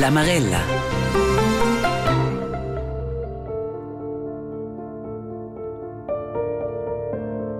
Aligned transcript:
La 0.00 0.08
Marella. 0.08 0.60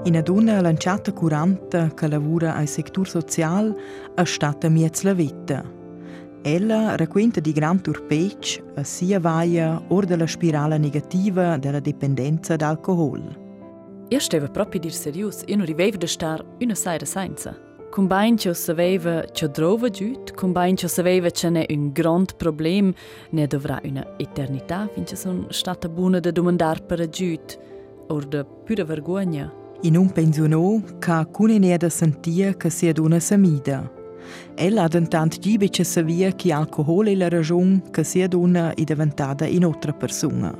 Una 0.07 0.23
donna 0.23 0.63
lanciata 0.63 1.13
curante 1.13 1.93
che 1.95 2.09
lavora 2.09 2.55
al 2.55 2.67
settore 2.67 3.11
sociale 3.11 3.75
è 4.15 4.25
stata 4.25 4.71
miez 4.71 5.03
la 5.03 5.13
vita. 5.13 5.63
Ella 6.41 6.97
racconta 6.97 7.41
di 7.41 7.53
gran 7.53 7.83
turpec 7.83 8.63
a 8.77 8.85
sia 8.85 9.21
vaia 9.21 9.79
or 9.89 10.07
della 10.07 10.27
spirale 10.27 10.79
negativa 10.79 11.59
della 11.59 11.81
dipendenza 11.81 12.57
d'alcohol. 12.57 14.07
Io 14.09 14.19
stavo 14.19 14.49
proprio 14.49 14.81
dir 14.81 14.95
serius, 14.95 15.43
io 15.45 15.57
non 15.57 15.67
rivevo 15.67 15.99
da 15.99 16.07
star 16.07 16.43
una 16.59 16.75
sera 16.75 17.05
senza. 17.05 17.70
Combine 17.91 18.37
che 18.37 18.55
sapeva 18.55 19.23
che 19.33 19.51
trova 19.51 19.89
giut, 19.89 20.33
combine 20.35 20.75
che 20.75 20.87
sapeva 20.87 21.29
che 21.29 21.51
ne 21.51 21.67
un 21.71 21.91
grand 21.91 22.37
problem, 22.37 22.93
ne 23.31 23.47
dovrà 23.49 23.81
una 23.83 24.17
eternità 24.17 24.89
finché 24.95 25.17
sono 25.17 25.47
stata 25.49 25.89
buona 25.89 26.21
da 26.21 26.31
domandar 26.31 26.85
per 26.85 27.09
giut, 27.09 27.59
or 28.07 28.25
da 28.27 28.45
pura 28.45 28.85
vergogna. 28.85 29.53
In 29.81 29.97
un 29.97 30.13
pensionò 30.13 30.81
che 31.01 31.27
cune 31.33 31.59
ne 31.59 31.77
da 31.77 31.89
sentia 31.89 32.55
che 32.55 32.71
sia 32.71 32.93
d'una 32.93 33.19
samida. 33.19 33.91
Ella 34.55 34.85
ha 34.85 34.89
dentant 34.89 35.41
gibe 35.41 35.69
che 35.69 35.83
savia 35.83 36.31
che 36.31 36.53
alcohol 36.53 37.09
è 37.09 37.15
la 37.17 37.29
ragione 37.29 37.83
che 37.91 38.05
sia 38.05 38.29
d'una 38.29 38.73
è 38.73 38.85
diventata 38.85 39.47
in 39.47 39.65
altra 39.65 39.93
persona. 39.93 40.57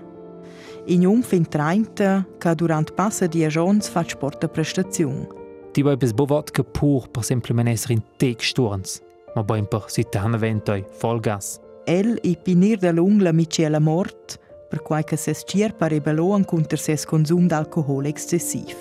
In 0.87 1.07
un 1.07 1.23
fin 1.23 1.47
30 1.47 2.27
che 2.39 2.55
durant 2.57 2.93
passa 2.93 3.29
di 3.29 3.45
agons 3.45 3.87
fa 3.89 4.03
sport 4.05 4.49
prestazione. 4.49 5.40
Vai 5.75 5.97
bis 5.97 6.13
bovat 6.13 6.51
che 6.51 6.63
pur 6.63 7.09
per 7.09 7.25
semplicemente 7.25 7.71
essere 7.71 7.95
in 7.95 8.03
teg 8.17 8.39
sturns, 8.41 9.01
ma 9.35 9.43
poi 9.43 9.67
per 9.67 9.85
sitta 9.87 10.21
hanaventoi 10.21 10.85
vollgas. 11.01 11.59
El 11.87 12.19
i 12.23 12.37
pinir 12.37 12.79
da 12.79 12.93
lung 12.93 13.21
la 13.21 13.33
Michela 13.33 13.79
mort 13.79 14.39
per 14.69 14.83
quai 14.83 15.05
che 15.05 15.17
ses 15.17 15.43
cier 15.47 15.75
per 15.75 15.91
rebelloan 15.91 16.45
contra 16.45 16.77
ses 16.77 17.05
consum 17.05 17.47
d'alcohol 17.47 18.07
excessiv. 18.07 18.77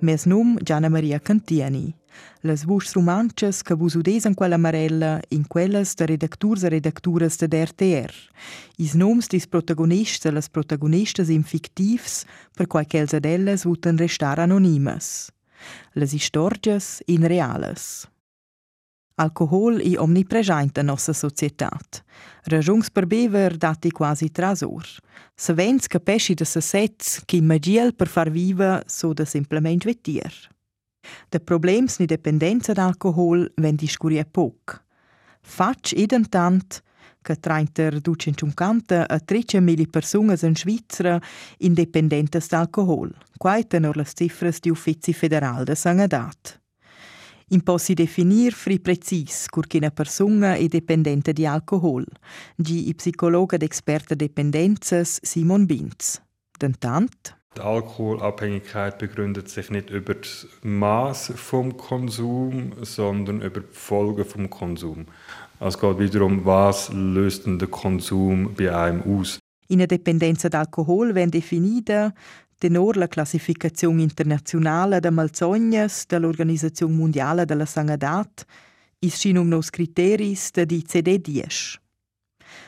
Mes 0.00 0.24
num 0.26 0.58
Gianna 0.62 0.88
Maria 0.88 1.18
Cantiani. 1.18 2.01
Las 2.42 2.64
vues 2.64 2.92
romances 2.94 3.62
que 3.62 3.74
vos 3.74 3.94
udes 3.94 4.26
en 4.26 4.34
quella 4.34 4.58
marella 4.58 5.20
in 5.30 5.44
quelles 5.44 5.94
de 5.94 6.06
redacturs 6.06 6.64
e 6.64 6.68
redactures 6.68 7.38
de 7.38 7.64
RTR. 7.64 8.14
Is 8.78 8.94
noms 8.94 9.28
dis 9.28 9.46
protagonistes 9.46 10.26
e 10.26 10.30
las 10.30 10.48
protagonistes 10.48 11.28
in 11.28 11.44
fictivs 11.44 12.24
per 12.56 12.66
quai 12.66 12.86
ch'els 12.86 13.14
ad 13.14 13.24
elles 13.24 13.64
vuten 13.64 13.96
restar 13.96 14.38
anonimes. 14.38 15.30
Las 15.94 16.12
istorges 16.12 17.02
in 17.06 17.26
reales. 17.26 18.06
Alcohol 19.14 19.80
è 19.80 19.98
omnipresente 19.98 20.80
in 20.80 20.86
nostra 20.86 21.12
societat. 21.12 22.02
Ragions 22.44 22.90
per 22.90 23.06
bever 23.06 23.56
dati 23.56 23.90
quasi 23.90 24.30
trasor. 24.30 24.84
Se 25.34 25.52
vens 25.52 25.86
capisci 25.86 26.34
de 26.34 26.44
sets 26.44 27.22
che 27.24 27.40
magiel 27.40 27.94
per 27.94 28.08
far 28.08 28.30
viva 28.30 28.82
so 28.86 29.12
da 29.12 29.24
simplement 29.24 29.84
vetier. 29.84 30.51
De 31.28 31.40
problems 31.40 31.98
ni 31.98 32.06
dependenza 32.06 32.72
d'alcohol 32.72 33.50
ven 33.56 33.76
discurie 33.76 34.24
poc. 34.24 34.82
Fatg 35.40 35.92
identant 35.96 36.82
che 37.22 37.36
trainter 37.36 38.00
ducentuncanta 38.00 39.08
a 39.08 39.18
trecemili 39.18 39.86
personas 39.86 40.42
in 40.42 40.56
Svizzera 40.56 41.20
independentes 41.58 42.48
d'alcohol, 42.48 43.14
quai 43.38 43.66
tenor 43.66 43.96
las 43.96 44.12
cifras 44.14 44.58
di 44.60 44.70
Uffizi 44.70 45.12
Federal 45.12 45.64
de 45.64 45.74
Sangadat. 45.74 46.60
Impossi 47.52 47.94
definir 47.94 48.52
fri 48.52 48.80
precis 48.80 49.46
cur 49.48 49.66
che 49.66 49.76
una 49.76 49.90
persona 49.90 50.54
è 50.54 50.66
dipendente 50.66 51.32
di 51.32 51.46
alcohol, 51.46 52.06
gi 52.56 52.88
i 52.88 52.94
psicologa 52.94 53.56
d'experta 53.56 54.14
dependenzas 54.14 55.18
Simon 55.22 55.66
Binz. 55.66 56.20
Dentant, 56.58 57.41
Die 57.56 57.60
Alkoholabhängigkeit 57.60 58.98
begründet 58.98 59.50
sich 59.50 59.70
nicht 59.70 59.90
über 59.90 60.14
das 60.14 60.46
Maß 60.62 61.34
vom 61.36 61.76
Konsum, 61.76 62.72
sondern 62.80 63.42
über 63.42 63.60
die 63.60 63.72
Folgen 63.72 64.24
vom 64.24 64.48
Konsum. 64.48 65.06
Also 65.60 65.76
es 65.76 65.80
geht 65.80 65.98
wiederum, 65.98 66.46
was 66.46 66.90
löst 66.92 67.44
denn 67.44 67.58
der 67.58 67.68
Konsum 67.68 68.54
bei 68.54 68.74
einem 68.74 69.02
aus? 69.02 69.38
Ina 69.68 69.86
dependenza 69.86 70.48
d'alcohol 70.48 71.12
definida 71.30 72.12
tenor 72.58 72.96
la 72.96 73.08
classificazione 73.08 74.02
internazionale 74.02 75.00
de 75.00 75.10
malsognas 75.10 76.06
dell'Organizzazione 76.06 76.94
Mondiale 76.94 77.44
della 77.44 77.66
Sangadat 77.66 78.46
is 79.00 79.14
scinum 79.14 79.48
nos 79.48 79.70
criteris 79.70 80.52
de 80.52 80.64
ICD-10. 80.64 81.78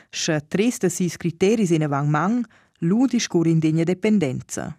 Sche 0.09 0.41
tres 0.47 0.79
de 0.79 0.89
sis 0.89 1.17
criteris 1.17 1.71
in 1.71 1.83
avang 1.83 2.09
mang 2.09 2.45
ludi 2.85 3.19
scur 3.19 3.47
in 3.47 3.59
degna 3.59 3.83
dependenza. 3.83 4.77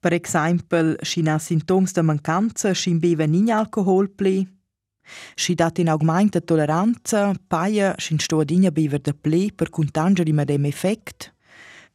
Per 0.00 0.12
exempel, 0.12 0.96
scina 1.02 1.38
sintoms 1.38 1.92
de 1.92 2.02
mancanza 2.02 2.72
scin 2.72 2.98
beva 2.98 3.26
nin 3.26 3.50
alcohol 3.50 4.08
pli, 4.08 4.46
sci 5.34 5.54
dat 5.54 5.78
in 5.78 5.88
augmenta 5.88 6.40
toleranza, 6.40 7.32
paia 7.46 7.94
scin 7.96 8.18
sto 8.18 8.40
adina 8.40 8.70
bever 8.70 9.00
de 9.00 9.14
pli 9.14 9.52
per 9.52 9.70
contanger 9.70 10.26
im 10.28 10.38
adem 10.38 10.64
effect, 10.64 11.34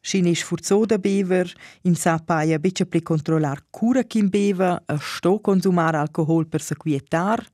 Scin 0.03 0.25
is 0.25 0.41
furzo 0.41 0.85
da 0.85 0.97
bever, 0.97 1.53
in 1.83 1.95
sa 1.95 2.17
paia 2.17 2.57
becce 2.57 2.87
pli 2.87 3.03
controllar 3.03 3.67
cura 3.69 4.03
kim 4.03 4.29
beva, 4.29 4.81
a 4.83 4.97
sto 4.97 5.39
consumar 5.39 5.93
alcohol 5.93 6.47
per 6.47 6.61
se 6.61 6.75
quietar, 6.75 7.45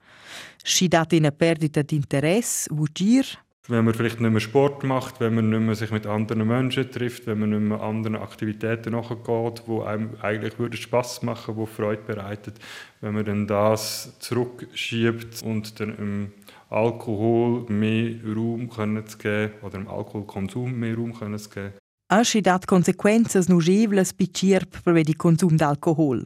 sci 0.64 0.88
dat 0.88 1.12
in 1.12 1.26
a 1.26 1.32
perdita 1.32 1.82
d'interess, 1.82 2.70
vugir, 2.72 3.28
Wenn 3.70 3.84
man 3.84 3.94
vielleicht 3.94 4.22
nicht 4.22 4.32
mehr 4.32 4.40
Sport 4.40 4.86
macht, 4.86 5.20
wenn 5.20 5.36
man 5.36 5.50
nicht 5.50 5.60
mehr 5.60 5.76
sich 5.76 5.92
mit 5.92 6.08
anderen 6.08 6.48
Menschen 6.48 6.90
trifft, 6.90 7.28
wenn 7.28 7.40
man 7.40 7.50
nicht 7.50 7.62
mehr 7.62 7.82
anderen 7.82 8.16
Aktivitäten 8.16 8.94
nachgeht, 8.94 9.64
die 9.68 9.82
einem 9.82 10.12
eigentlich 10.22 10.58
würde 10.58 10.78
Spaß 10.78 11.24
machen, 11.24 11.58
die 11.60 11.66
Freude 11.66 12.02
bereitet, 12.04 12.56
wenn 13.02 13.14
man 13.14 13.26
dann 13.26 13.46
das 13.46 14.18
zurückschiebt 14.20 15.44
und 15.44 15.80
dann 15.82 15.98
im 15.98 16.32
Alkohol 16.70 17.66
mehr 17.70 18.16
Raum 18.26 18.70
können 18.70 19.06
zu 19.06 19.18
geben 19.18 19.54
oder 19.62 19.76
im 19.76 19.90
Alkoholkonsum 19.90 20.72
mehr 20.72 20.96
Raum 20.96 21.14
können 21.14 21.38
zu 21.38 21.50
geben, 21.50 21.74
ha 22.08 22.22
sci 22.24 22.40
dat 22.42 22.66
consequenzas 22.66 23.48
nugevlas 23.48 24.14
picirp 24.14 24.80
per 24.84 25.04
di 25.04 25.16
consum 25.16 25.58
d'alcohol. 25.58 26.24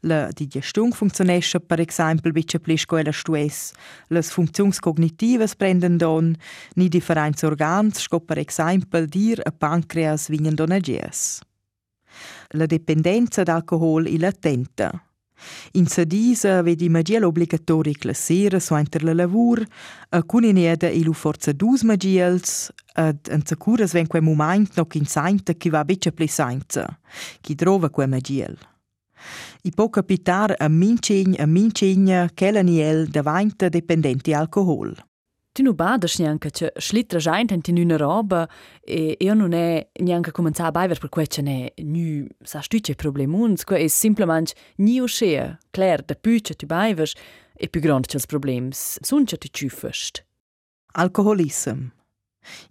La 0.00 0.28
digestion 0.34 0.90
funzionescha 0.90 1.60
per 1.60 1.78
exempel 1.78 2.32
bitte 2.32 2.58
plis 2.58 2.84
quella 2.84 3.12
stuess. 3.12 3.70
Las 4.08 4.30
funzions 4.30 4.80
cognitivas 4.80 5.54
prenden 5.54 5.98
don, 5.98 6.34
ni 6.74 6.88
differents 6.88 7.42
organs 7.42 8.00
sco 8.00 8.18
per 8.18 8.38
exempel 8.38 9.06
dir 9.06 9.40
a 9.44 9.52
pancreas 9.52 10.28
vingen 10.28 10.54
donagies. 10.54 11.40
La 12.58 12.66
dependenza 12.66 13.44
d'alcohol 13.44 14.06
è 14.06 14.16
latenta. 14.18 15.09
In 15.72 15.86
sedisa 15.86 16.62
vedi 16.62 16.88
magiel 16.88 17.24
obligatori 17.24 17.94
classera 17.94 18.58
so 18.58 18.76
inter 18.76 19.04
la 19.04 19.14
lavur, 19.14 19.64
a 20.10 20.22
cunineda 20.22 20.88
ilu 20.88 21.12
forza 21.12 21.52
dus 21.52 21.82
magiels, 21.82 22.70
ad 22.94 23.28
en 23.30 23.44
securas 23.46 23.92
ven 23.92 24.06
quel 24.06 24.22
moment 24.22 24.76
no 24.76 24.86
in 24.92 25.06
sainta 25.06 25.52
chi 25.54 25.70
va 25.70 25.84
beccia 25.84 26.10
pli 26.10 26.26
sainza, 26.26 26.98
chi 27.40 27.54
trova 27.54 27.90
quel 27.90 28.08
magiel. 28.08 28.58
I 29.62 29.70
può 29.70 29.90
capitar 29.90 30.54
a 30.56 30.68
mincegn 30.68 31.34
a 31.38 31.46
mincegna 31.46 32.30
che 32.32 32.50
l'aniel 32.50 33.08
davanti 33.08 33.68
dipendenti 33.68 34.32
alcohol. 34.32 34.96
Ti 35.52 35.64
nu 35.66 35.72
badaš 35.74 36.20
neanche, 36.20 36.50
če 36.54 36.68
šli 36.78 37.02
tražajn 37.10 37.48
ten 37.50 37.62
ti 37.66 37.72
nuna 37.74 37.96
roba 37.98 38.44
e 38.86 39.16
io 39.18 39.34
non 39.34 39.52
è 39.52 39.88
neanche 39.98 40.30
comincia 40.30 40.66
a 40.66 40.70
baiver 40.70 40.98
per 40.98 41.08
quel 41.08 41.26
ce 41.26 41.42
ne 41.42 41.72
nu 41.82 42.26
sa 42.44 42.60
stüce 42.62 42.94
problemuns, 42.94 43.64
quo 43.64 43.76
è 43.76 43.88
simplement 43.88 44.54
ni 44.78 45.00
uscea, 45.00 45.58
clair, 45.72 46.04
da 46.04 46.14
püce 46.14 46.54
tu 46.54 46.66
baivers 46.66 47.14
e 47.54 47.68
più 47.68 47.80
grand 47.80 48.06
c'els 48.06 48.26
problems, 48.26 48.98
sunce 49.02 49.38
tu 49.38 49.48
ciufest. 49.50 50.24
Alcoholism. 50.92 51.90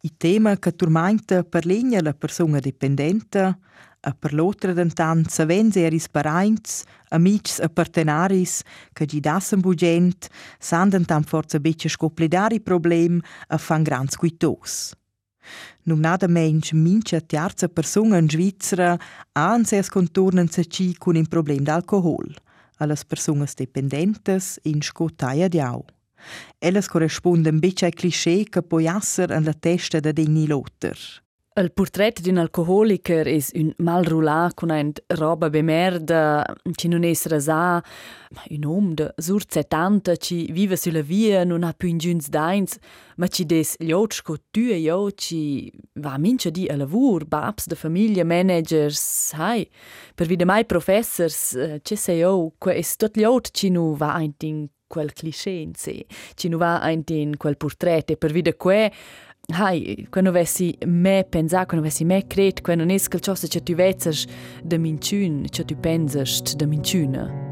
I 0.01 0.11
tema 0.17 0.57
che 0.57 0.71
turmenta 0.71 1.43
per 1.43 1.65
legna 1.65 2.01
la 2.01 2.13
persona 2.13 2.59
dipendente 2.59 3.59
a 4.01 4.13
per 4.13 4.33
l'altra 4.33 4.73
dentant 4.73 5.27
savens 5.29 5.75
eris 5.75 6.07
paraints, 6.07 6.83
amics 7.09 7.59
e 7.59 7.69
partenaris 7.69 8.61
che 8.93 9.05
gi 9.05 9.19
dassen 9.19 9.59
bugent, 9.59 10.29
san 10.59 10.89
dentant 10.89 11.27
forza 11.27 11.59
becce 11.59 11.89
scopledari 11.89 12.61
problem 12.61 13.19
a 13.47 13.57
fan 13.57 13.83
grans 13.83 14.15
cuitos. 14.15 14.93
Num 15.83 15.99
nada 15.99 16.27
mensch 16.27 16.73
mincha 16.73 17.19
tiarza 17.19 17.67
persona 17.67 18.17
in 18.17 18.29
Svizzera 18.29 18.97
han 19.33 19.65
ses 19.65 19.89
contornen 19.89 20.47
se 20.47 20.65
ci 20.65 20.95
cun 20.97 21.15
un 21.15 21.25
problem 21.25 21.63
d'alcohol, 21.63 22.35
allas 22.77 23.03
personas 23.03 23.55
dependentes 23.55 24.59
in 24.63 24.81
scotaia 24.81 25.47
diau. 25.47 25.85
Ellas 26.59 26.87
corresponden 26.87 27.59
becce 27.59 27.85
ai 27.85 27.91
cliché 27.91 28.43
che 28.43 28.61
poi 28.61 28.85
esser 28.85 29.31
en 29.31 29.43
la 29.43 29.53
testa 29.53 29.99
da 29.99 30.11
degni 30.11 30.47
lotter. 30.47 30.97
Il 31.57 31.71
portret 31.71 32.21
d'un 32.21 32.37
alcoholiker 32.37 33.27
es 33.27 33.49
un 33.57 33.73
mal 33.79 34.05
rulà 34.05 34.51
con 34.55 34.69
ein 34.69 34.93
roba 35.17 35.49
bemerda, 35.49 36.45
ci 36.77 36.87
non 36.87 37.03
es 37.03 37.25
rasà, 37.25 37.81
un 38.51 38.65
om 38.65 38.93
de 38.93 39.09
sur 39.17 39.41
70 39.43 40.15
ci 40.17 40.51
vive 40.53 40.77
sulla 40.77 41.01
via, 41.01 41.43
non 41.43 41.63
ha 41.63 41.73
più 41.73 41.89
ingiuns 41.89 42.29
dains, 42.29 42.77
ma 43.17 43.27
ci 43.27 43.45
des 43.45 43.75
gliots 43.79 44.21
co 44.21 44.37
tu 44.51 44.69
e 44.69 44.77
io 44.77 45.11
ci 45.11 45.71
va 45.95 46.17
mince 46.19 46.51
di 46.51 46.67
a 46.67 46.77
lavur, 46.77 47.25
babs 47.25 47.65
de 47.67 47.75
famiglia, 47.75 48.23
managers, 48.23 49.33
hai, 49.35 49.67
per 50.15 50.27
vide 50.27 50.45
mai 50.45 50.65
professors, 50.65 51.57
ci 51.81 51.95
sei 51.95 52.19
io, 52.19 52.53
que 52.59 52.77
es 52.77 52.95
tot 52.95 53.17
gliot 53.17 53.49
ci 53.51 53.69
nu 53.69 53.95
va 53.97 54.13
ein 54.13 54.35
in 54.43 54.67
quel 54.87 55.13
cliché 55.13 55.51
in 55.51 55.73
sé, 55.75 56.05
ci 56.35 56.47
nu 56.47 56.57
va 56.57 56.79
ein 56.81 57.03
in 57.09 57.37
quel 57.37 57.57
portret, 57.57 58.11
e 58.11 58.17
per 58.17 58.31
vide 58.31 58.55
que 58.55 58.91
Hai, 59.51 60.07
quando 60.11 60.29
avessi 60.29 60.77
me 60.85 61.23
pensar, 61.23 61.65
quando 61.65 61.79
avessi 61.83 62.05
me 62.05 62.27
cred, 62.27 62.61
quando 62.61 62.85
non 62.85 62.95
è 62.95 62.99
qualcosa 63.07 63.47
che 63.47 63.63
tu 63.63 63.73
vezes 63.73 64.27
da 64.63 64.77
minciun, 64.77 65.45
che 65.49 65.65
tu 65.65 65.75
pensas 65.75 66.55
da 66.55 66.67
minciuna. 66.67 67.47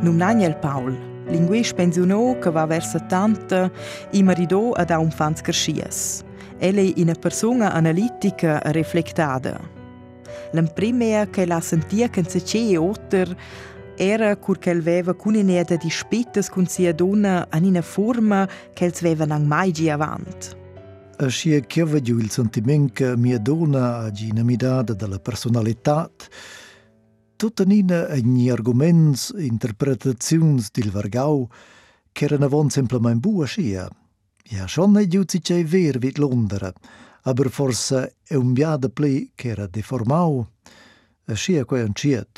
Non 0.00 0.16
Daniel 0.16 0.56
Paul, 0.56 1.11
linguist 1.32 1.74
pensionò 1.74 2.38
che 2.38 2.50
va 2.50 2.66
verso 2.66 2.98
70 2.98 3.70
i 4.12 4.22
maridò 4.22 4.72
ad 4.72 4.90
un 4.90 5.10
fans 5.10 5.40
carschies. 5.40 6.22
Ella 6.58 6.80
è 6.80 6.92
una 6.96 7.14
persona 7.14 7.72
analitica 7.72 8.62
e 8.62 8.72
riflettada. 8.72 9.58
L'imprima 10.52 11.26
che 11.28 11.46
la 11.46 11.60
sentia 11.60 12.08
che 12.08 12.22
se 12.28 12.42
c'è 12.42 12.78
otter 12.78 13.34
era 13.96 14.36
cur 14.36 14.58
che 14.58 14.70
aveva 14.70 15.14
cuninieda 15.14 15.76
di 15.76 15.90
spittas 15.90 16.48
con 16.48 16.66
sia 16.66 16.92
donna 16.92 17.48
in 17.54 17.64
una 17.64 17.82
forma 17.82 18.48
che 18.74 18.84
els 18.84 19.00
veva 19.00 19.24
nang 19.24 19.46
mai 19.46 19.72
gi 19.72 19.90
avant. 19.90 20.56
Ascia 21.16 21.60
che 21.60 21.84
vedo 21.84 22.18
il 22.18 22.30
sentimento 22.30 22.92
che 22.92 23.16
mia 23.16 23.38
donna 23.38 23.98
ha 23.98 24.10
dinamidata 24.10 24.92
della 24.92 25.18
personalità 25.18 26.10
tuttenina 27.42 28.06
agli 28.06 28.48
arguments, 28.48 29.34
interpretazions 29.36 30.70
dil 30.70 30.92
Vargau, 30.92 31.48
che 32.12 32.26
erano 32.26 32.44
avon 32.44 32.70
semplicemente 32.70 33.18
bua 33.18 33.46
scia. 33.46 33.90
Ja, 34.44 34.68
schon 34.68 34.96
è 34.96 35.08
giuzi 35.08 35.40
c'è 35.40 35.64
ver 35.64 35.98
vid 35.98 36.18
Londra, 36.18 36.72
aber 37.22 37.50
forse 37.50 38.14
è 38.22 38.36
un 38.36 38.52
biada 38.52 38.88
pli 38.88 39.32
che 39.34 39.48
era 39.48 39.66
deformau, 39.66 40.46
a 41.24 41.34
scia 41.34 41.64
quei 41.64 41.82
anciet. 41.82 42.28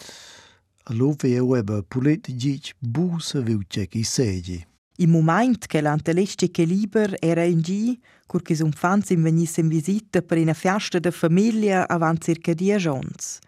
A 0.84 0.94
luve 0.94 1.28
eu 1.34 1.54
eba 1.54 1.82
politici 1.82 2.72
busa 2.78 3.40
viu 3.40 3.60
c'è 3.66 3.86
chi 3.86 4.04
segi. 4.04 4.66
Il 4.96 5.08
moment 5.08 5.66
che 5.66 5.82
l'antelesce 5.82 6.48
liber 6.64 7.16
era 7.20 7.42
in 7.42 7.60
gi, 7.60 8.00
cur 8.26 8.40
che 8.40 8.54
son 8.54 8.72
fans 8.72 9.10
in 9.10 9.20
venisse 9.20 9.60
in 9.60 9.68
visita 9.68 10.22
per 10.22 10.38
una 10.38 10.54
festa 10.54 10.98
de 10.98 11.10
famiglia 11.10 11.86
avant 11.86 12.24
circa 12.24 12.54
dieci 12.54 12.88
ans. 12.88 13.40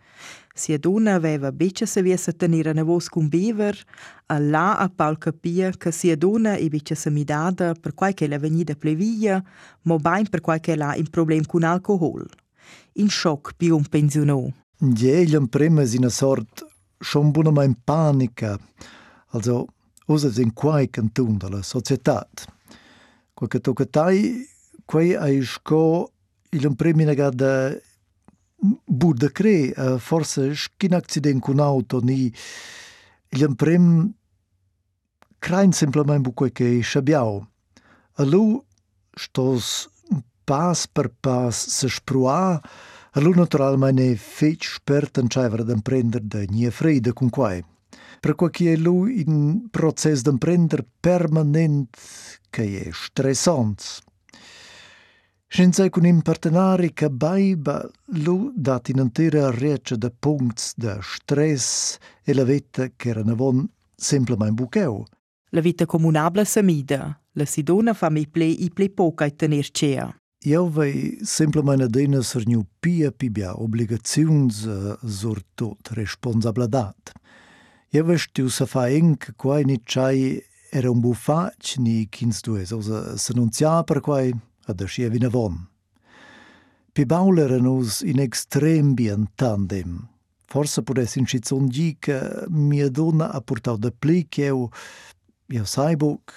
Sia 0.56 0.78
donna 0.78 1.12
aveva 1.12 1.52
beccia 1.52 1.84
saviessa 1.84 2.32
tenere 2.32 2.70
una 2.70 2.82
voce 2.82 3.10
con 3.10 3.28
bever, 3.28 3.78
a 4.28 4.38
là 4.38 4.78
a 4.78 4.88
Paul 4.88 5.18
capia 5.18 5.70
che 5.70 5.92
sia 5.92 6.16
donna 6.16 6.54
e 6.54 6.70
beccia 6.70 6.94
samidada 6.94 7.74
per 7.74 7.92
quai 7.92 8.14
che 8.14 8.26
la 8.26 8.38
venida 8.38 8.74
plevia, 8.74 9.44
ma 9.82 9.96
bain 9.96 10.26
per 10.30 10.40
quai 10.40 10.60
che 10.60 10.74
la 10.74 10.94
un 10.96 11.10
problem 11.10 11.44
con 11.44 11.62
alcohol. 11.62 12.26
In 12.94 13.10
shock 13.10 13.52
più 13.54 13.76
un 13.76 13.84
pensionò. 13.84 14.48
Gli 14.78 15.36
prima 15.50 15.82
in 15.82 15.98
una 15.98 16.08
sort 16.08 16.66
schon 17.00 17.32
buona 17.32 17.50
ma 17.50 17.62
in 17.62 17.76
panica, 17.84 18.58
also 19.32 19.66
usa 20.06 20.40
in 20.40 20.54
quai 20.54 20.88
cantun 20.88 21.36
della 21.36 21.62
società. 21.62 22.26
Quel 23.34 23.50
che 23.50 23.60
tocca 23.60 23.84
tai, 23.84 24.48
quai 24.86 25.14
ai 25.14 25.42
sco 25.44 26.12
il 26.48 26.74
prima 26.74 27.04
negada 27.04 27.68
bud 27.68 27.85
de 28.86 29.30
cre, 29.32 29.72
uh, 29.76 29.98
forse 29.98 30.54
schin 30.54 30.94
accident 30.94 31.42
con 31.42 31.60
auto 31.60 32.00
ni 32.00 32.32
il 33.28 33.42
imprem 33.42 34.12
crain 35.38 35.72
simplement 35.72 36.22
bu 36.22 36.32
quei 36.32 36.52
che 36.52 36.82
schabiau. 36.82 37.46
A 38.18 38.24
lu 38.24 38.62
stos 39.14 39.88
pas 40.44 40.86
per 40.86 41.10
pas 41.20 41.52
se 41.52 41.88
sprua, 41.88 42.60
a 43.12 43.20
lu 43.20 43.32
naturalmente 43.34 44.16
fec 44.16 44.64
spert 44.64 45.18
en 45.18 45.28
chaiver 45.28 45.64
d'emprender 45.64 46.22
de 46.22 46.46
nie 46.50 46.70
freide 46.70 47.12
con 47.12 47.30
quai. 47.30 47.64
Per 48.20 48.34
qua 48.34 48.50
che 48.50 48.72
è 48.72 48.76
lu 48.76 49.06
in 49.06 49.68
process 49.70 50.22
d'emprender 50.22 50.84
permanent 51.00 51.96
che 52.50 52.86
è 52.86 52.90
stressant. 52.92 54.05
Senza 55.48 55.88
con 55.90 56.04
un 56.04 56.22
partenari 56.22 56.92
che 56.92 57.08
baiba 57.08 57.88
lu 58.24 58.52
dat 58.54 58.88
in 58.88 58.98
intera 58.98 59.50
reccia 59.50 59.96
de 59.96 60.10
punts 60.10 60.74
de 60.76 60.98
stress 61.00 61.98
e 62.24 62.34
la 62.34 62.42
vita 62.44 62.88
che 62.96 63.10
era 63.10 63.22
navon 63.22 63.66
semplicemente 63.94 64.54
bucheu. 64.54 65.04
La 65.50 65.60
vita 65.60 65.86
comunabla 65.86 66.44
samida, 66.44 67.18
la 67.32 67.44
sidona 67.44 67.94
fa 67.94 68.10
mi 68.10 68.26
ple 68.26 68.44
i 68.44 68.70
ple 68.70 68.90
poca 68.90 69.24
e 69.24 69.36
tener 69.36 69.70
cea. 69.70 70.14
Io 70.44 70.68
vei 70.68 71.18
semplicemente 71.22 71.86
dena 71.86 72.22
serniu 72.22 72.66
pia 72.80 73.12
pibia 73.12 73.54
obligaziuns 73.54 74.64
uh, 74.64 74.98
sur 75.06 75.40
tot 75.54 75.88
responsabilitat. 75.92 77.12
Io 77.90 78.04
vestiu 78.04 78.48
sa 78.48 78.66
fa 78.66 78.88
enc 78.90 79.32
quai 79.36 79.64
ni 79.64 79.80
chai 79.84 80.42
era 80.70 80.90
un 80.90 81.00
bufac 81.00 81.78
ni 81.78 82.08
kins 82.10 82.42
dues, 82.42 82.72
osa 82.72 83.16
s'annunzia 83.16 83.84
per 83.84 84.00
quai 84.00 84.34
ad 84.66 84.82
ascia 84.82 85.08
vinavon. 85.08 85.66
Pi 86.92 87.04
baulera 87.04 87.58
nus 87.60 88.00
in 88.00 88.20
extrem 88.20 88.94
bien 88.94 89.28
tandem. 89.36 90.08
Forse 90.46 90.82
pures 90.82 91.16
in 91.16 91.26
schizon 91.26 91.66
di 91.68 91.96
che 91.98 92.46
mia 92.48 92.88
donna 92.88 93.32
ha 93.32 93.40
portau 93.40 93.76
da 93.76 93.90
pli 93.90 94.26
che 94.28 94.46
eu, 94.46 94.70
io 95.48 95.64
saibuc, 95.64 96.32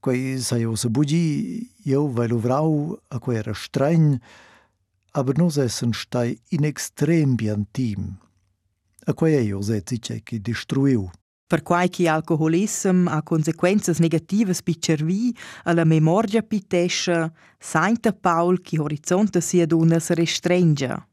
quei 0.00 0.38
sai 0.38 0.62
eu 0.62 0.76
se 0.76 0.88
bugi, 0.88 1.68
eu 1.84 2.08
vai 2.08 2.28
luvrau 2.28 2.98
a 3.08 3.18
quei 3.18 3.38
era 3.38 3.54
streng, 3.54 4.20
aber 5.12 5.38
nus 5.38 5.56
essen 5.56 5.92
stai 5.92 6.38
in 6.50 6.64
extrem 6.64 7.34
bien 7.36 7.66
team. 7.72 8.18
A 9.06 9.14
quei 9.14 9.48
eu 9.48 9.62
setzi 9.62 9.98
che 9.98 10.40
destruiu. 10.40 11.10
Per 11.46 11.62
quai 11.62 11.90
chi 11.90 12.08
alcoholism 12.08 13.06
ha 13.06 13.22
consequenze 13.22 13.94
negative 13.98 14.54
pi 14.62 14.80
cervi 14.80 15.36
alla 15.64 15.84
memoria 15.84 16.42
pitescha, 16.42 17.30
Sainta 17.58 18.12
Paul 18.12 18.62
chi 18.62 18.78
horizonte 18.78 19.42
sia 19.42 19.66
d'una 19.66 19.98
se 19.98 20.14
restringe. 20.14 21.06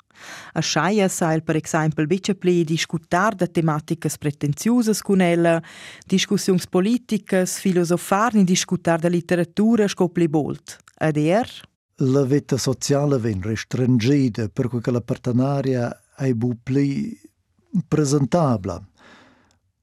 A 0.53 0.61
schaia 0.61 1.07
sail 1.07 1.43
per 1.43 1.55
exempel 1.55 2.05
bitte 2.05 2.35
pli 2.35 2.63
da 2.63 3.47
tematicas 3.47 4.17
pretenziosas 4.17 5.01
con 5.01 5.19
ella, 5.19 5.61
discussions 6.05 6.67
politicas, 6.67 7.59
filosofar 7.59 8.33
ni 8.33 8.43
da 8.43 9.09
literatura 9.09 9.87
scopli 9.87 10.27
bolt. 10.27 10.77
Ad 10.97 11.17
er? 11.17 11.49
La 11.95 12.23
vita 12.23 12.57
sociale 12.57 13.17
ven 13.17 13.41
restringida 13.41 14.47
per 14.47 14.69
quella 14.69 14.91
la 14.91 15.01
partenaria 15.01 16.01
ai 16.17 16.33
bu 16.33 16.57
pli 16.63 17.19
presentabla. 17.87 18.90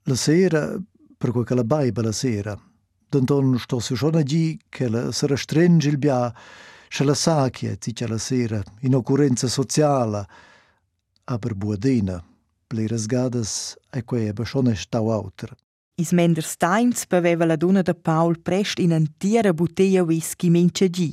La 0.08 0.16
sera, 0.16 0.74
per 1.18 1.32
quel 1.32 1.44
che 1.44 1.54
la 1.54 1.64
baiba 1.64 2.00
la 2.00 2.12
sera, 2.12 2.58
D'anton 3.10 3.58
sto 3.58 3.78
su 3.78 3.94
schon 3.94 4.14
allí 4.14 4.58
che 4.70 4.88
la 4.88 5.12
se 5.12 5.26
restringe 5.26 5.90
il 5.90 5.98
bia, 5.98 6.32
se 6.88 7.04
la 7.04 7.12
sa 7.12 7.50
che 7.50 7.76
zicia 7.78 8.08
la 8.08 8.16
sera, 8.16 8.62
in 8.80 8.94
occurrenza 8.94 9.48
sociale, 9.48 10.26
aber 11.24 11.54
buadina, 11.54 12.24
ple 12.66 12.86
rasgadas 12.86 13.76
e 13.90 14.02
quei 14.04 14.28
eba 14.28 14.44
schon 14.46 14.74
stau 14.74 15.10
auter. 15.10 15.54
Is 15.96 16.12
mender 16.12 16.44
Steins 16.44 17.04
beveva 17.06 17.44
la 17.44 17.56
donna 17.56 17.82
de 17.82 17.94
Paul 17.94 18.40
prest 18.40 18.78
in 18.78 18.94
antiera 18.94 19.52
bottiglia 19.52 20.02
whisky 20.02 20.48
mince 20.48 20.88
gi. 20.88 21.12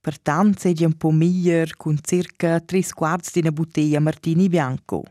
Per 0.00 0.18
tant 0.18 0.58
sedi 0.58 0.84
un 0.86 0.96
po' 0.96 1.10
miglior 1.10 1.76
con 1.76 1.98
circa 2.00 2.58
tres 2.60 2.94
quarts 2.94 3.32
di 3.32 3.40
una 3.40 3.52
bottiglia 3.52 4.00
Martini 4.00 4.48
Bianco. 4.48 5.02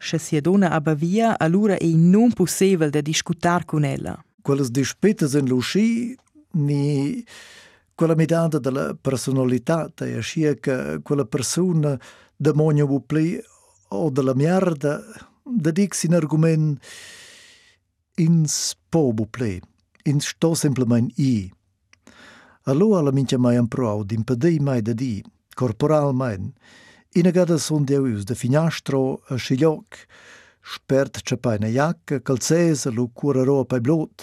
Sciadona 0.00 0.70
Abavia 0.70 1.38
allora 1.38 1.76
è 1.76 1.86
non 1.86 2.32
possibile 2.32 2.88
da 2.88 3.02
discutere 3.02 3.66
con 3.66 3.84
ella. 3.84 4.24
Quelle 4.40 4.66
dispute 4.70 5.28
in 5.38 5.46
Luci, 5.46 6.16
ni 6.52 7.22
quella 7.94 8.14
medaglia 8.14 8.58
della 8.58 8.96
personalità, 8.98 9.92
è 9.94 10.04
e 10.04 10.22
sia 10.22 10.54
che 10.54 11.00
quella 11.02 11.26
persona 11.26 12.00
demonia 12.34 12.84
o 12.84 13.00
pli 13.00 13.38
o 13.88 14.08
della 14.08 14.34
merda, 14.34 15.02
da 15.42 15.70
dix 15.70 16.04
in 16.04 16.14
argomento 16.14 16.80
ins 18.14 18.74
po 18.88 19.12
o 19.16 19.26
pli, 19.26 19.60
ins 20.04 20.28
sto 20.28 20.54
semplicemente 20.54 21.20
i. 21.20 21.52
Allora 22.64 23.02
la 23.02 23.12
minchia 23.12 23.38
mai 23.38 23.58
un 23.58 23.68
pro, 23.68 24.02
d'impedì 24.02 24.58
mai 24.60 24.80
da 24.80 24.94
di, 24.94 25.22
corporal 25.54 26.14
mai 26.14 26.52
inagada 27.14 27.58
son 27.58 27.84
deus 27.84 28.24
de 28.24 28.34
finastro 28.34 29.22
a 29.28 29.36
sciglioc, 29.36 30.06
spert 30.62 31.22
c'è 31.22 31.58
na 31.58 31.68
jacca, 31.68 32.20
calzesa, 32.20 32.90
lu 32.90 33.10
curerò 33.12 33.66
a 33.68 33.80
blot, 33.80 34.22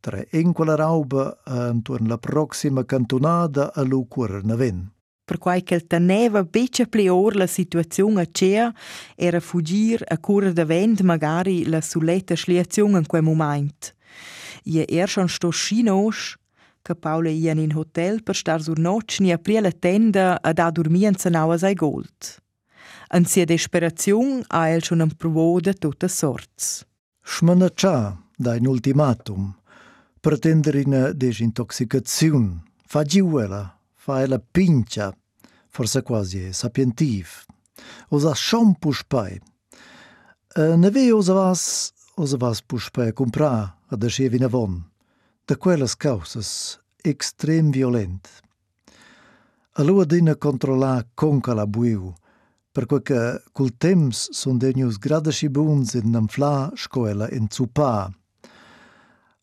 tre 0.00 0.28
in 0.32 0.52
quella 0.52 0.74
rauba 0.74 1.40
intorno 1.46 2.08
la 2.08 2.18
prossima 2.18 2.84
cantonada 2.84 3.72
a 3.72 3.82
lu 3.82 4.06
curer 4.08 4.44
na 4.44 4.56
ven. 4.56 4.90
Per 5.24 5.38
quai 5.38 5.62
che 5.62 5.86
teneva 5.86 6.42
becce 6.42 6.86
pleor 6.86 7.36
la 7.36 7.46
situazione 7.46 8.22
a 8.22 8.28
cea 8.30 8.74
era 9.14 9.40
fuggir 9.40 10.02
a 10.06 10.18
curer 10.18 10.52
da 10.52 10.64
vent 10.64 11.00
magari 11.00 11.64
la 11.66 11.80
suletta 11.80 12.34
schliazione 12.36 12.98
in 12.98 13.06
quel 13.06 13.22
moment. 13.22 13.94
Ie 14.64 14.84
er 14.86 15.08
schon 15.08 15.28
sto 15.28 15.50
schinos, 15.50 16.36
che 16.82 16.94
Paula 16.94 17.30
ian 17.30 17.58
in 17.58 17.74
hotel 17.74 18.22
per 18.22 18.34
star 18.34 18.60
sur 18.60 18.78
notch 18.78 19.20
ni 19.20 19.32
apri 19.32 19.60
la 19.60 19.70
tenda 19.70 20.38
a 20.42 20.52
da 20.52 20.70
dormien 20.70 21.16
se 21.16 21.30
nau 21.30 21.50
ai 21.50 21.74
gold. 21.74 22.40
An 23.08 23.24
sia 23.24 23.44
desperazion 23.44 24.42
ha 24.48 24.68
el 24.68 24.82
schon 24.82 25.00
un 25.00 25.10
provo 25.16 25.60
de 25.60 25.74
tutte 25.74 26.08
sorts. 26.08 26.84
Schmanaccia 27.22 28.18
da 28.36 28.54
un 28.54 28.66
ultimatum, 28.66 29.54
pretendere 30.20 30.82
una 30.84 31.12
desintoxicazione, 31.12 32.62
fa 32.86 33.04
giuela, 33.04 33.78
fa 33.94 34.26
la 34.26 34.40
pincia, 34.40 35.14
forse 35.68 36.02
quasi 36.02 36.52
sapientiv. 36.52 37.44
Osa 38.08 38.34
schon 38.34 38.74
puspai. 38.78 39.40
Uh, 40.56 40.76
ne 40.76 40.90
ve 40.90 41.12
osa 41.12 41.32
vas, 41.32 41.92
osa 42.16 42.36
vas 42.36 42.60
puspai 42.62 43.12
comprar 43.12 43.76
a 43.88 43.96
da 43.96 44.08
vina 44.28 44.48
von 44.48 44.91
da 45.46 45.56
quelles 45.56 45.96
causas 45.96 46.78
extrem 47.02 47.70
violent. 47.70 48.28
Allora 49.72 50.04
dina 50.04 50.36
controlar 50.36 51.06
conca 51.14 51.54
la 51.54 51.66
buiu, 51.66 52.14
perché 52.72 53.42
col 53.52 53.76
temps 53.76 54.30
son 54.30 54.58
denius 54.58 54.98
gradaci 54.98 55.48
buns 55.48 55.94
in 55.94 56.10
namfla 56.10 56.72
scoela 56.74 57.28
in 57.30 57.48
zupa. 57.50 58.10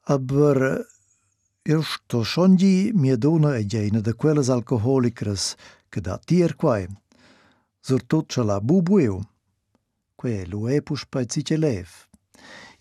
Aber 0.04 0.86
io 1.64 1.82
sto 1.82 2.24
shongi 2.24 2.92
mia 2.94 3.18
dona 3.18 3.56
e 3.58 3.66
geina 3.66 4.00
da 4.00 4.14
quelles 4.14 4.50
alcoholicras 4.50 5.56
che 5.90 6.02
da 6.02 6.18
tier 6.18 6.56
quai. 6.56 6.88
Surtut 7.80 8.32
ce 8.32 8.44
la 8.44 8.60
bu 8.62 8.82
buiu. 8.82 9.20
Que 10.16 10.46
lo 10.48 10.68
e 10.68 10.82
pus 10.82 11.06
paizice 11.06 11.58
lev. 11.58 12.09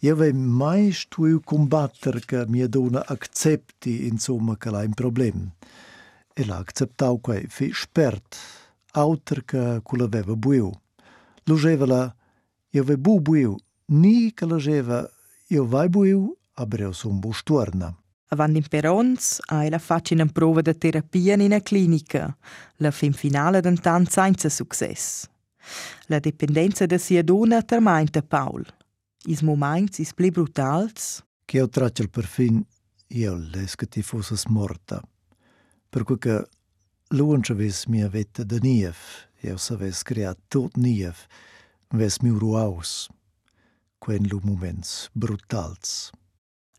Io 0.02 0.14
ve 0.14 0.32
mai 0.32 0.92
stui 0.92 1.40
combatter 1.42 2.24
che 2.24 2.44
mia 2.46 2.68
donna 2.68 3.04
accepti 3.04 4.06
insomma 4.06 4.56
che 4.56 4.70
l'ha 4.70 4.84
un 4.84 4.94
problem. 4.94 5.50
E 6.32 6.44
l'ha 6.44 6.58
acceptau 6.58 7.18
quei 7.20 7.46
fi 7.48 7.72
spert, 7.74 8.36
auter 8.92 9.44
che 9.44 9.80
culla 9.82 10.06
veva 10.06 10.36
buiu. 10.36 10.70
Lo 11.46 11.86
la, 11.86 12.14
io 12.70 12.84
ve 12.84 12.96
bu 12.96 13.20
buiu, 13.20 13.56
ni 13.86 14.32
che 14.32 14.46
la 14.46 14.58
geva, 14.58 15.10
io 15.48 15.66
vai 15.66 15.88
buiu, 15.88 16.32
abreu 16.54 16.92
son 16.92 17.18
bu 17.18 17.32
stuorna. 17.32 17.92
Avant 18.28 18.54
in 18.54 18.68
Perons 18.68 19.40
ha 19.46 19.64
ella 19.64 19.78
fatto 19.78 20.14
una 20.14 20.26
prova 20.26 20.60
di 20.60 20.78
terapia 20.78 21.34
in 21.34 21.40
una 21.40 21.60
clinica, 21.60 22.36
la 22.76 22.92
fin 22.92 23.12
finale 23.12 23.60
d'antan 23.60 24.06
senza 24.06 24.48
success. 24.48 25.28
La 26.06 26.20
dipendenza 26.20 26.86
da 26.86 26.98
sia 26.98 27.24
donna 27.24 27.62
termainta 27.62 28.22
Paul 28.22 28.64
is 29.26 29.42
moments 29.42 29.98
is 29.98 30.12
pli 30.12 30.30
brutals. 30.30 31.22
Che 31.44 31.56
io 31.56 31.68
traccio 31.68 32.02
il 32.02 32.10
perfin, 32.10 32.64
io 33.08 33.36
les 33.36 33.74
che 33.74 33.86
ti 33.86 34.02
fosses 34.02 34.46
morta. 34.46 35.02
Per 35.88 36.04
cui 36.04 36.18
che 36.18 36.46
l'un 37.08 37.40
ves 37.54 37.86
mia 37.86 38.08
vetta 38.08 38.44
de 38.44 38.58
nief, 38.60 39.28
io 39.40 39.56
saves 39.56 40.02
creat 40.02 40.38
tot 40.48 40.76
nief, 40.76 41.26
ves 41.94 42.18
mi 42.20 42.30
ruaus. 42.30 43.08
Quen 43.98 44.26
lu 44.28 44.40
moments 44.42 45.08
brutals. 45.12 46.10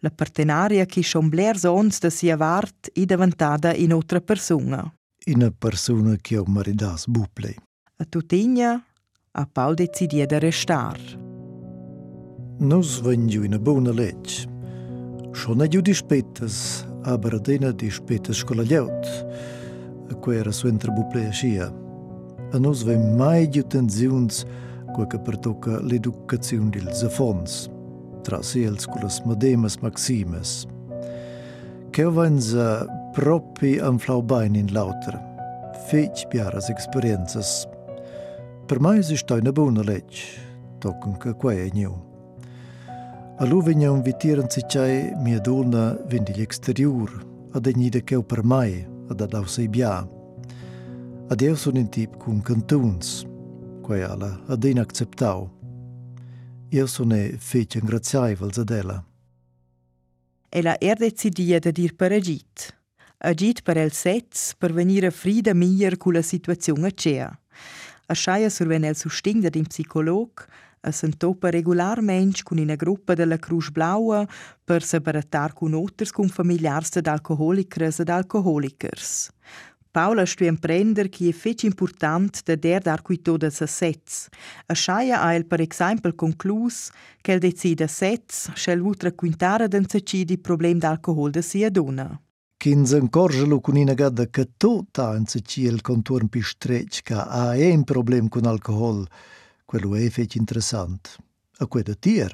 La 0.01 0.11
partenaria 0.11 0.85
che 0.85 1.01
chambler 1.03 1.57
ons 1.65 1.99
da 1.99 2.09
sia 2.09 2.37
vart 2.37 2.89
i 2.93 3.05
diventada 3.05 3.73
in 3.73 3.91
otra 3.91 4.21
persona. 4.21 4.93
Una 5.25 5.51
persona 5.51 6.15
che 6.15 6.35
io 6.35 6.43
maridas 6.45 7.05
buple. 7.07 7.55
A 7.97 8.05
tutigna, 8.05 8.81
a 9.31 9.45
Paul 9.45 9.75
decidia 9.75 10.25
de 10.25 10.39
restar. 10.39 11.28
në 12.59 12.77
zvëngjuj 12.83 13.47
në 13.53 13.57
bëu 13.63 13.79
në 13.85 13.91
leqë. 13.95 14.39
Shona 15.39 15.67
gju 15.71 15.79
di 15.85 15.93
shpejtës, 15.95 16.55
a 17.07 17.13
bërëdejna 17.15 17.71
di 17.79 17.87
shpejtës 17.87 18.41
shkolla 18.41 18.65
ljaut, 18.67 19.11
ku 20.19 20.33
e 20.35 20.41
rësuen 20.43 20.75
të 20.75 20.89
rëbuple 20.89 21.23
e 21.23 21.35
shia. 21.39 21.69
A 22.51 22.59
në 22.59 22.73
zvëj 22.81 22.97
maj 23.15 23.45
gju 23.55 23.63
të 23.63 23.83
nëzivënës, 23.85 24.39
ku 24.91 25.05
e 25.05 25.07
ka 25.07 25.21
përtoka 25.23 25.77
l'edukacion 25.85 26.67
lë 26.73 26.97
zëfonës, 26.99 27.55
trasi 28.27 28.65
e 28.67 28.73
lëskullës 28.75 29.21
mëdemës 29.29 29.79
maksimes. 29.85 30.57
Kjo 31.95 32.11
vëndëza 32.17 32.67
propi 33.15 33.77
anflaubajnin 33.87 34.75
lautër, 34.75 35.15
feq 35.87 36.27
bjarës 36.35 36.67
eksperiencës. 36.75 37.55
Për 38.67 38.83
majës 38.83 39.15
ishtaj 39.15 39.39
në 39.47 39.55
bëu 39.55 39.71
në 39.79 39.89
leqë, 39.93 40.29
tokën 40.83 41.19
këkvaj 41.23 41.57
e 41.63 41.71
njumë. 41.79 42.08
Allora 43.41 43.67
vegna 43.67 43.89
invitieren 43.89 44.49
si 44.49 44.61
c'è 44.67 45.13
mia 45.15 45.39
donna 45.39 45.93
vendi 46.07 46.33
l'exterior, 46.35 47.09
ad 47.53 47.67
egni 47.67 47.87
de 47.87 48.03
cheu 48.03 48.21
per 48.21 48.43
mai, 48.43 48.85
ad 49.07 49.21
ad 49.21 49.45
sei 49.45 49.69
bia. 49.69 50.05
Ad 51.29 51.41
eu 51.41 51.55
son 51.55 51.77
in 51.77 51.87
tip 51.87 52.17
cun 52.17 52.41
cantuns, 52.41 53.25
quai 53.81 54.01
alla 54.01 54.43
ad 54.45 54.63
in 54.65 54.79
acceptau. 54.79 55.49
Eu 56.69 56.85
son 56.85 57.13
e 57.13 57.37
fece 57.39 57.79
ingraziaivels 57.79 58.57
ad 58.57 58.71
ella. 58.71 59.05
Ella 60.49 60.75
er 60.77 60.97
decidia 60.97 61.59
de 61.59 61.71
dir 61.71 61.95
per 61.95 62.11
agit. 62.11 62.75
Agit 63.19 63.61
per 63.61 63.77
el 63.77 63.91
sets 63.91 64.53
per 64.57 64.73
venir 64.73 65.05
a 65.05 65.11
frida 65.11 65.53
miglior 65.53 65.95
cu 65.95 66.11
la 66.11 66.21
situazione 66.21 66.87
a 66.87 66.91
cea. 66.91 67.39
A 68.07 68.13
schaia 68.13 68.49
surven 68.49 68.83
el 68.83 68.95
susting 68.95 69.41
da 69.41 69.49
din 69.49 69.65
psicolog, 69.65 70.45
a 70.81 70.91
s'entopa 70.91 71.49
regularmein 71.49 72.31
con 72.43 72.57
una 72.57 72.75
gruppa 72.75 73.13
della 73.13 73.37
Cruz 73.37 73.69
Blaua 73.69 74.27
per 74.63 74.83
separatar 74.83 75.53
con 75.53 75.73
otters 75.73 76.11
con 76.11 76.29
familiars 76.29 76.95
ed 76.95 77.07
alcoholicers 77.07 77.99
ed 77.99 78.09
alcoholicers. 78.09 79.29
Paula 79.91 80.23
stu 80.25 80.43
emprender 80.43 81.09
che 81.09 81.29
è 81.29 81.31
fece 81.31 81.65
important 81.65 82.43
da 82.43 82.55
der 82.55 82.81
dar 82.81 83.01
cui 83.01 83.21
toda 83.21 83.49
sa 83.49 83.65
sets. 83.65 84.27
A 84.67 84.75
schaia 84.75 85.19
ha 85.21 85.33
el 85.33 85.45
per 85.45 85.61
exempel 85.61 86.13
conclus 86.13 86.91
che 87.21 87.31
el 87.33 87.39
decida 87.39 87.87
sets 87.87 88.51
schel 88.53 88.81
vutra 88.81 89.11
quintara 89.11 89.67
den 89.67 89.85
di 90.25 90.37
problem 90.37 90.77
d'alcohol 90.77 91.31
da 91.31 91.41
sia 91.41 91.71
donna. 91.71 92.21
Kin 92.57 92.85
s'encorgelo 92.85 93.59
con 93.61 93.77
ina 93.77 93.93
gadda 93.93 94.27
che 94.27 94.49
tota 94.57 95.15
in 95.15 95.25
il 95.55 95.81
contorn 95.81 96.27
pi 96.27 96.41
stretch 96.41 97.01
ca 97.01 97.25
ha 97.27 97.55
un 97.55 97.83
problem 97.83 98.27
con 98.27 98.45
alcohol, 98.45 99.07
quello 99.69 99.93
è 99.93 100.09
fece 100.09 100.39
interessant. 100.39 101.15
A 101.59 101.67
quei 101.67 101.83
da 101.83 101.93
tier, 101.93 102.33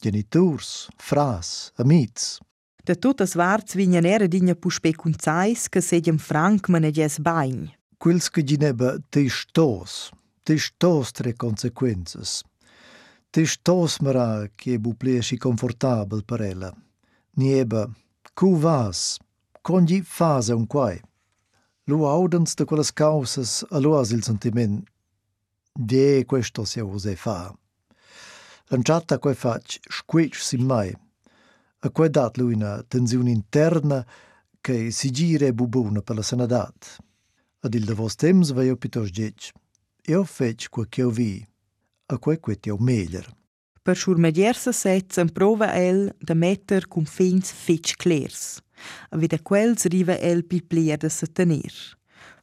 genitors, 0.00 0.88
fras, 0.96 1.72
amics. 1.74 2.38
Da 2.84 2.94
tutas 2.94 3.34
varts 3.34 3.74
vignan 3.74 4.04
era 4.04 4.28
digna 4.28 4.54
puspe 4.54 4.94
cun 4.94 5.12
zais 5.18 5.68
che 5.68 5.80
sedem 5.80 6.16
franc 6.16 6.68
manegies 6.68 7.18
bain. 7.18 7.74
Quels 7.98 8.30
che 8.30 8.44
gineba 8.44 8.94
testos, 9.08 10.12
testos 10.44 11.10
tre 11.10 11.34
consequences. 11.34 12.44
Testos 13.30 13.98
mara 13.98 14.48
che 14.54 14.78
bu 14.78 14.94
plesci 14.94 15.36
confortabel 15.36 16.22
per 16.24 16.40
ella. 16.40 16.72
Nieba, 17.34 17.90
cu 18.32 18.56
vas, 18.56 19.18
congi 19.60 20.02
fase 20.02 20.52
un 20.52 20.68
quai. 20.68 21.02
Lu 21.86 22.04
audens 22.04 22.54
de 22.54 22.64
quelles 22.64 22.92
causas 22.92 23.64
a 23.70 23.78
luas 23.78 24.12
il 24.12 24.22
sentiment 24.22 24.86
Die 25.78 26.24
questo 26.24 26.64
si 26.64 26.80
use 26.80 27.16
fa. 27.16 27.54
Lanciata 28.68 29.18
quei 29.18 29.34
fac 29.34 29.78
squetch 29.88 30.40
sin 30.40 30.64
mai. 30.64 30.90
A 31.80 31.90
quei 31.90 32.08
dat 32.08 32.38
lui 32.38 32.54
una 32.54 32.82
tensione 32.82 33.30
interna 33.30 34.04
che 34.60 34.90
si 34.90 35.10
gira 35.10 35.52
bubuna 35.52 36.00
per 36.00 36.16
la 36.16 36.22
sanadat. 36.22 36.96
Ad 37.60 37.74
il 37.74 37.84
de 37.84 37.92
vos 37.92 38.14
temps 38.14 38.52
vai 38.52 38.66
io 38.66 38.76
piuttosto 38.76 39.20
dic. 39.20 39.52
Io 40.08 40.24
fec 40.24 40.68
quel 40.70 40.88
che 40.88 41.00
io 41.02 41.10
vi. 41.10 41.46
A 42.06 42.18
quei 42.18 42.40
quet 42.40 42.66
io 42.66 42.76
meglier. 42.78 43.28
Per 43.82 43.96
surmediarsa 43.96 44.72
sets 44.72 45.18
en 45.18 45.28
prova 45.28 45.74
el 45.74 46.12
de 46.18 46.34
metter 46.34 46.88
cum 46.88 47.04
fins 47.04 47.52
fetch 47.52 47.96
clairs. 47.96 48.62
A 49.10 49.16
vede 49.16 49.42
quels 49.42 49.84
riva 49.84 50.16
el 50.18 50.42
pi 50.42 50.62
plier 50.62 50.98
de 50.98 51.10
se 51.10 51.26
tenir. 51.26 51.95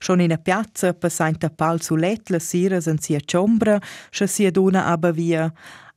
Schon 0.04 0.20
in 0.20 0.34
a 0.34 0.38
piazza 0.38 0.94
passaint 0.94 1.46
a 1.46 1.50
pal 1.50 1.80
sulet 1.80 2.30
la 2.30 2.40
siras 2.40 2.88
en 2.88 2.98
sia 3.00 3.22
ciombra, 3.24 3.80
scha 4.12 4.28
sia 4.28 4.52
dona 4.52 4.88
aber 4.92 5.14
via, 5.14 5.46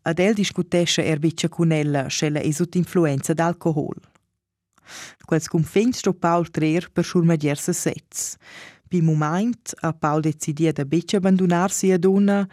ad 0.03 0.21
el 0.21 0.35
discutesce 0.35 1.03
er 1.03 1.19
bitcha 1.19 1.49
cun 1.49 1.73
ella, 1.73 2.09
schella 2.09 2.39
è 2.39 2.51
sotto 2.53 2.79
influenza 2.79 3.35
d'alcohol. 3.35 3.99
Quels 5.25 5.49
confins 5.49 5.99
sto 5.99 6.13
Paul 6.13 6.49
Trer 6.51 6.93
per 6.93 7.05
schurmedier 7.05 7.59
se 7.59 7.73
sets. 7.73 8.37
Pi 8.87 9.01
moment 9.01 9.75
a 9.81 9.93
Paul 9.93 10.21
decidia 10.21 10.71
da 10.71 10.85
becce 10.85 11.17
abbandonarsi 11.17 11.91
a 11.91 11.99
donna, 11.99 12.47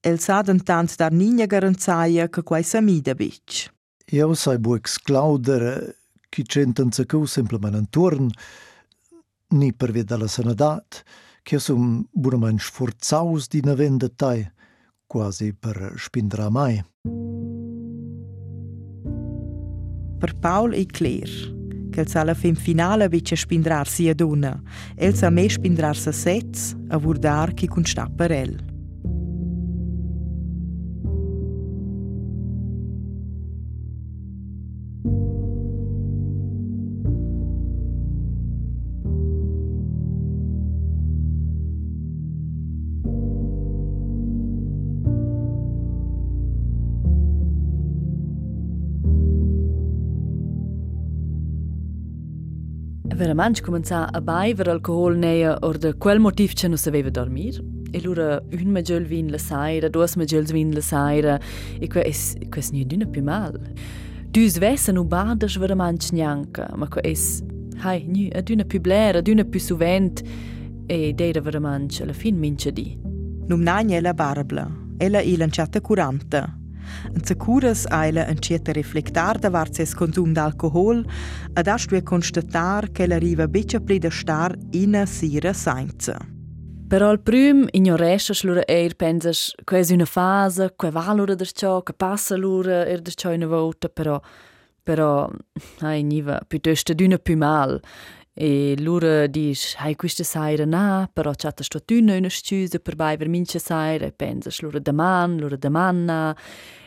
el 0.00 0.20
sa 0.20 0.44
tant 0.44 0.94
dar 0.94 1.10
nigna 1.10 1.46
garanzaia 1.46 2.28
che 2.28 2.44
quai 2.44 2.62
samida 2.62 3.14
becce. 3.14 3.72
Io 4.12 4.32
sai 4.34 4.60
buix 4.60 4.96
clauder 5.02 5.92
chi 6.28 6.44
c'entan 6.44 6.92
se 6.92 7.04
cu 7.06 7.24
simplement 7.24 7.74
un 7.74 7.90
turn, 7.90 8.30
ni 9.50 9.72
per 9.72 9.90
via 9.90 10.04
della 10.04 10.26
sanadat, 10.26 11.02
che 11.42 11.58
sum 11.58 12.04
bunamen 12.10 12.58
sforzaus 12.58 13.48
di 13.48 13.60
na 13.62 13.74
venda 13.74 14.08
tai, 14.08 14.48
quasi 15.06 15.54
per 15.54 15.94
spindra 15.96 16.48
mai. 16.50 16.82
Per 20.18 20.36
Paul 20.38 20.74
e 20.74 20.86
Claire, 20.86 21.58
sa 22.04 22.24
la 22.24 22.34
fem 22.34 22.54
finale 22.54 23.08
vice 23.08 23.36
spindrar 23.36 23.88
sia 23.88 24.14
donna, 24.14 24.60
el 24.96 25.14
sa 25.14 25.30
me 25.30 25.48
spindrar 25.48 25.96
sa 25.96 26.12
sets 26.12 26.74
a 26.88 26.96
vurdar 26.96 27.52
chi 27.54 27.66
consta 27.66 28.08
per 28.08 28.30
el. 28.30 28.69
Veramente 53.20 53.60
comincià 53.60 54.10
a 54.10 54.20
bever 54.22 54.68
alcohol 54.68 55.14
neia 55.14 55.58
or 55.60 55.76
de 55.76 55.92
quel 55.98 56.18
motiv 56.18 56.54
che 56.54 56.68
non 56.68 56.78
sapeva 56.78 57.10
dormir. 57.10 57.62
E 57.92 58.00
lura 58.00 58.42
un 58.52 58.70
maggiol 58.70 59.04
vin 59.04 59.30
la 59.30 59.36
saira, 59.36 59.90
dos 59.90 60.16
maggiol 60.16 60.44
vin 60.44 60.72
la 60.72 60.80
saira, 60.80 61.38
e 61.78 61.86
que 61.86 62.00
es, 62.00 62.34
ques 62.48 62.70
ni 62.70 62.84
d'una 62.86 63.04
più 63.06 63.22
mal. 63.22 63.60
Dus 64.30 64.56
vessen 64.58 64.96
u 64.96 65.04
badas 65.04 65.56
veramente 65.58 66.06
gnanca, 66.12 66.70
ma 66.76 66.86
que 66.88 67.00
es, 67.02 67.42
hai, 67.82 68.06
ni 68.06 68.30
ad 68.32 68.48
più 68.66 68.80
blera, 68.80 69.18
ad 69.18 69.28
una 69.28 69.44
più 69.44 69.60
suvent, 69.60 70.22
e 70.86 71.12
deira 71.12 71.40
veramente 71.40 72.02
alla 72.02 72.14
fin 72.14 72.38
mince 72.38 72.72
di. 72.72 72.96
Num 73.48 73.60
nagne 73.60 73.96
ella 73.96 74.14
barbla, 74.14 74.70
ella 74.96 75.20
i 75.20 75.36
lanciata 75.36 75.80
curanta, 75.80 76.56
En 77.14 77.24
securas 77.24 77.86
eile 77.90 78.26
en 78.26 78.38
cieta 78.40 78.72
reflectar 78.72 79.38
davart 79.38 79.74
ses 79.74 79.94
consum 79.94 80.32
d'alcohol 80.32 81.04
ed 81.54 81.66
astue 81.68 82.02
constatar 82.02 82.90
che 82.92 83.06
la 83.06 83.18
riva 83.18 83.48
beccia 83.48 83.80
pli 83.80 83.98
da 83.98 84.10
star 84.10 84.56
ina 84.72 85.06
sira 85.06 85.52
sainza. 85.52 86.18
Però 86.90 87.08
al 87.08 87.20
prüm 87.20 87.68
ignoresce 87.70 88.34
lura 88.46 88.62
eir 88.66 88.96
pensas 88.96 89.52
che 89.64 89.78
è 89.78 89.92
una 89.92 90.04
fase, 90.04 90.74
che 90.76 90.90
va 90.90 91.12
lura 91.14 91.36
da 91.36 91.44
ciò, 91.44 91.82
che 91.82 91.92
passa 91.92 92.36
lura 92.36 92.84
er 92.84 93.00
da 93.00 93.10
ciò 93.14 93.32
una 93.32 93.46
volta, 93.46 93.88
però 93.88 94.20
però 94.82 95.30
ai 95.80 96.02
niva 96.02 96.40
piuttosto 96.46 96.94
d'una 96.94 97.18
più 97.18 97.36
mal. 97.36 97.80
E 98.32 98.76
lura 98.78 99.26
dice, 99.26 99.76
hai 99.78 99.96
questa 99.96 100.22
saira 100.22 100.64
na, 100.64 101.10
però 101.12 101.32
c'è 101.32 101.50
sta 101.58 101.80
tuna 101.80 102.16
una 102.16 102.28
sciusa 102.28 102.78
per 102.78 102.94
baiver 102.94 103.28
mince 103.28 103.58
saira, 103.58 104.06
e 104.06 104.12
pensas 104.12 104.60
lura 104.60 104.78
da 104.78 104.92
man, 104.92 105.36
lura 105.36 105.56
da 105.56 105.68
manna, 105.68 106.36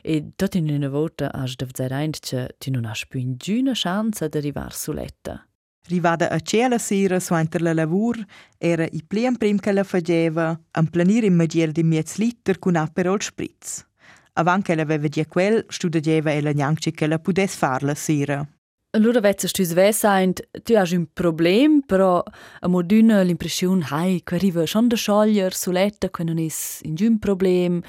e 0.02 0.32
tot 0.36 0.56
in 0.56 0.70
una 0.70 0.90
volta 0.90 1.30
has 1.34 1.56
de 1.56 1.68
zeraint 1.74 2.20
che 2.20 2.56
tu 2.58 2.72
non 2.72 2.86
has 2.86 3.06
più 3.06 3.20
in 3.20 3.36
giuna 3.38 3.74
chance 3.74 4.24
ad 4.24 4.36
arrivar 4.36 4.74
su 4.74 4.94
letta. 4.94 5.46
Rivada 5.86 6.30
a 6.30 6.40
cela 6.40 6.78
sera 6.78 7.20
so 7.20 7.36
inter 7.36 7.62
la 7.62 7.74
lavur 7.74 8.16
era 8.58 8.88
i 8.90 9.04
plien 9.06 9.36
prim 9.36 9.60
che 9.60 9.74
la 9.74 9.84
faceva 9.84 10.58
am 10.72 10.88
planir 10.88 11.26
in 11.26 11.36
magiel 11.36 11.74
di 11.74 11.84
miez 11.84 12.16
liter 12.16 12.58
cun 12.58 12.78
aperol 12.78 13.22
spritz. 13.22 13.86
Avan 14.36 14.62
che 14.62 14.76
la 14.76 14.84
aveva 14.84 15.08
di 15.08 15.26
quel, 15.26 15.66
studiava 15.68 16.32
ella 16.32 16.54
neanche 16.54 16.92
che 16.92 17.06
la 17.06 17.20
pudesse 17.20 17.58
far 17.58 17.84
la 17.84 17.96
sera. 17.96 18.48
Allora 18.96 19.22
vezza 19.22 19.48
stus 19.48 19.74
vesaint, 19.74 20.40
tu 20.62 20.76
hai 20.76 20.94
un 20.94 21.08
problem, 21.12 21.80
però 21.82 22.22
a 22.60 22.68
moduna 22.68 23.24
l'impressione, 23.24 23.84
hai, 23.90 24.22
che 24.24 24.36
arriva 24.36 24.68
schon 24.68 24.88
da 24.88 24.96
scioglier 24.96 25.52
su 25.56 25.72
letta, 25.72 26.12
che 26.12 26.24
non 26.24 26.38
è 26.38 26.48
un 27.04 27.18
problem, 27.18 27.82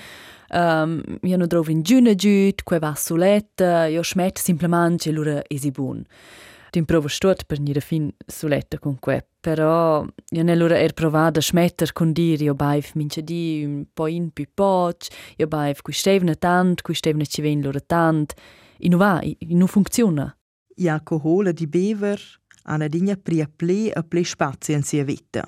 um, 0.49 1.03
io 1.21 1.37
non 1.37 1.47
trovo 1.47 1.71
in 1.71 1.83
giuna 1.83 2.15
giut, 2.15 2.63
che 2.63 2.79
va 2.79 2.95
su 2.95 3.17
letta, 3.17 3.85
io 3.85 4.03
smetto 4.03 4.41
semplicemente, 4.41 5.11
allora 5.11 5.43
è 5.43 5.57
si 5.59 5.71
buon. 5.71 6.03
Tu 6.71 6.79
improvo 6.79 7.09
stot 7.09 7.45
per 7.45 7.61
nire 7.61 7.81
fin 7.81 8.11
su 8.27 8.47
letta 8.47 8.79
con 8.79 8.99
que, 8.99 9.27
però 9.41 10.07
io 10.31 10.43
nell'ora 10.43 10.79
er 10.79 10.95
provata 10.95 11.39
a 11.39 11.43
smetter 11.43 11.93
con 11.93 12.13
dir, 12.13 12.41
io 12.41 12.55
baif 12.55 12.95
mince 12.95 13.23
di 13.23 13.63
un 13.63 13.85
po' 13.93 14.07
in 14.07 14.31
più 14.31 14.47
poc, 14.55 15.09
io 15.37 15.47
baif 15.49 15.83
qui 15.83 15.93
stevne 15.93 16.37
tant, 16.37 16.81
qui 16.81 16.95
stevne 16.95 17.27
ci 17.27 17.43
ven 17.43 17.61
loro 17.61 17.81
tant, 17.85 18.33
e 18.79 18.89
non 18.89 18.99
va, 18.99 19.21
e 19.21 19.37
non 19.51 19.67
funziona. 19.67 20.35
I 20.77 20.89
alcohol 20.89 21.53
di 21.53 21.67
bever 21.67 22.21
hanno 22.65 22.89
digna 22.89 23.17
pria 23.17 23.49
ple 23.55 23.91
a 23.93 24.03
ple 24.03 24.25
spazio 24.25 24.75
in 24.75 24.83
sia 24.83 25.05
vita. 25.05 25.45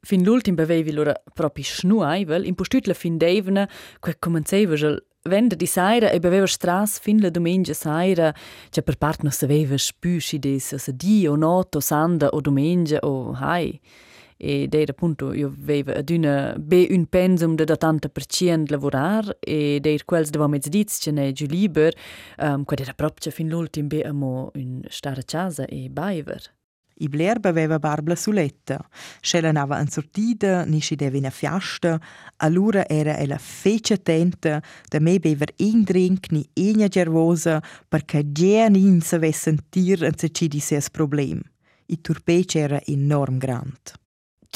Fin 0.00 0.22
l'ultim 0.22 0.54
bevevi 0.54 0.92
loro 0.92 1.14
propi 1.32 1.62
schnuaivel, 1.62 2.44
in 2.44 2.54
postut 2.54 2.86
la 2.86 2.94
fin 2.94 3.16
d'evna, 3.16 3.68
que 3.98 4.14
comenceva 4.18 4.76
gel 4.76 5.02
venda 5.26 5.56
di 5.56 5.66
saira 5.66 6.10
e 6.10 6.20
beveva 6.20 6.46
stras 6.46 7.00
fin 7.00 7.20
la 7.20 7.30
domenica 7.30 7.74
saira, 7.74 8.32
che 8.70 8.82
per 8.82 8.96
part 8.96 9.22
non 9.22 9.32
sapeva 9.32 9.76
spüsci 9.76 10.38
des, 10.38 10.76
se 10.76 10.92
di 10.94 11.26
o 11.26 11.34
noto, 11.34 11.80
sanda 11.80 12.28
o 12.28 12.40
domenica 12.40 12.98
o 13.02 13.32
hai. 13.32 13.80
E 14.36 14.66
deir 14.68 14.90
appunto 14.90 15.32
io 15.32 15.48
aveva 15.48 15.94
ad 15.94 16.10
una 16.10 16.54
be 16.58 16.86
un 16.90 17.06
pensum 17.06 17.54
de 17.54 17.64
80% 17.64 18.70
lavorar 18.70 19.36
e 19.40 19.78
deir 19.80 20.04
quels 20.04 20.30
de 20.30 20.38
vomets 20.38 20.68
dits 20.68 20.98
che 20.98 21.10
ne 21.10 21.32
giù 21.32 21.46
liber 21.46 21.94
um, 22.38 22.64
quad 22.64 22.80
era 22.80 22.92
proprio 22.92 23.32
fin 23.32 23.48
l'ultim 23.48 23.88
be 23.88 24.02
amo 24.02 24.50
un 24.54 24.82
stare 24.88 25.24
casa 25.24 25.64
e 25.66 25.88
baiver. 25.90 26.54
I 26.98 27.08
blerba 27.08 27.50
aveva 27.50 27.78
barbla 27.78 28.14
suletta. 28.14 28.80
Scella 29.20 29.52
nava 29.52 29.80
in 29.80 29.88
sortida, 29.88 30.64
ni 30.64 30.80
si 30.80 30.94
deve 30.94 31.18
in 31.18 31.28
fiasta, 31.30 32.00
allora 32.36 32.88
era 32.88 33.18
ella 33.18 33.36
fece 33.36 33.94
attenta 33.94 34.62
da 34.88 34.98
me 34.98 35.18
bever 35.18 35.52
in 35.56 35.82
drink 35.82 36.30
ni 36.30 36.48
enia 36.54 36.88
gervosa 36.88 37.62
perché 37.86 38.32
già 38.32 38.68
nin 38.68 39.02
se 39.02 39.18
ve 39.18 39.32
sentir 39.32 40.04
en 40.04 40.16
se 40.16 40.30
ci 40.30 40.48
di 40.48 40.60
ses 40.60 40.88
problem. 40.88 41.42
I 41.88 42.00
turpece 42.00 42.60
era 42.60 42.80
enorm 42.86 43.36
grand. 43.36 44.05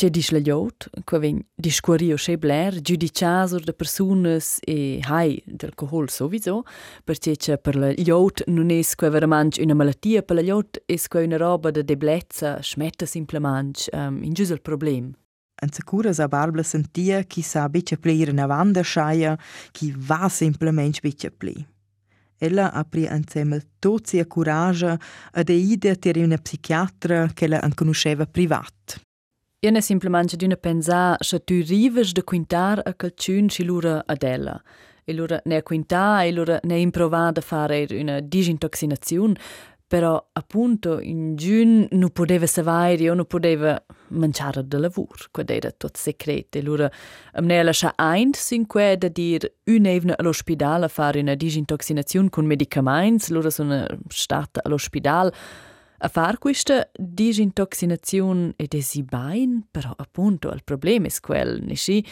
C'è 0.01 0.09
dis 0.09 0.31
la 0.31 0.39
gliot, 0.39 0.89
qua 1.05 1.19
ven 1.19 1.45
discuorio 1.55 2.17
che 2.17 2.39
bler, 2.39 2.81
giudiciasor 2.81 3.63
de 3.63 3.75
personas 3.75 4.57
e 4.65 4.99
hai 5.03 5.43
d'alcohol 5.45 6.09
sowieso, 6.09 6.63
perché 7.05 7.37
c'è 7.37 7.59
per 7.59 7.77
la 7.77 7.93
gliot 7.93 8.45
non 8.47 8.71
è 8.71 8.81
qua 8.97 9.11
veramente 9.11 9.61
una 9.61 9.75
malattia, 9.75 10.23
per 10.23 10.37
la 10.37 10.43
gliot 10.43 10.85
è 10.87 10.97
qua 11.07 11.21
una 11.21 11.37
roba 11.37 11.71
de 11.71 11.85
deblezza, 11.85 12.63
smetta 12.63 13.05
simplement, 13.05 13.91
um, 13.93 14.23
in 14.23 14.33
gius 14.33 14.49
il 14.49 14.63
problem. 14.63 15.13
En 15.61 15.71
sicura 15.71 16.15
sa 16.15 16.29
Barbara 16.29 16.63
sentia 16.63 17.21
chi 17.25 17.43
sa 17.43 17.69
bice 17.69 17.99
plir 17.99 18.29
in 18.29 18.41
avanda 18.41 18.83
schaia, 18.83 19.39
chi 19.71 19.93
va 19.95 20.31
simplement 20.31 20.99
bice 21.03 21.31
pli. 21.31 21.63
Ella 22.39 22.73
ha 22.73 22.85
pri 22.85 23.05
insieme 23.05 23.63
tozzi 23.79 24.19
a 24.19 24.25
coraggio 24.25 24.97
ed 25.35 25.51
e 25.51 25.57
idea 25.57 25.95
ter 25.95 26.17
una 26.17 26.39
psichiatra 26.39 27.29
che 27.35 27.49
la 27.49 27.69
conosceva 27.75 28.25
privat. 28.25 29.09
Io 29.63 29.71
è 29.71 29.81
simplamaing 29.81 30.33
adüna 30.33 30.57
pensar 30.57 31.19
scha 31.21 31.39
tü 31.39 31.59
rives 31.69 32.15
da 32.17 32.23
quintar 32.23 32.81
a 32.81 32.95
calchün 32.95 33.51
schi 33.51 33.65
lura 33.65 34.03
adella. 34.07 34.55
E 35.05 35.13
lura 35.13 35.39
ne 35.45 35.57
a 35.57 35.63
quintar 35.63 36.25
e 36.25 36.33
lura 36.33 36.59
ne 36.63 36.79
improvar 36.79 37.37
a 37.37 37.43
fare 37.43 37.87
una 37.91 38.21
disintoxinaziun, 38.21 39.37
però 39.87 40.31
appunto 40.33 40.99
in 40.99 41.37
giun 41.37 41.87
non 41.91 42.09
poteva 42.09 42.47
savare, 42.47 43.03
io 43.03 43.13
non 43.13 43.27
poteva 43.27 43.77
mangiare 44.09 44.67
da 44.67 44.79
lavur, 44.79 45.29
quad 45.31 45.51
era 45.51 45.71
tot 45.73 45.95
secret. 45.95 46.57
E 46.57 46.63
lura 46.63 46.91
am 47.35 47.45
ne 47.45 47.63
lascia 47.63 47.93
eint 47.99 48.37
sin 48.37 48.67
que 48.67 48.97
da 48.97 49.09
dir 49.09 49.45
un'evna 49.67 50.15
all'ospidal 50.17 50.85
a 50.85 50.89
fare 50.89 51.21
una 51.21 51.35
disintoxinaziun 51.35 52.31
con 52.31 52.47
medicamenti, 52.47 53.31
lura 53.31 53.51
sono 53.51 53.85
stata 54.09 54.61
all'ospedale 54.65 55.33
a 56.03 56.09
far 56.09 56.39
questa 56.39 56.91
disintoxinazione 56.95 58.55
ed 58.57 58.75
è 58.75 58.81
si 58.81 59.03
bain, 59.03 59.67
però 59.71 59.93
appunto 59.95 60.51
il 60.51 60.63
problema 60.65 61.07
è 61.07 61.21
quel, 61.21 61.63
nesci? 61.63 62.05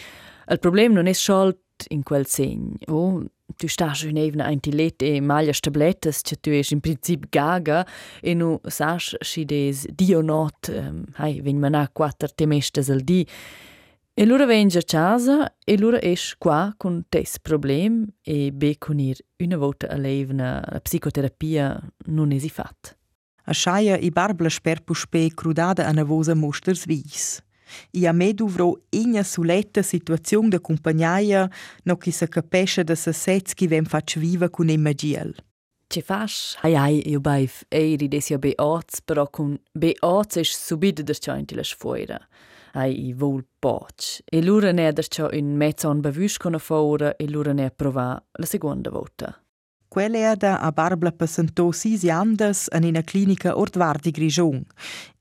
Il 0.46 0.58
problema 0.58 0.94
non 0.94 1.06
è 1.06 1.12
solo 1.12 1.56
in 1.88 2.02
quel 2.02 2.26
segno. 2.26 2.76
Oh, 2.86 3.24
tu 3.56 3.66
stai 3.66 4.08
in 4.08 4.18
evna 4.18 4.44
ein 4.46 4.60
tilette 4.60 5.14
e 5.14 5.20
maglia 5.20 5.52
tablettes, 5.52 6.20
che 6.22 6.36
tu 6.36 6.50
es 6.50 6.70
in 6.70 6.80
principio 6.80 7.28
gaga 7.30 7.86
e 8.20 8.34
nu 8.34 8.60
sas 8.66 9.16
si 9.20 9.44
des 9.44 9.86
di 9.86 10.14
o 10.14 10.20
not, 10.20 10.68
um, 10.68 11.04
hai, 11.14 11.40
ven 11.40 11.58
manà 11.58 11.88
quattro 11.90 12.28
temestes 12.28 12.90
al 12.90 13.00
di. 13.00 13.26
E 14.14 14.24
lura 14.26 14.46
vengi 14.46 14.78
a 14.78 14.82
casa 14.82 15.54
e 15.64 15.78
lura 15.78 16.00
es 16.00 16.34
qua 16.36 16.74
con 16.76 17.04
tes 17.08 17.38
problem 17.38 18.04
e 18.22 18.50
be 18.52 18.76
con 18.76 18.98
ir 18.98 19.16
una 19.38 19.56
volta 19.56 19.86
a 19.86 19.96
la 19.96 20.80
psicoterapia 20.82 21.80
non 22.06 22.32
esi 22.32 22.48
fatta. 22.48 22.97
A 23.48 23.54
schaia 23.54 23.96
i 23.96 24.10
barbla 24.10 24.50
sper 24.50 24.82
puspe 24.84 25.30
crudada 25.34 25.86
a 25.86 25.92
navosa 25.92 26.34
mosters 26.34 26.84
vis. 26.84 27.40
I 27.92 28.06
a 28.06 28.12
me 28.12 28.34
duvrò 28.34 28.74
igna 28.90 29.22
suletta 29.22 29.80
situazione 29.80 30.50
de 30.50 30.60
compagnaia 30.60 31.50
no 31.84 31.96
chi 31.96 32.10
sa 32.10 32.26
capesce 32.26 32.84
da 32.84 32.94
sa 32.94 33.12
sets 33.12 33.54
chi 33.54 33.66
vem 33.66 33.86
fac 33.86 34.18
viva 34.18 34.50
cun 34.50 34.68
emagiel. 34.68 35.34
Ce 35.88 36.02
fas? 36.02 36.58
Ai 36.60 36.76
ai, 36.76 37.08
io 37.08 37.20
baif 37.20 37.64
eiri 37.70 38.08
des 38.08 38.28
ja 38.28 38.38
beoz, 38.38 39.00
però 39.04 39.26
cun 39.30 39.56
beoz 39.72 40.36
es 40.36 40.52
subide 40.52 41.02
der 41.02 41.16
cianti 41.16 41.54
las 41.54 41.72
fuera. 41.72 42.20
Ai 42.74 43.08
i 43.08 43.14
vol 43.14 43.46
poch. 43.58 44.20
E 44.26 44.42
lura 44.42 44.72
ne 44.72 44.92
der 44.92 45.08
ciò 45.08 45.30
in 45.32 45.56
mezzon 45.56 46.02
bevüs 46.02 46.36
con 46.36 46.54
a 46.54 46.58
fora 46.58 47.16
e 47.16 47.26
lura 47.26 47.54
ne 47.54 47.70
prova 47.70 48.22
la 48.32 48.46
seconda 48.46 48.90
volta. 48.90 49.32
Quell'erda 49.98 50.60
a 50.60 50.70
Barbla 50.70 51.10
passentò 51.10 51.72
sis 51.72 52.04
andas 52.04 52.68
in 52.72 52.84
una 52.84 53.02
clinica 53.02 53.58
ordvardi 53.58 54.12
Grigion. 54.12 54.64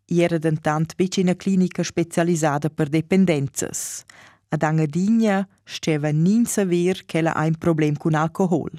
Era 0.06 0.38
dentant 0.38 0.94
bec 0.96 1.18
in 1.18 1.24
una 1.24 1.36
clinica 1.36 1.82
specializzata 1.82 2.70
per 2.70 2.88
dipendenzas. 2.88 4.04
Ad 4.50 4.62
Angadigna 4.62 5.48
steva 5.64 6.12
nin 6.12 6.46
saver 6.46 7.06
che 7.08 7.22
la 7.22 7.32
ha 7.32 7.46
un 7.46 7.56
problem 7.56 7.96
con 7.96 8.14
alcohol. 8.14 8.70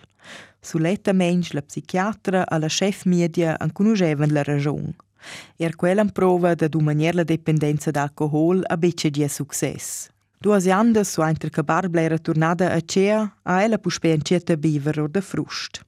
Suletta 0.61 1.13
mensch 1.13 1.53
la 1.53 1.63
psichiatra 1.63 2.47
a 2.47 2.59
la 2.59 2.69
chef 2.69 3.05
media 3.05 3.59
an 3.59 3.73
conoscevan 3.73 4.31
la 4.31 4.45
ragion. 4.45 4.95
Er 5.57 5.75
quella 5.75 6.05
prova 6.05 6.55
da 6.55 6.69
dumanier 6.69 7.17
la 7.17 7.25
dipendenza 7.25 7.91
d'alcohol 7.91 8.63
a 8.65 8.77
becce 8.77 9.11
di 9.11 9.27
success. 9.27 10.09
Duas 10.41 10.69
andas 10.69 11.09
so 11.09 11.23
einter 11.23 11.51
che 11.51 11.65
Barbla 11.65 12.03
era 12.03 12.19
tornada 12.19 12.71
a 12.71 12.81
Cea, 12.81 13.39
a 13.43 13.63
ella 13.65 13.79
puspe 13.79 14.13
en 14.13 14.23
cieta 14.23 14.57
biver 14.57 15.01
o 15.01 15.09
de 15.09 15.21
frust. 15.21 15.87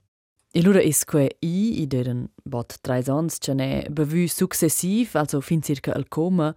E 0.53 0.63
lura 0.63 0.81
is 0.83 1.05
que 1.05 1.29
i, 1.47 1.79
i 1.79 1.85
deren 1.87 2.25
bot 2.43 2.75
treis 2.83 3.07
ans, 3.07 3.37
ce 3.39 3.53
ne 3.55 3.85
bevü 3.87 4.25
successiv, 4.27 5.15
also 5.15 5.39
fin 5.41 5.63
circa 5.63 5.95
al 5.95 6.09
coma, 6.11 6.49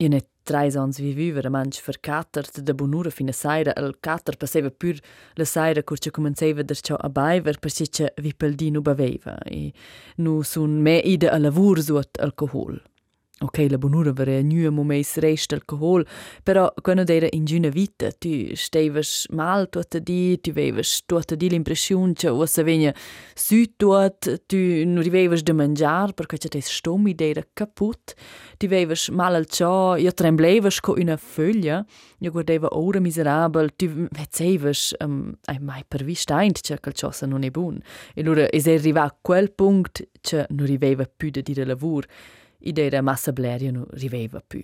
i 0.00 0.08
ne 0.08 0.22
treis 0.48 0.78
ans 0.80 0.96
vivu 0.96 1.34
veramente 1.36 1.82
verkatert 1.84 2.62
da 2.64 2.72
bonura 2.72 3.12
fina 3.12 3.34
saira, 3.36 3.74
al 3.76 3.98
cater 4.00 4.38
passeva 4.40 4.70
pur 4.72 4.96
la 5.36 5.44
saira 5.44 5.84
cur 5.84 6.00
ce 6.00 6.10
comenceva 6.10 6.64
der 6.64 6.80
ciò 6.80 6.96
a 6.96 7.10
baiver, 7.12 7.58
per 7.60 7.70
si 7.70 7.90
ce 7.92 8.14
vi 8.16 8.32
pel 8.32 8.56
di 8.56 8.70
nu 8.70 8.80
beveva, 8.80 9.36
e 9.44 9.74
nu 10.24 10.40
sun 10.40 10.80
me 10.80 10.96
ida 10.96 11.28
a 11.28 11.36
lavur 11.36 11.82
suot 11.84 12.16
alcohol. 12.24 12.80
Ok, 13.40 13.66
la 13.70 13.78
bonura 13.78 14.10
vere 14.10 14.42
nu 14.42 14.68
mo 14.72 14.82
meis 14.82 15.16
rest 15.16 15.52
alcohol, 15.52 16.04
però 16.42 16.74
quando 16.82 17.04
era 17.06 17.28
in 17.30 17.44
giuna 17.44 17.68
vita, 17.68 18.10
tu 18.10 18.50
stevas 18.54 19.28
mal 19.30 19.68
tutta 19.68 20.00
di, 20.00 20.40
tu 20.40 20.50
vevas 20.50 21.04
tutta 21.06 21.36
di 21.36 21.48
l'impressione 21.48 22.14
che 22.14 22.28
o 22.30 22.44
se 22.46 22.64
vegna 22.64 22.92
su 23.36 23.62
tot, 23.76 24.42
tu 24.46 24.56
non 24.84 25.02
rivevas 25.04 25.42
de 25.42 25.52
mangiar 25.52 26.14
perché 26.14 26.36
c'è 26.36 26.48
tes 26.48 26.68
stomi 26.68 27.14
era 27.16 27.44
kaput, 27.52 28.14
tu 28.56 28.66
vevas 28.66 29.08
mal 29.10 29.36
al 29.36 29.46
ciò, 29.46 29.94
io 29.94 30.12
tremblevas 30.12 30.80
co 30.80 30.96
una 30.98 31.16
foglia, 31.16 31.86
io 32.18 32.30
guardava 32.32 32.70
ora 32.72 32.98
miserabel, 32.98 33.76
tu 33.76 34.08
vezzevas, 34.10 34.96
um, 34.98 35.32
ai 35.44 35.60
mai 35.60 35.84
per 35.86 36.02
vistaint 36.02 36.60
che 36.60 36.80
quel 36.80 36.94
ciò 36.94 37.12
non 37.26 37.44
è 37.44 37.50
bun. 37.50 37.80
E 38.14 38.20
allora 38.20 38.48
es 38.50 38.66
arriva 38.66 39.04
a 39.04 39.16
quel 39.20 39.52
punct 39.52 40.08
che 40.20 40.44
non 40.48 40.66
riveva 40.66 41.04
più 41.04 41.30
de 41.30 41.42
dire 41.42 41.64
lavur, 41.64 42.04
idea 42.60 43.02
massa 43.02 43.32
bleria 43.32 43.70
non 43.70 43.86
riveva 43.90 44.42
più. 44.46 44.62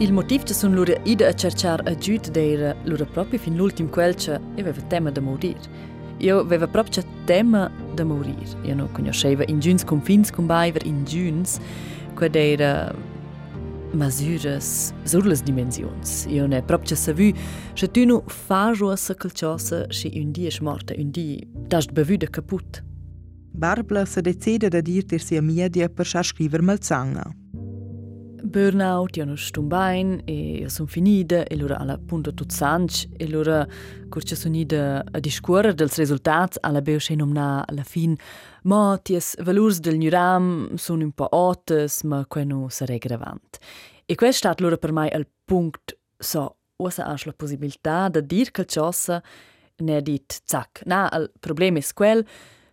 Il 0.00 0.14
motiv 0.14 0.44
che 0.44 0.54
sono 0.54 0.76
loro 0.76 0.98
ida 1.02 1.28
a 1.28 1.34
cercare 1.34 1.82
aiuto 1.90 2.32
era 2.32 2.74
loro 2.84 3.04
proprio 3.04 3.38
fin 3.38 3.54
l'ultimo 3.54 3.90
quel 3.90 4.14
che 4.14 4.32
aveva 4.32 4.80
tema 4.86 5.10
da 5.10 5.20
morire. 5.20 5.99
Jag 6.22 6.38
aveva 6.38 6.66
proprio 6.66 7.02
tema 7.26 7.70
de 7.96 8.04
morir. 8.04 8.48
Jag 8.64 8.76
nu 8.76 8.82
no 8.82 8.88
conosceva 8.88 9.44
in 9.44 9.60
Giuns 9.60 9.84
cum 9.84 10.00
fins 10.00 10.30
cum 10.30 10.46
baiver 10.46 10.86
in 10.86 11.04
Giuns, 11.06 11.60
quad 12.16 12.36
era 12.36 12.94
masuras 13.92 14.94
sur 15.04 15.26
las 15.26 15.42
dimensions. 15.42 16.26
Jag 16.30 16.48
ne 16.48 16.62
proprio 16.62 16.96
savu 16.96 17.32
che 17.74 17.88
tu 17.88 18.04
nu 18.04 18.22
fajo 18.26 18.90
a 18.90 18.96
sa 18.96 19.14
calciosa 19.14 19.86
si 19.92 20.12
un 20.14 20.32
di 20.32 20.46
es 20.46 20.60
morta, 20.60 20.94
un 20.98 21.10
di 21.10 21.48
dast 21.68 21.92
bevuda 21.92 22.26
caput. 22.26 22.82
Barbla 23.52 24.04
se 24.04 24.20
decide 24.20 24.68
da 24.68 24.80
dirtirsi 24.80 25.36
a 25.36 25.42
media 25.42 25.84
e 25.84 25.88
per 25.88 26.06
scriver 26.06 26.62
malzanga. 26.62 27.39
Burnout, 28.42 29.16
io 29.16 29.24
non 29.24 29.36
sto 29.36 29.62
bene 29.62 30.22
e 30.24 30.58
io 30.60 30.68
sono 30.68 30.88
finita 30.88 31.44
e 31.44 31.54
allora 31.54 31.78
alla 31.78 31.98
punta 31.98 32.30
tutto 32.30 32.54
sanch 32.54 33.08
e 33.16 33.24
allora 33.24 33.66
curce 34.08 34.36
sono 34.36 34.56
ida 34.56 35.04
a 35.10 35.18
discorrere 35.18 35.74
dels 35.74 35.96
risultati 35.96 36.58
alla 36.60 36.82
beusce 36.82 37.14
alla 37.14 37.82
fin 37.82 38.16
ma 38.64 38.98
ties 39.02 39.42
valurs 39.42 39.80
del 39.80 39.96
nuram 39.98 40.74
sono 40.74 41.04
un 41.04 41.12
po' 41.12 41.28
altes 41.28 42.02
ma 42.02 42.24
quello 42.26 42.66
sarà 42.68 42.96
gravant 42.96 43.58
e 44.04 44.14
questo 44.14 44.48
è 44.48 44.54
allora 44.56 44.76
per 44.76 44.92
me 44.92 45.08
il 45.14 45.26
punto 45.44 45.96
so 46.18 46.56
osa 46.76 47.06
ha 47.06 47.16
la 47.24 47.32
possibilità 47.32 48.08
di 48.08 48.26
dire 48.26 48.50
che 48.50 48.64
cosa 48.66 49.22
ne 49.76 50.02
dit 50.02 50.40
zac 50.44 50.82
na 50.84 51.08
il 51.14 51.30
problema 51.38 51.78
è 51.78 51.84
quel 51.94 52.26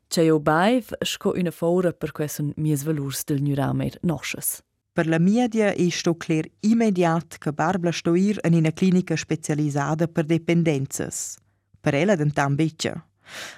che 0.08 0.22
io 0.22 0.40
baiv 0.40 0.94
sco 1.02 1.34
una 1.36 1.52
fora 1.52 1.92
per 1.92 2.12
questo 2.12 2.52
mies 2.56 2.84
valurs 2.84 3.24
del 3.26 3.42
nuram 3.42 3.82
er 3.82 3.98
nosches 4.02 4.66
Media 5.06 5.74
è 5.74 5.90
sto 5.90 6.16
clear 6.16 6.50
immediat 6.62 7.38
che 7.38 7.52
Barbara 7.54 7.92
sto 7.92 8.16
ir 8.16 8.40
in 8.44 8.56
una 8.56 8.72
clinica 8.72 9.16
specializzata 9.16 10.08
per 10.08 10.26
dipendenzas. 10.26 11.38
Per 11.80 11.94
ella 11.94 12.16
dentam 12.16 12.56
beccia. 12.56 13.06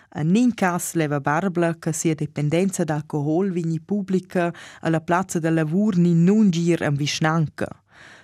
A 0.09 0.21
nin 0.21 0.53
cas 0.53 0.95
leva 0.95 1.21
Barbara 1.21 1.75
che 1.75 1.93
sia 1.93 2.13
dipendenza 2.13 2.83
d'alcohol 2.83 3.51
vigni 3.51 3.79
pubblica 3.79 4.53
alla 4.81 4.99
piazza 4.99 5.39
del 5.39 5.53
lavur 5.53 5.95
ni 5.95 6.13
non 6.13 6.49
gir 6.49 6.83
am 6.83 6.95
visnanca. 6.95 7.67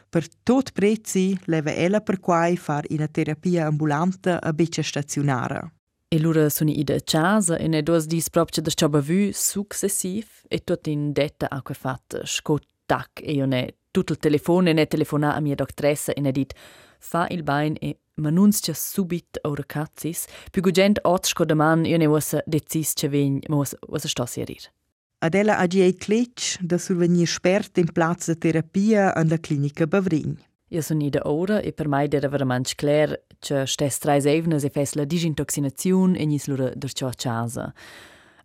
Per 0.10 0.28
tot 0.43 0.73
prezzi 0.73 1.39
leva 1.45 1.73
ella 1.73 2.01
per 2.01 2.19
quai 2.19 2.58
far 2.58 2.84
una 2.89 3.08
terapia 3.08 3.67
ambulante 3.67 4.32
a 4.32 4.51
beccia 4.51 4.84
stazionara. 4.84 5.71
E 6.08 6.19
lura 6.19 6.49
sono 6.49 6.69
ida 6.69 6.95
a 6.95 7.01
casa 7.01 7.56
e 7.56 7.67
ne 7.67 7.82
dos 7.82 8.08
dis 8.08 8.30
proprio 8.30 8.62
da 8.62 8.71
ciò 8.71 8.89
successiv 9.32 10.28
e 10.49 10.60
tot 10.65 10.88
in 10.88 11.13
detta 11.13 11.49
a 11.49 11.62
quei 11.62 11.75
fat 11.75 12.25
scott 12.25 12.75
tac 12.86 13.21
e 13.21 13.34
io 13.34 13.45
ne 13.45 13.76
tutto 13.91 14.13
il 14.13 14.19
telefono 14.19 14.69
e 14.69 14.74
ne 14.74 14.88
telefona 14.88 15.36
a 15.36 15.39
mia 15.39 15.56
dottoressa 15.56 16.13
e 16.13 16.21
ne 16.21 16.32
dit 16.32 16.54
fa 17.00 17.28
il 17.30 17.43
bain 17.43 17.76
e 17.80 18.00
m'annunzia 18.15 18.74
subit 18.74 19.39
ora 19.43 19.63
cazzis 19.65 20.26
più 20.52 20.62
gugent 20.62 21.00
otsco 21.04 21.45
da 21.45 21.56
man 21.56 21.86
io 21.86 21.98
ne 21.98 22.06
wasa 22.06 22.41
decis 22.45 22.93
che 22.93 23.08
vegn 23.10 23.39
ma 23.48 23.58
wasa 23.58 24.08
sto 24.08 24.26
serir. 24.26 24.71
Adela 25.19 25.58
ha 25.58 25.67
giei 25.67 25.95
cletch 25.95 26.60
da 26.62 26.78
survenir 26.78 27.28
spert 27.28 27.78
in 27.78 27.91
plaz 27.91 28.28
de 28.28 28.38
terapia 28.38 29.13
an 29.15 29.28
la 29.28 29.38
clinica 29.38 29.88
Bavrin. 29.88 30.38
Io 30.69 30.82
sono 30.82 31.04
ida 31.04 31.21
ora 31.24 31.62
e 31.62 31.71
per 31.74 31.88
mai 31.88 32.08
era 32.12 32.28
veramente 32.28 32.74
clar 32.76 33.21
che 33.39 33.65
stes 33.65 33.98
trais 33.98 34.26
evnes 34.26 34.63
e 34.63 34.69
fes 34.69 34.93
la 34.95 35.06
disintoxinazione 35.06 36.17
e 36.17 36.26
nis 36.26 36.48
lura 36.48 36.71
der 36.76 36.91
ciò 36.91 37.08
a 37.08 37.13
casa. 37.15 37.74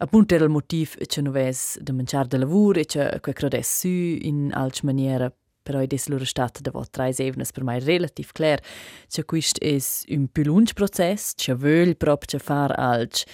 Appunto 0.02 0.34
era 0.34 0.44
il 0.44 0.50
motivo 0.50 0.92
che 0.96 1.20
non 1.20 1.34
avesse 1.34 1.78
da 1.82 1.92
mangiare 1.92 2.26
da 2.26 2.38
lavoro 2.38 2.80
e 2.80 2.86
che 2.86 3.18
quel 3.20 3.34
credesse 3.34 3.80
su 3.80 4.26
in 4.26 4.50
altre 4.52 4.80
maniere 4.84 5.34
però 5.62 5.78
è 5.78 5.86
loro 6.06 6.24
stato 6.24 6.60
da 6.62 6.72
tre 6.90 7.14
evnes 7.18 7.52
per 7.52 7.62
me 7.62 7.78
relativ 7.78 8.32
clar. 8.32 8.60
Che 9.06 9.24
questo 9.24 9.60
è 9.62 9.76
un 10.14 10.28
più 10.28 10.44
lungo 10.44 10.70
processo 10.74 11.34
che 11.36 11.54
vuole 11.54 11.94
proprio 11.96 12.38
fare 12.38 12.74
alc 12.74 13.24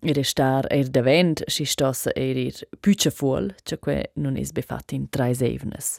e 0.00 0.12
restare 0.12 0.68
er 0.68 0.88
davent 0.88 1.42
si 1.46 1.64
stossa 1.64 2.10
er 2.14 2.36
ir 2.36 2.68
più 2.80 2.94
fuol 3.10 3.54
che 3.62 3.78
que 3.78 4.10
non 4.14 4.36
è 4.36 4.42
befatto 4.52 4.94
in 4.94 5.08
tre 5.08 5.34
evnes 5.38 5.96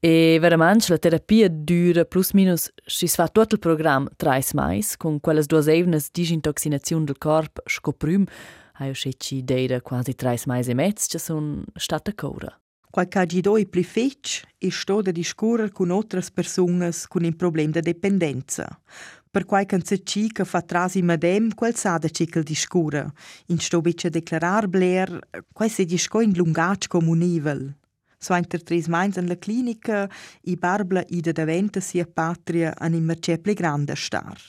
e 0.00 0.38
veramente 0.40 0.86
la 0.88 0.98
terapia 0.98 1.48
dura 1.48 2.04
plus 2.04 2.32
minus 2.32 2.70
si 2.84 3.06
fa 3.06 3.28
tutto 3.28 3.54
il 3.54 3.60
programma 3.60 4.10
tre 4.16 4.42
mais 4.54 4.96
con 4.96 5.20
quelle 5.20 5.44
due 5.44 5.72
evnes 5.72 6.10
disintoxinazione 6.10 7.04
del 7.04 7.18
corpo 7.18 7.62
scoprim 7.64 8.24
Hai 8.80 8.90
usciti 8.90 9.42
deira 9.42 9.80
quasi 9.80 10.14
tre 10.14 10.38
mesi 10.46 10.70
e 10.70 10.74
mezzo 10.74 11.08
che 11.10 11.18
sono 11.18 11.64
stata 11.74 12.14
cura. 12.14 12.56
Qual 12.88 13.08
cagi 13.08 13.40
doi 13.40 13.66
pli 13.66 13.82
fetch 13.82 14.42
e 14.56 14.70
sto 14.70 15.02
da 15.02 15.10
discorrer 15.10 15.72
con 15.72 15.90
otras 15.90 16.30
personas 16.30 17.08
con 17.08 17.24
un 17.24 17.34
problem 17.34 17.72
de 17.72 17.80
dependenza. 17.80 18.80
Per 19.30 19.44
quai 19.46 19.66
can 19.66 19.84
se 19.84 20.04
ci 20.04 20.30
che 20.30 20.44
fa 20.44 20.62
trasi 20.62 21.02
madem 21.02 21.54
quel 21.54 21.74
sa 21.74 21.98
da 21.98 22.08
cikel 22.08 22.44
discura. 22.44 23.12
In 23.46 23.58
sto 23.58 23.80
bice 23.80 24.10
declarar 24.10 24.68
bler, 24.68 25.28
quai 25.52 25.68
se 25.68 25.84
disco 25.84 26.20
in 26.20 26.32
lungac 26.36 26.86
comunivel. 26.86 27.74
So 28.16 28.34
inter 28.34 28.62
tres 28.62 28.86
mains 28.86 29.16
in 29.16 29.26
la 29.26 29.36
clinica, 29.36 30.08
i 30.42 30.54
barbla 30.54 31.02
ida 31.08 31.32
daventa 31.32 31.80
sia 31.80 32.06
patria 32.06 32.74
an 32.78 32.94
in 32.94 33.04
merce 33.04 33.38
pli 33.38 33.54
grande 33.54 33.96
star. 33.96 34.40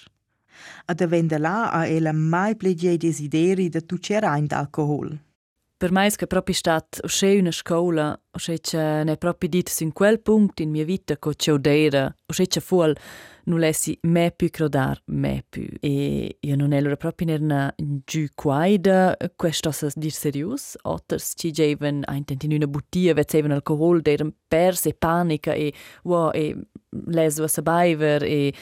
Ad 0.86 1.02
avenda 1.02 1.38
là 1.38 1.72
a 1.72 1.88
ella 1.88 2.12
mai 2.14 2.56
plegie 2.56 2.98
desideri 2.98 3.70
da 3.70 3.82
tucera 3.82 4.38
in 4.38 4.46
d'alcohol. 4.46 5.20
per 5.80 5.94
me 5.94 6.08
è 6.08 6.28
proprio 6.28 6.54
stat 6.54 7.00
uscì 7.04 7.38
una 7.38 7.52
scuola, 7.52 8.20
che 8.32 8.60
ne 9.06 9.16
proprio 9.16 9.48
dit 9.48 9.74
in 9.80 9.94
quel 9.94 10.20
punto 10.20 10.62
in 10.62 10.72
mia 10.72 10.84
vita 10.84 11.16
che 11.18 11.34
c'è 11.34 11.54
odera, 11.54 12.14
uscì 12.26 12.48
che 12.48 12.60
fuol 12.60 12.94
non 13.46 13.60
lessi 13.60 13.98
me 14.02 14.34
più 14.36 14.50
crodar, 14.50 15.02
me 15.06 15.46
più. 15.48 15.70
E 15.80 16.36
io 16.38 16.56
non 16.58 16.74
ero 16.74 16.94
proprio 16.98 17.34
in 17.34 17.44
una 17.44 17.74
giù 17.78 18.26
quaida, 18.36 19.16
questo 19.38 19.72
sa 19.72 19.90
dir 19.96 20.12
serius, 20.12 20.76
otters 20.82 21.32
ci 21.38 21.52
geven 21.52 22.04
a 22.06 22.16
intenti 22.16 22.54
una 22.54 22.68
bottiglia, 22.68 23.14
vezzevano 23.14 23.54
alcohol, 23.54 24.02
deren 24.02 24.34
perse 24.50 24.94
panica 24.94 25.54
e 25.54 25.74
wow, 26.04 26.32
e 26.34 26.58
leso 27.06 27.44
a 27.44 27.48
sabaiver 27.48 28.24
e 28.24 28.54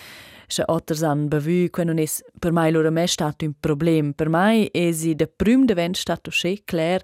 se 0.47 0.63
otters 0.67 1.03
han 1.03 1.27
bevü, 1.29 1.69
que 1.69 1.85
non 1.85 1.99
es 1.99 2.21
per 2.41 2.51
mai 2.51 2.71
loro 2.71 2.91
me 2.91 3.07
stato 3.07 3.45
un 3.45 3.53
problem. 3.59 4.13
Per 4.13 4.29
mai 4.29 4.69
esi 4.73 5.15
de 5.15 5.27
prüm 5.27 5.65
de 5.65 5.75
vent 5.75 5.97
stato 5.97 6.31
che 6.31 6.61
clair, 6.65 7.03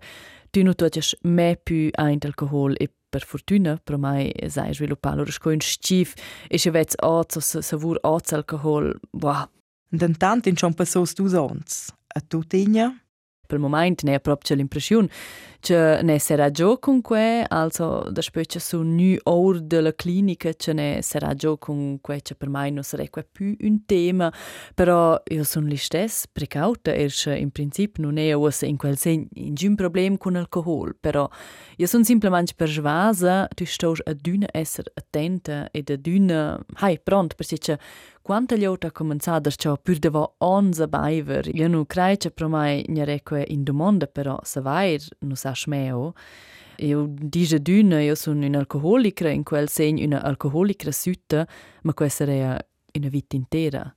tu 0.52 0.64
non 0.64 0.76
toches 0.76 1.16
me 1.24 1.56
più 1.56 1.90
ein 1.98 2.20
alcohol 2.24 2.76
e 2.80 2.90
per 3.10 3.24
fortuna 3.24 3.80
per 3.84 3.98
mai 3.98 4.32
sai 4.48 4.74
sviluppare 4.74 5.18
loro 5.18 5.32
scoin 5.32 5.60
stif 5.62 6.16
e 6.50 6.58
se 6.58 6.72
vets 6.72 6.96
oz 7.00 7.36
o 7.36 7.62
savur 7.62 8.00
oz 8.02 8.32
alcohol, 8.32 8.94
boah. 9.12 9.48
D'intant 9.90 10.48
in 10.48 10.58
schon 10.58 10.74
passos 10.74 11.14
dus 11.14 11.34
ons. 11.34 11.94
A 12.16 12.22
tu 12.22 12.42
tegna? 12.44 12.90
Per 13.48 13.60
moment 13.60 14.02
ne 14.04 14.16
è 14.16 14.20
proprio 14.20 14.56
l'impressione 14.56 15.10
che 15.63 16.02
ne 16.04 16.19
sarà 16.19 16.52
già 16.52 16.78
con 16.78 16.99
que, 16.99 17.45
also 17.47 18.10
da 18.12 18.21
specie 18.21 18.60
su 18.60 18.82
nu 18.82 19.15
or 19.23 19.62
della 19.62 19.93
clinica 19.93 20.52
che 20.52 20.73
ne 20.73 20.99
sarà 21.02 21.34
già 21.36 21.56
con 21.58 22.02
que 22.02 22.19
che 22.21 22.36
per 22.36 22.49
mai 22.49 22.69
non 22.69 22.84
sarebbe 22.84 23.26
più 23.32 23.56
un 23.62 23.86
tema, 23.86 24.30
però 24.76 25.17
io 25.26 25.43
sono 25.45 25.67
lì 25.67 25.78
stess 25.78 26.26
precauta 26.30 26.91
e 26.91 27.10
in 27.38 27.52
principio 27.52 28.04
non 28.04 28.17
è 28.17 28.34
usa 28.34 28.65
in 28.65 28.76
quel 28.76 28.97
sen 28.97 29.26
in 29.36 29.54
un 29.62 29.76
problema 29.76 30.17
con 30.17 30.36
alcohol, 30.36 30.97
però 30.99 31.30
io 31.78 31.88
sono 31.88 32.04
semplicemente 32.04 32.54
persuasa 32.58 33.47
tu 33.47 33.63
stai 33.65 33.93
a 34.04 34.13
duna 34.13 34.47
essere 34.52 34.91
attenta 34.93 35.71
e 35.71 35.82
da 35.82 35.95
duna, 35.95 36.60
hai 36.82 36.99
pronto 36.99 37.36
perché 37.38 37.80
quanta 38.21 38.56
liota 38.56 38.89
cominciata 38.91 39.49
ciò 39.49 39.78
pur 39.78 39.97
devo 39.97 40.36
onze 40.39 40.88
baiver, 40.88 41.47
io 41.54 41.67
non 41.67 41.86
credo 41.86 42.17
che 42.17 42.32
per 42.32 42.47
mai 42.47 42.84
ne 42.88 43.06
reque 43.06 43.45
in 43.47 43.63
domanda, 43.63 44.08
però 44.08 44.39
se 44.43 44.62
vai 44.62 44.97
non 45.19 45.36
sa 45.36 45.53
Schmeo. 45.56 46.13
Eu 46.78 47.08
digiadüna, 47.08 48.02
eu 48.04 48.16
sun 48.16 48.44
un 48.44 48.56
alcoholicra 48.56 49.32
in 49.32 49.44
quel 49.44 49.70
segn 49.70 50.02
una 50.04 50.22
alcoholicra 50.24 50.92
sütta, 50.92 51.48
ma 51.84 51.94
quel 51.94 52.10
sarea 52.10 52.58
una 52.96 53.10
vita 53.10 53.36
intera. 53.36 53.96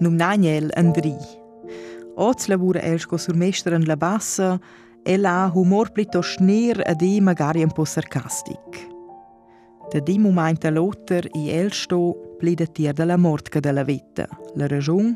Num 0.00 0.16
Naniel 0.16 0.70
Andri. 0.74 1.43
Oz 2.16 2.46
lavora 2.46 2.78
els 2.86 3.08
co 3.10 3.18
surmestra 3.18 3.74
en 3.74 3.88
la 3.88 3.96
bassa 3.96 4.54
e 5.02 5.16
la 5.18 5.50
humor 5.52 5.90
plito 5.90 6.22
schner 6.22 6.78
ed 6.86 7.02
e 7.02 7.20
magari 7.20 7.62
un 7.62 7.72
po' 7.72 7.84
sarcastic. 7.84 8.86
Da 9.90 9.98
di 9.98 10.18
momento 10.18 10.70
l'otter 10.70 11.26
i 11.34 11.50
el 11.50 11.72
sto 11.72 12.36
plida 12.38 12.66
tier 12.66 12.94
della 12.94 13.16
mortka 13.16 13.58
della 13.60 13.82
vita. 13.82 14.28
La 14.54 14.66
ragione? 14.66 15.14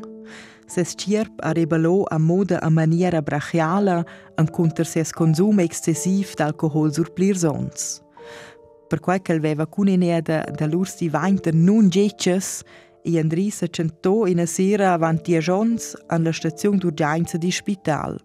Se 0.67 0.83
scierp 0.83 1.39
a 1.41 1.51
rebello 1.51 2.03
a 2.07 2.17
moda 2.19 2.59
a 2.61 2.69
maniera 2.69 3.21
brachiala 3.21 4.05
en 4.35 4.47
contra 4.51 4.83
ses 4.83 5.11
consum 5.11 5.59
excessiv 5.59 6.35
d'alcohol 6.35 6.93
sur 6.93 7.09
plirsons. 7.13 8.03
Per 8.89 8.99
quai 8.99 9.21
che 9.21 9.33
aveva 9.33 9.65
cuneneda 9.67 10.43
da 10.51 10.67
lurs 10.67 10.97
di 10.97 11.09
vainter 11.09 11.53
non 11.53 11.89
getches, 11.89 12.63
e 13.15 13.19
Andri 13.19 13.49
se 13.49 13.69
centò 13.69 14.25
in 14.25 14.45
sera 14.45 14.93
avanti 14.93 15.35
a 15.35 15.39
Jons 15.39 15.95
an 16.07 16.23
la 16.23 16.31
stazione 16.31 16.77
d'urgenza 16.77 17.37
di 17.37 17.51
spital. 17.51 18.19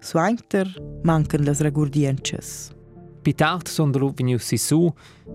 Suainter 0.00 0.66
mancan 1.02 1.44
las 1.44 1.60
regurdiences. 1.60 2.70
Pitart 3.22 3.68
son 3.68 3.90
de 3.92 3.98
veniu 3.98 4.38
si 4.38 4.56
su, 4.56 4.92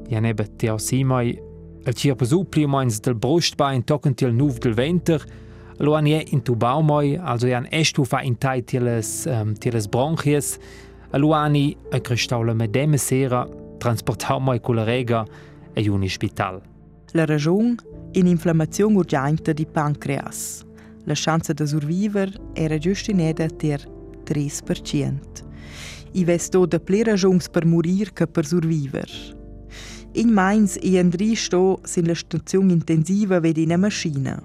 ja 0.09 0.19
nebe 0.19 0.47
teo 0.57 0.77
simai, 0.77 1.37
el 1.85 1.93
cirpa 1.93 2.25
su 2.25 2.45
pliumais 2.45 2.99
del 3.01 3.15
brustbein 3.15 3.83
tocken 3.83 4.15
til 4.15 4.33
nuv 4.33 4.59
del 4.59 4.73
venter, 4.73 5.21
lo 5.79 5.95
an 5.95 6.07
je 6.07 6.23
in 6.31 6.41
tu 6.41 6.55
baumoi, 6.55 7.17
also 7.17 7.47
jan 7.47 7.67
estu 7.71 8.05
fa 8.05 8.21
in 8.23 8.35
tai 8.35 8.61
tieles, 8.61 9.27
um, 9.27 9.53
tieles 9.53 9.87
bronchies, 9.87 10.57
lo 11.13 11.33
ani 11.33 11.75
a 11.91 11.99
cristaula 11.99 12.53
medeme 12.53 12.97
sera, 12.97 13.45
transportau 13.79 14.39
mai 14.39 14.59
culla 14.59 14.83
rega 14.83 15.25
e 15.75 15.81
juni 15.81 16.09
spital. 16.09 16.61
La 17.13 17.25
ragione 17.25 17.75
in 18.13 18.27
inflammazione 18.27 18.97
urgente 18.97 19.53
di 19.53 19.65
pancreas. 19.65 20.63
La 21.05 21.13
chance 21.15 21.53
de 21.53 21.65
survivere 21.65 22.31
era 22.53 22.77
giustineda 22.77 23.47
ter 23.47 23.87
3%. 24.23 25.19
I 26.11 26.23
vesto 26.23 26.65
de 26.65 26.79
ple 26.79 27.03
ragions 27.03 27.49
per 27.49 27.65
morir 27.65 28.13
che 28.13 28.27
per 28.27 28.45
survivere. 28.45 29.11
In 30.13 30.29
Mainz 30.29 30.77
e 30.79 30.99
Andri 30.99 31.35
sto 31.35 31.79
sin 31.83 32.05
la 32.05 32.13
stazione 32.13 32.71
intensiva 32.71 33.39
vedi 33.39 33.63
una 33.63 33.77
macchina. 33.77 34.41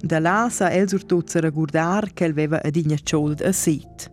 Da 0.00 0.18
là 0.20 0.48
sa 0.50 0.70
el 0.70 0.88
surtuzza 0.88 1.40
ragurdar 1.40 2.12
che 2.12 2.24
el 2.24 2.32
veva 2.32 2.60
adigna 2.62 2.96
ciold 3.02 3.40
a 3.42 3.52
sit. 3.52 4.10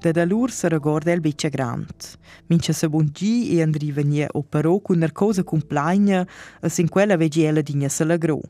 Det 0.00 0.14
da 0.14 0.24
lur 0.24 0.48
se 0.48 0.68
regorda 0.68 1.12
el 1.12 1.20
bice 1.20 1.50
grand. 1.50 2.16
Mince 2.48 2.72
se 2.72 2.88
bungi 2.88 3.50
e 3.52 3.60
andri 3.62 3.92
venie 3.92 4.26
operò 4.32 4.78
cu 4.78 4.94
narcosa 4.94 5.44
compleina 5.44 6.26
e 6.62 6.68
sin 6.70 6.88
quella 6.88 7.16
vegi 7.16 7.42
ella 7.42 7.60
digna 7.60 7.88
se 7.88 8.04
lagrò. 8.04 8.40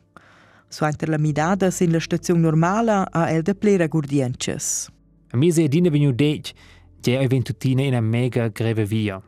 Suanter 0.68 1.08
la 1.08 1.18
midada 1.18 1.70
sin 1.70 1.90
la 1.90 1.98
stazione 1.98 2.40
normala 2.40 3.08
a 3.10 3.32
el 3.32 3.42
de 3.42 3.54
plera 3.54 3.88
gurdienches. 3.88 4.88
A 5.32 5.36
mise 5.36 5.66
dine 5.68 5.90
veniu 5.90 6.12
deit, 6.12 6.54
ge 7.02 7.18
ei 7.18 7.26
ventutina 7.26 7.82
in 7.82 7.94
a 7.94 8.00
mega 8.00 8.48
greve 8.48 8.84
via. 8.84 9.20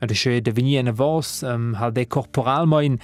Ad 0.00 0.12
sche 0.12 0.42
de 0.42 0.52
venia 0.52 0.82
na 0.82 0.92
vos, 0.92 1.40
um, 1.42 1.72
hal 1.74 1.92
de 1.92 2.04
corporal 2.04 2.66
moin, 2.66 2.98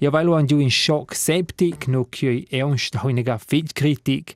ja 0.00 0.10
weil 0.10 0.34
an 0.34 0.46
du 0.46 0.58
in 0.58 0.70
schock 0.70 1.14
septik, 1.14 1.86
no 1.86 2.04
kioi 2.04 2.46
ernst 2.50 2.96
hoiniger 2.96 3.38
fittkritik, 3.38 4.34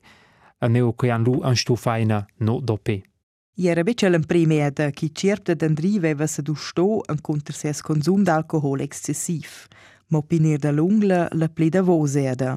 a 0.61 0.69
neo 0.69 0.93
kian 0.93 1.25
lu 1.25 1.41
an 1.43 1.55
stufeina 1.55 2.25
no 2.39 2.61
dope. 2.61 3.10
Iera 3.55 3.83
beccia 3.83 4.07
l'impremeda 4.07 4.91
chi 4.91 5.11
certa 5.13 5.53
d'andri 5.53 5.99
veva 5.99 6.25
se 6.25 6.41
du 6.41 6.55
sto 6.55 7.03
en 7.11 7.19
contra 7.19 7.53
ses 7.53 7.81
consum 7.81 8.23
d'alcohol 8.23 8.79
excessiv, 8.79 9.67
ma 10.07 10.19
opinir 10.19 10.57
da 10.57 10.71
lungla 10.71 11.27
la 11.33 11.49
pleda 11.49 11.81
voseda. 11.81 12.55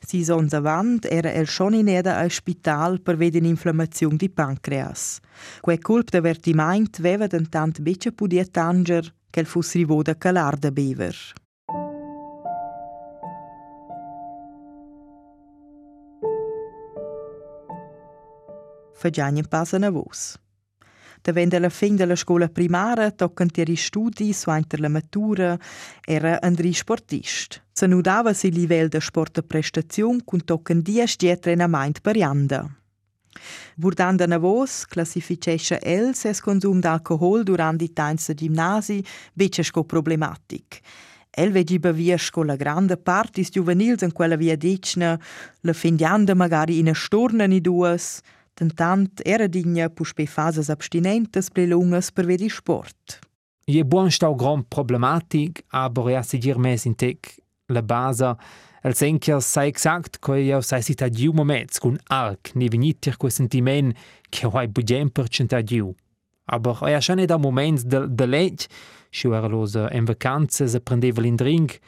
Si 0.00 0.24
sons 0.24 0.54
avant 0.54 1.04
era 1.04 1.30
el 1.34 1.46
schon 1.46 1.74
in 1.74 1.88
eda 1.88 2.16
al 2.16 2.30
spital 2.30 3.02
per 3.02 3.16
veden 3.16 3.44
inflammazione 3.44 4.16
di 4.16 4.30
pancreas. 4.30 5.20
Que 5.60 5.76
culp 5.78 6.08
d'avertiment 6.08 7.00
veva 7.04 7.26
dentant 7.26 7.80
beccia 7.80 8.10
pudia 8.10 8.46
tanger 8.46 9.12
che 9.28 9.40
el 9.40 9.46
fus 9.46 9.74
rivoda 9.74 10.16
calar 10.16 10.56
da 10.56 10.70
bever. 10.70 11.16
Fagiagna 18.98 19.44
passa 19.48 19.78
na 19.78 19.90
vos. 19.90 20.36
Davent 21.22 21.54
alla 21.54 21.68
fin 21.68 21.94
della 21.94 22.16
scuola 22.16 22.48
primaria 22.48 23.12
toccant 23.12 23.56
i 23.58 23.76
studi 23.76 24.32
suenter 24.32 24.80
la 24.80 24.88
matura 24.88 25.56
era 26.04 26.40
Andri 26.40 26.72
sportist. 26.72 27.62
Se 27.72 27.86
nudava 27.86 28.32
si 28.32 28.50
livel 28.50 28.88
de 28.88 29.00
sport 29.00 29.42
prestazione 29.42 30.22
con 30.24 30.44
toccant 30.44 30.82
dies 30.82 31.16
diet 31.16 31.40
trenament 31.40 32.00
per 32.00 32.16
janda. 32.16 32.66
Burdanda 33.76 34.26
na 34.26 34.38
vos 34.38 34.84
classificesce 34.86 35.78
el 35.82 36.14
ses 36.14 36.40
consum 36.40 36.80
d'alcohol 36.80 37.44
durant 37.44 37.78
i 37.80 37.92
tains 37.92 38.26
de 38.26 38.34
gimnasi 38.34 39.04
becce 39.32 39.62
sco 39.62 39.84
problematic. 39.84 40.80
El 41.30 41.52
vegi 41.52 41.78
bevia 41.78 42.18
sco 42.18 42.42
la 42.42 42.56
grande 42.56 42.96
partis 42.96 43.50
juvenils 43.54 44.02
in 44.02 44.10
quella 44.10 44.34
via 44.34 44.56
dicna, 44.56 45.16
la 45.60 45.72
findianda 45.72 46.34
magari 46.34 46.78
in 46.78 46.88
a 46.88 46.94
storna 46.94 47.46
ni 47.46 47.60
duas, 47.60 48.20
Tentant 48.58 49.20
era 49.24 49.46
digna 49.46 49.86
puspe 49.88 50.26
fases 50.26 50.66
abstinentes 50.68 51.46
ple 51.54 51.68
lungas 51.70 52.10
per 52.10 52.26
vedi 52.26 52.48
sport. 52.50 53.20
Je 53.70 53.84
buon 53.86 54.10
stau 54.10 54.34
grand 54.34 54.66
problematic, 54.66 55.62
aber 55.70 56.10
ja 56.10 56.22
si 56.26 56.40
dir 56.42 56.58
mes 56.58 56.86
in 56.88 56.96
tec 56.98 57.36
la 57.70 57.84
base 57.86 58.32
el 58.82 58.96
senker 58.98 59.38
sai 59.44 59.68
exact 59.70 60.18
ko 60.24 60.34
ja 60.34 60.58
sai 60.64 60.80
si 60.82 60.96
ta 60.98 61.06
diu 61.06 61.34
moments 61.36 61.78
kun 61.78 62.00
arc 62.10 62.50
ne 62.58 62.66
venitir 62.72 63.14
ko 63.20 63.30
sentiment 63.30 63.94
che 64.30 64.50
hai 64.50 64.66
budem 64.66 65.10
per 65.10 65.28
centa 65.28 65.62
diu. 65.62 65.94
Aber 66.46 66.82
ja 66.90 67.00
schon 67.00 67.22
da 67.26 67.38
moments 67.38 67.84
de 67.84 68.08
de 68.08 68.26
lech, 68.26 68.66
scho 69.12 69.34
era 69.34 69.46
los 69.46 69.76
en 69.76 70.04
vacanze 70.04 70.66
se 70.66 70.80
prendeva 70.80 71.22
in 71.22 71.36
drink, 71.36 71.78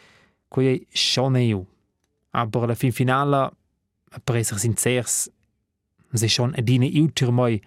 ko 0.48 0.61
je 0.61 0.87
schon 0.94 1.35
eu. 1.35 1.66
Aber 2.33 2.68
la 2.68 2.76
fin 2.76 2.92
finale, 2.92 3.50
per 4.24 4.37
esser 4.37 4.59
sincers, 4.59 5.30
se 6.16 6.29
schon 6.29 6.55
adine 6.57 6.87
iuter 6.87 7.31
moi 7.31 7.61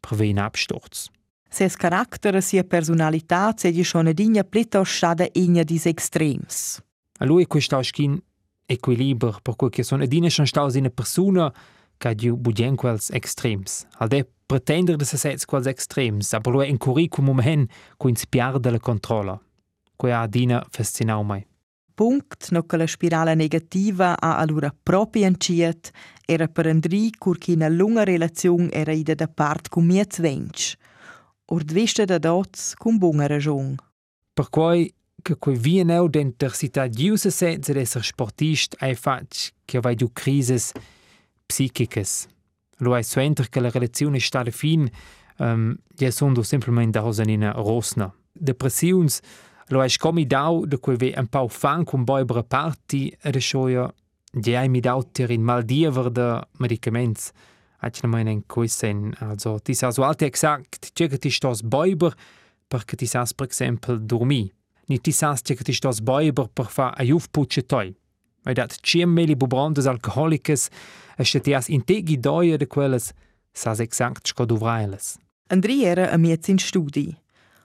prevè 0.00 0.28
un 0.30 0.38
absturz. 0.38 1.10
Ses 1.48 1.76
carattere 1.76 2.38
e 2.38 2.40
sia 2.40 2.64
personalità 2.64 3.52
sedi 3.56 3.84
schon 3.84 4.08
edinja 4.08 4.42
piuttosto 4.42 4.84
stata 4.84 5.26
egna 5.32 5.62
dis 5.62 5.86
extrems. 5.86 6.80
A 7.18 7.24
lui 7.24 7.46
questo 7.46 7.82
schin 7.82 8.20
equilibrio 8.66 9.38
per 9.42 9.56
quel 9.56 9.70
che 9.70 9.82
sono 9.82 10.02
edina 10.02 10.28
schon 10.28 10.46
staus 10.46 10.74
in 10.74 10.90
persona 10.94 11.52
che 11.98 12.14
diu 12.14 12.36
budien 12.36 12.74
quels 12.74 13.10
extrems. 13.10 13.86
Al 13.98 14.08
de 14.08 14.26
pretender 14.46 14.96
de 14.96 15.04
se 15.04 15.16
sets 15.16 15.44
quels 15.44 15.66
extrems, 15.66 16.32
aber 16.32 16.52
lui 16.52 16.68
in 16.68 16.78
curriculum 16.78 17.40
hen 17.40 17.68
cu 17.96 18.08
inspiar 18.08 18.58
de 18.58 18.70
la 18.70 18.78
controlla. 18.78 19.40
Quei 19.96 20.12
ha 20.12 20.26
dina 20.26 20.64
fascinau 20.70 21.22
mai. 21.22 21.46
Punkt 21.94 22.50
no 22.50 22.64
che 22.64 22.86
spirale 22.86 23.34
negativa 23.34 24.18
ha 24.18 24.36
allora 24.38 24.74
proprio 24.82 25.26
inciet 25.26 25.90
era 26.24 26.48
per 26.48 26.66
Andri 26.66 27.10
cur 27.16 27.38
che 27.38 27.52
una 27.52 27.68
lunga 27.68 28.04
relazione 28.04 28.70
era 28.70 28.92
ida 28.92 29.14
da 29.14 29.28
part 29.28 29.68
con 29.68 29.84
miez 29.84 30.20
vench. 30.20 30.74
Ord 31.46 31.72
vista 31.72 32.04
da 32.04 32.18
dots 32.18 32.74
con 32.74 32.96
buona 32.96 33.26
ragione. 33.26 33.76
Per 34.32 34.48
quei 34.48 34.92
che 35.22 35.36
quei 35.36 35.56
vieneu 35.56 36.08
denter 36.08 36.52
sita 36.52 36.88
giuse 36.88 37.30
setze 37.30 37.72
d'esser 37.72 38.02
sportist 38.02 38.74
ai 38.80 38.94
fac 38.94 39.52
che 39.64 39.80
vai 39.80 39.94
du 39.94 40.10
crises 40.12 40.72
psichicas. 41.46 42.26
Lo 42.78 42.94
hai 42.94 43.04
suenter 43.04 43.48
che 43.48 43.60
la 43.60 43.70
relazione 43.70 44.18
sta 44.18 44.42
fin, 44.50 44.90
um, 45.38 45.76
ja 45.94 46.10
sono 46.10 46.42
semplicemente 46.42 46.98
da 46.98 47.22
in 47.22 47.42
una 47.42 47.52
rosna. 47.52 48.12
Depressions, 48.32 49.20
lo 49.72 49.80
hai 49.80 49.88
scomi 49.88 50.26
dau 50.26 50.66
de 50.66 50.76
quei 50.76 50.96
ve 50.96 51.14
un 51.16 51.26
pau 51.26 51.48
fan 51.48 51.84
con 51.84 52.04
boibere 52.04 52.44
parti 52.44 53.08
ed 53.22 53.38
schoia 53.40 53.88
ja 54.44 54.60
hai 54.60 54.68
mi 54.68 54.80
dau 54.80 55.02
ter 55.02 55.30
in 55.30 55.42
maldiever 55.42 56.10
de 56.10 56.42
medicaments. 56.58 57.32
Ach 57.80 58.02
na 58.02 58.08
meinen 58.08 58.44
kuisen, 58.46 59.14
also 59.18 59.58
ti 59.58 59.74
sa 59.74 59.90
so 59.90 60.04
alte 60.04 60.26
exakt, 60.26 60.92
che 60.92 61.08
che 61.08 61.18
ti 61.18 61.30
stos 61.30 61.62
boiber 61.62 62.14
perché 62.68 62.96
ti 62.96 63.06
sas 63.06 63.32
per 63.34 63.48
esempio 63.48 63.96
dormi. 63.96 64.52
Ni 64.86 65.00
ti 65.00 65.10
sas 65.10 65.40
che 65.42 65.56
ti 65.56 65.72
stos 65.72 66.00
boiber 66.00 66.48
per 66.52 66.66
fa 66.66 66.90
a 66.90 67.02
juf 67.02 67.26
pucce 67.30 67.66
toi. 67.66 67.92
Weil 68.44 68.54
dat 68.54 68.78
ciemmeli 68.82 69.36
bubrandes 69.36 69.86
alcoholicas, 69.86 70.68
es 71.16 71.28
stetias 71.28 71.68
integi 71.68 72.18
doia 72.18 72.56
de 72.56 72.66
quelles, 72.66 73.12
sas 73.52 73.80
exakt 73.80 74.26
sco 74.26 74.44
duvrailes. 74.44 75.18
Andri 75.48 75.84
era 75.84 76.10
a 76.10 76.16
miez 76.16 76.48
in. 76.48 76.58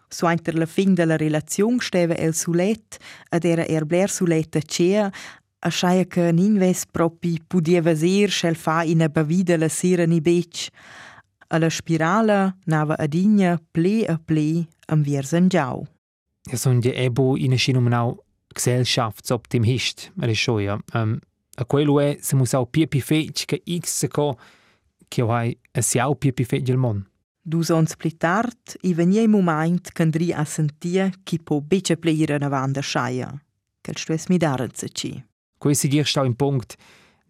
So 0.10 0.30
inter 0.30 0.56
la 0.56 0.66
fin 0.66 0.94
della 0.94 1.18
relazione 1.18 1.80
steva 1.80 2.16
el 2.16 2.34
sulet, 2.34 2.98
ed 3.30 3.46
era 3.46 3.66
er 3.68 3.86
bler 3.86 4.10
suletta 4.10 4.62
cea, 4.62 5.12
a 5.60 5.70
schaia 5.70 6.06
che 6.06 6.32
ninves 6.32 6.86
propi 6.86 7.42
pudieva 7.46 7.96
ser 7.96 8.32
schel 8.32 8.56
fa 8.56 8.84
in 8.84 9.02
a 9.02 9.10
bavida 9.10 9.58
la 9.58 9.68
sera 9.70 10.06
ni 10.06 10.22
bec. 10.22 10.70
A 11.50 11.58
la 11.58 11.70
spirala 11.70 12.56
nava 12.66 12.96
adigna 12.98 13.58
ple 13.72 14.06
a 14.06 14.18
ple 14.18 14.68
am 14.88 15.04
viersen 15.04 15.50
giau. 15.50 15.86
Ja, 16.48 16.58
son 16.58 16.80
die 16.80 16.94
ebo 16.94 17.36
in 17.36 17.54
a 17.54 17.58
schinumenau 17.58 18.18
gesellschaftsoptimist, 18.54 20.12
er 20.22 20.30
ist 20.30 20.40
schon, 20.40 20.62
ja. 20.62 20.80
Um, 20.94 21.20
a 21.58 21.66
quello 21.66 22.00
è, 22.00 22.18
se 22.22 22.36
muss 22.36 22.54
auch 22.54 22.70
piepi 22.72 23.02
fetch 23.02 23.46
che 23.46 23.62
x 23.66 24.00
se 24.00 24.08
co, 24.08 24.38
che 25.10 25.22
hai 25.22 25.58
a 25.74 25.82
siau 25.82 26.16
piepi 26.16 26.46
fetch 26.46 26.70
il 26.70 26.78
mon. 26.78 27.06
Dus 27.48 27.70
ons 27.72 27.96
pli 27.96 28.12
tard, 28.20 28.76
i 28.84 28.92
venia 28.92 29.22
i 29.24 29.28
moment 29.32 29.94
candri 29.96 30.34
a 30.36 30.44
sentia 30.44 31.08
chi 31.24 31.40
po 31.40 31.62
bece 31.64 31.96
pleire 31.96 32.36
na 32.44 32.50
vanda 32.52 32.82
schaia. 32.84 33.30
Quel 33.80 33.96
stues 33.96 34.28
mi 34.28 34.38
daren 34.38 34.74
se 34.76 34.90
ci. 34.92 35.14
Quei 35.58 35.76
si 35.76 35.88
dir 35.88 36.04
stau 36.04 36.28
in 36.28 36.36
punct 36.36 36.76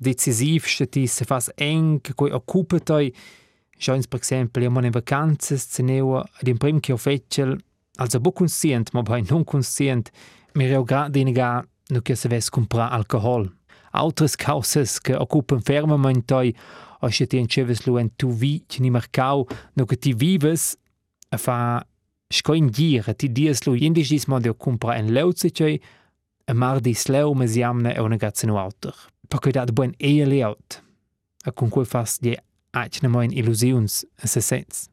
decisiv 0.02 0.66
stati 0.66 1.06
se 1.06 1.26
fas 1.26 1.52
eng, 1.56 2.02
quei 2.16 2.34
occupa 2.34 2.80
toi, 2.80 3.12
Schoins 3.78 4.08
per 4.08 4.18
exempel, 4.18 4.64
ja 4.64 4.72
man 4.74 4.88
in 4.90 4.92
vacanzas, 4.92 5.68
zeneu, 5.70 6.16
ad 6.18 6.48
in 6.48 6.58
prim 6.58 6.80
che 6.80 6.94
ho 6.94 6.98
fetchel, 6.98 7.54
also 7.98 8.20
bo 8.20 8.32
conscient, 8.32 8.90
ma 8.94 9.04
bei 9.04 9.22
non 9.30 9.44
conscient, 9.44 10.10
mi 10.54 10.66
reo 10.66 10.84
grad 10.84 11.12
diniga 11.12 11.64
no 11.90 12.02
che 12.02 12.16
se 12.16 12.28
ves 12.28 12.50
comprar 12.50 12.92
alcohol. 12.92 13.46
Altres 13.94 14.36
causas 14.36 14.98
che 15.00 15.14
occupan 15.14 15.62
fermament 15.62 16.26
toi, 16.26 16.52
o 17.02 17.10
se 17.10 17.28
ti 17.28 17.38
enceves 17.38 17.86
lu 17.86 17.98
en 18.00 18.10
tu 18.16 18.32
vi 18.32 18.64
ci 18.68 18.82
ni 18.82 18.90
mercau, 18.90 19.48
no 19.76 19.86
che 19.86 19.98
ti 19.98 20.14
vives 20.14 20.76
a 21.30 21.38
fa 21.38 21.86
sco 22.30 22.54
in 22.54 22.68
dir, 22.68 23.14
ti 23.16 23.30
dies 23.32 23.66
lu 23.66 23.76
indis 23.76 24.10
dis 24.10 24.28
modo 24.28 24.54
comprar 24.56 24.98
en 24.98 25.14
leuze 25.14 25.52
cei, 25.52 25.80
a 26.48 26.54
mar 26.54 26.82
dis 26.82 27.08
leu 27.08 27.34
me 27.36 27.48
siamne 27.48 27.94
e 27.94 28.02
una 28.02 28.18
gazza 28.18 28.48
no 28.48 28.58
auter. 28.58 28.96
Perché 29.28 29.52
dat 29.52 29.74
buen 29.74 29.94
eia 30.00 30.26
leaut, 30.26 30.82
a 31.44 31.52
con 31.52 31.70
cui 31.70 31.86
fas 31.86 32.18
die 32.20 32.38
acne 32.72 33.10
moin 33.10 33.32
illusions 33.32 34.06
se 34.24 34.42
sens. 34.42 34.88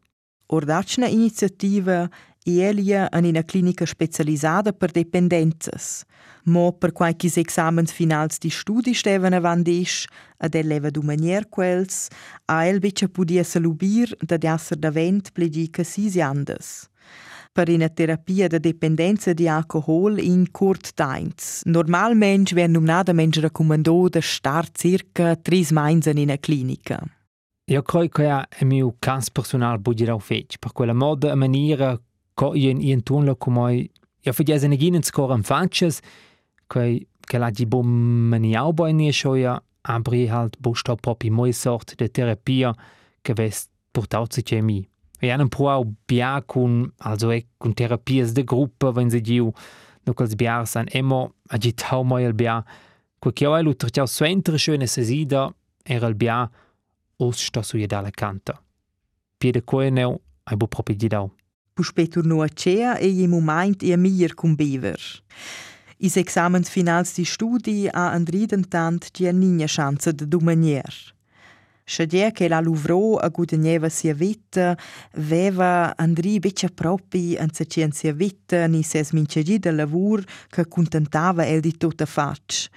Ordacna 0.46 1.06
iniziativa 1.06 2.10
Elia 2.46 3.08
in 3.16 3.24
una 3.24 3.42
clinica 3.42 3.86
specializzata 3.86 4.72
per 4.72 4.90
dipendenzas. 4.90 6.04
Mo 6.44 6.72
per 6.72 6.92
qualche 6.92 7.30
examens 7.34 7.90
finals 7.90 8.38
di 8.38 8.50
studi 8.50 8.92
steven 8.92 9.32
avandisch, 9.32 10.06
ad 10.36 10.54
el 10.54 10.66
leva 10.66 10.90
du 10.90 11.00
manier 11.00 11.48
quels, 11.48 12.08
a 12.44 12.66
el 12.66 12.80
bicha 12.80 13.08
podia 13.08 13.42
salubir 13.44 14.14
da 14.20 14.36
jasser 14.36 14.76
davent 14.76 15.32
pledica 15.32 15.82
sis 15.82 16.18
andes. 16.18 16.86
Per 17.52 17.70
una 17.70 17.88
terapia 17.88 18.46
de 18.48 18.60
dependenza 18.60 19.32
di 19.32 19.48
alcohol 19.48 20.18
in 20.18 20.50
curt 20.50 20.92
times. 20.94 21.62
Normalmensch 21.64 22.52
wer 22.52 22.68
numnada 22.68 23.12
mensch 23.12 23.40
raccomandò 23.40 24.08
da 24.08 24.20
star 24.20 24.68
circa 24.70 25.34
tris 25.36 25.70
mains 25.70 26.06
in 26.06 26.18
una 26.18 26.36
clinica. 26.36 27.00
Io 27.70 27.80
croi 27.80 28.10
che 28.10 28.26
è 28.26 28.46
il 28.60 28.66
mio 28.66 28.94
cas 28.98 29.30
personal 29.30 29.78
budirau 29.78 30.18
fetch, 30.18 30.58
per 30.58 30.72
quella 30.72 30.92
maniera 30.92 31.98
co 32.34 32.54
ien 32.54 32.80
ien 32.80 33.02
tunlo 33.02 33.36
come 33.36 33.90
io 34.24 34.32
fagiese 34.32 34.68
ne 34.68 34.76
ginen 34.76 35.02
scor 35.02 35.32
am 35.32 35.42
fanches, 35.42 36.00
che 36.66 37.06
che 37.26 37.38
la 37.38 37.50
di 37.50 37.66
bom 37.66 37.86
maniau 38.30 38.72
boi 38.72 38.92
ne 38.92 39.12
schoia, 39.12 39.62
abri 39.82 40.28
halt 40.28 40.56
busta 40.60 40.94
propi 40.94 41.30
moi 41.30 41.52
sort 41.52 41.94
de 41.96 42.08
terapia 42.08 42.74
che 43.22 43.32
ves 43.34 43.68
portaut 43.92 44.32
sich 44.32 44.44
che 44.44 44.60
mi. 44.60 44.86
E 45.20 45.30
hanno 45.30 45.48
pro 45.48 45.84
bia 46.06 46.42
con 46.42 46.92
also 46.98 47.30
e 47.30 47.46
con 47.56 47.72
terapias 47.72 48.32
de 48.32 48.44
gruppa 48.44 48.90
wenn 48.90 49.10
sie 49.10 49.20
diu 49.20 49.52
no 50.06 50.12
cals 50.12 50.34
bia 50.34 50.64
san 50.66 50.86
emo 50.92 51.34
agitau 51.48 52.04
moi 52.04 52.24
el 52.24 52.34
bia, 52.34 52.64
que 53.20 53.32
che 53.32 53.46
oi 53.46 53.62
lutter 53.62 53.90
ciao 53.90 54.06
suentre 54.06 54.58
schöne 54.58 54.86
sesida 54.86 55.54
era 55.82 56.06
el 56.06 56.14
bia 56.14 56.50
os 57.16 57.38
sta 57.38 57.62
su 57.62 57.78
jedala 57.78 58.10
canta. 58.10 58.60
Piede 59.38 59.62
coeneu 59.62 60.20
ai 60.44 60.56
bu 60.56 60.66
propi 60.66 60.94
didau. 60.94 61.30
Puspetur 61.74 62.24
no 62.24 62.40
a 62.40 62.46
cea 62.46 62.98
e 62.98 63.08
i 63.08 63.26
moment 63.26 63.82
e 63.82 63.96
mier 63.96 64.34
cum 64.34 64.54
bever. 64.54 65.00
Is 65.98 66.16
examens 66.16 66.68
finals 66.68 67.14
di 67.14 67.24
studi 67.24 67.88
ha 67.90 68.12
andriden 68.12 68.68
tant 68.68 69.10
di 69.10 69.26
nina 69.32 69.66
chance 69.66 70.12
de 70.12 70.24
dumanier. 70.24 70.94
Schadia 71.84 72.30
che 72.30 72.46
la 72.46 72.60
luvro 72.60 73.16
a 73.16 73.28
gudagneva 73.28 73.88
sia 73.88 74.14
vita, 74.14 74.78
veva 75.14 75.96
andri 75.96 76.38
beccia 76.38 76.68
propi 76.68 77.36
an 77.36 77.52
se 77.52 77.66
sia 77.68 78.12
vita 78.12 78.68
ni 78.68 78.84
ses 78.84 79.10
mincegi 79.10 79.58
de 79.58 79.72
lavur 79.72 80.24
che 80.48 80.68
contentava 80.68 81.44
el 81.44 81.60
di 81.60 81.76
tutta 81.76 82.06
fac. 82.06 82.68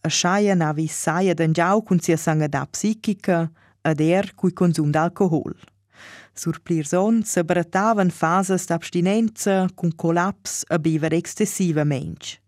A 0.00 0.08
schaia 0.08 0.54
navi 0.54 0.86
saia 0.86 1.34
d'angiau 1.34 1.82
cun 1.82 2.00
sia 2.00 2.16
sangada 2.16 2.66
psichica, 2.66 3.50
ad 3.82 4.00
er 4.00 4.34
cui 4.34 4.52
consum 4.54 4.90
d'alcohol. 4.90 5.75
Sur 6.38 6.60
plirson 6.60 7.22
se 7.24 7.40
bratavan 7.42 8.10
fases 8.10 8.66
d'abstinenza 8.68 9.70
cun 9.74 9.94
collaps 9.96 10.64
a 10.68 10.76
bever 10.78 11.14
excessivamente. 11.14 12.42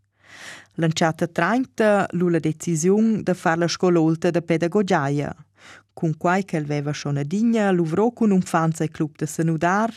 Lanciata 0.74 1.27
30 1.27 2.09
lu 2.12 2.29
la 2.29 2.38
decisiun 2.38 3.22
de 3.22 3.33
far 3.33 3.57
la 3.57 3.66
scololta 3.66 4.31
de 4.31 4.42
pedagogiaia. 4.42 5.33
Cun 5.94 6.12
quai 6.18 6.44
che 6.44 6.59
aveva 6.59 6.92
schon 6.92 7.16
a 7.16 7.22
digna 7.22 7.70
luvrò 7.70 8.11
cun 8.11 8.31
un 8.31 8.42
fanza 8.42 8.85
e 8.85 8.90
club 8.90 9.16
de 9.16 9.27
senudar, 9.27 9.90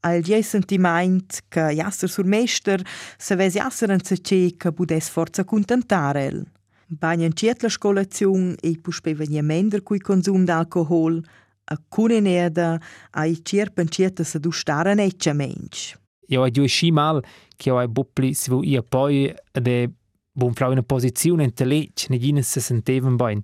al 0.00 0.22
die 0.22 0.42
sentiment 0.42 1.44
che 1.48 1.74
jasser 1.74 2.08
sur 2.08 2.24
mester 2.24 2.80
se 3.18 3.36
vesi 3.36 3.58
jasser 3.58 3.90
an 3.90 4.02
se 4.02 4.16
ce 4.22 4.54
che 4.56 4.72
budes 4.72 5.10
forza 5.10 5.44
contentar 5.44 6.16
el. 6.16 6.46
Bagnan 6.86 7.32
ciet 7.32 7.62
la 7.62 7.68
scolaziun 7.68 8.56
e 8.60 8.78
puspeva 8.80 9.24
niemender 9.24 9.82
cui 9.82 9.98
consum 9.98 10.44
d'alcohol, 10.44 11.22
a 11.64 11.78
cuneneda 11.88 12.80
ai 13.10 13.40
cirpen 13.42 13.88
cieta 13.88 14.24
se 14.24 14.38
du 14.38 14.50
stara 14.50 14.94
neccia 14.94 15.32
mensch. 15.32 15.94
Io 16.28 16.42
ho 16.42 16.50
giù 16.50 16.66
sci 16.66 16.90
mal 16.90 17.22
che 17.56 17.70
ho 17.70 17.86
buppli 17.88 18.34
si 18.34 18.50
vu 18.50 18.62
ia 18.62 18.82
poi 18.82 19.34
de 19.52 19.90
buon 20.32 20.54
frau 20.54 20.72
in 20.72 20.82
posizione 20.84 21.44
in 21.44 21.52
telec 21.52 22.06
ne 22.08 22.18
gine 22.18 22.42
se 22.42 22.60
sentevan 22.60 23.16
bain. 23.16 23.42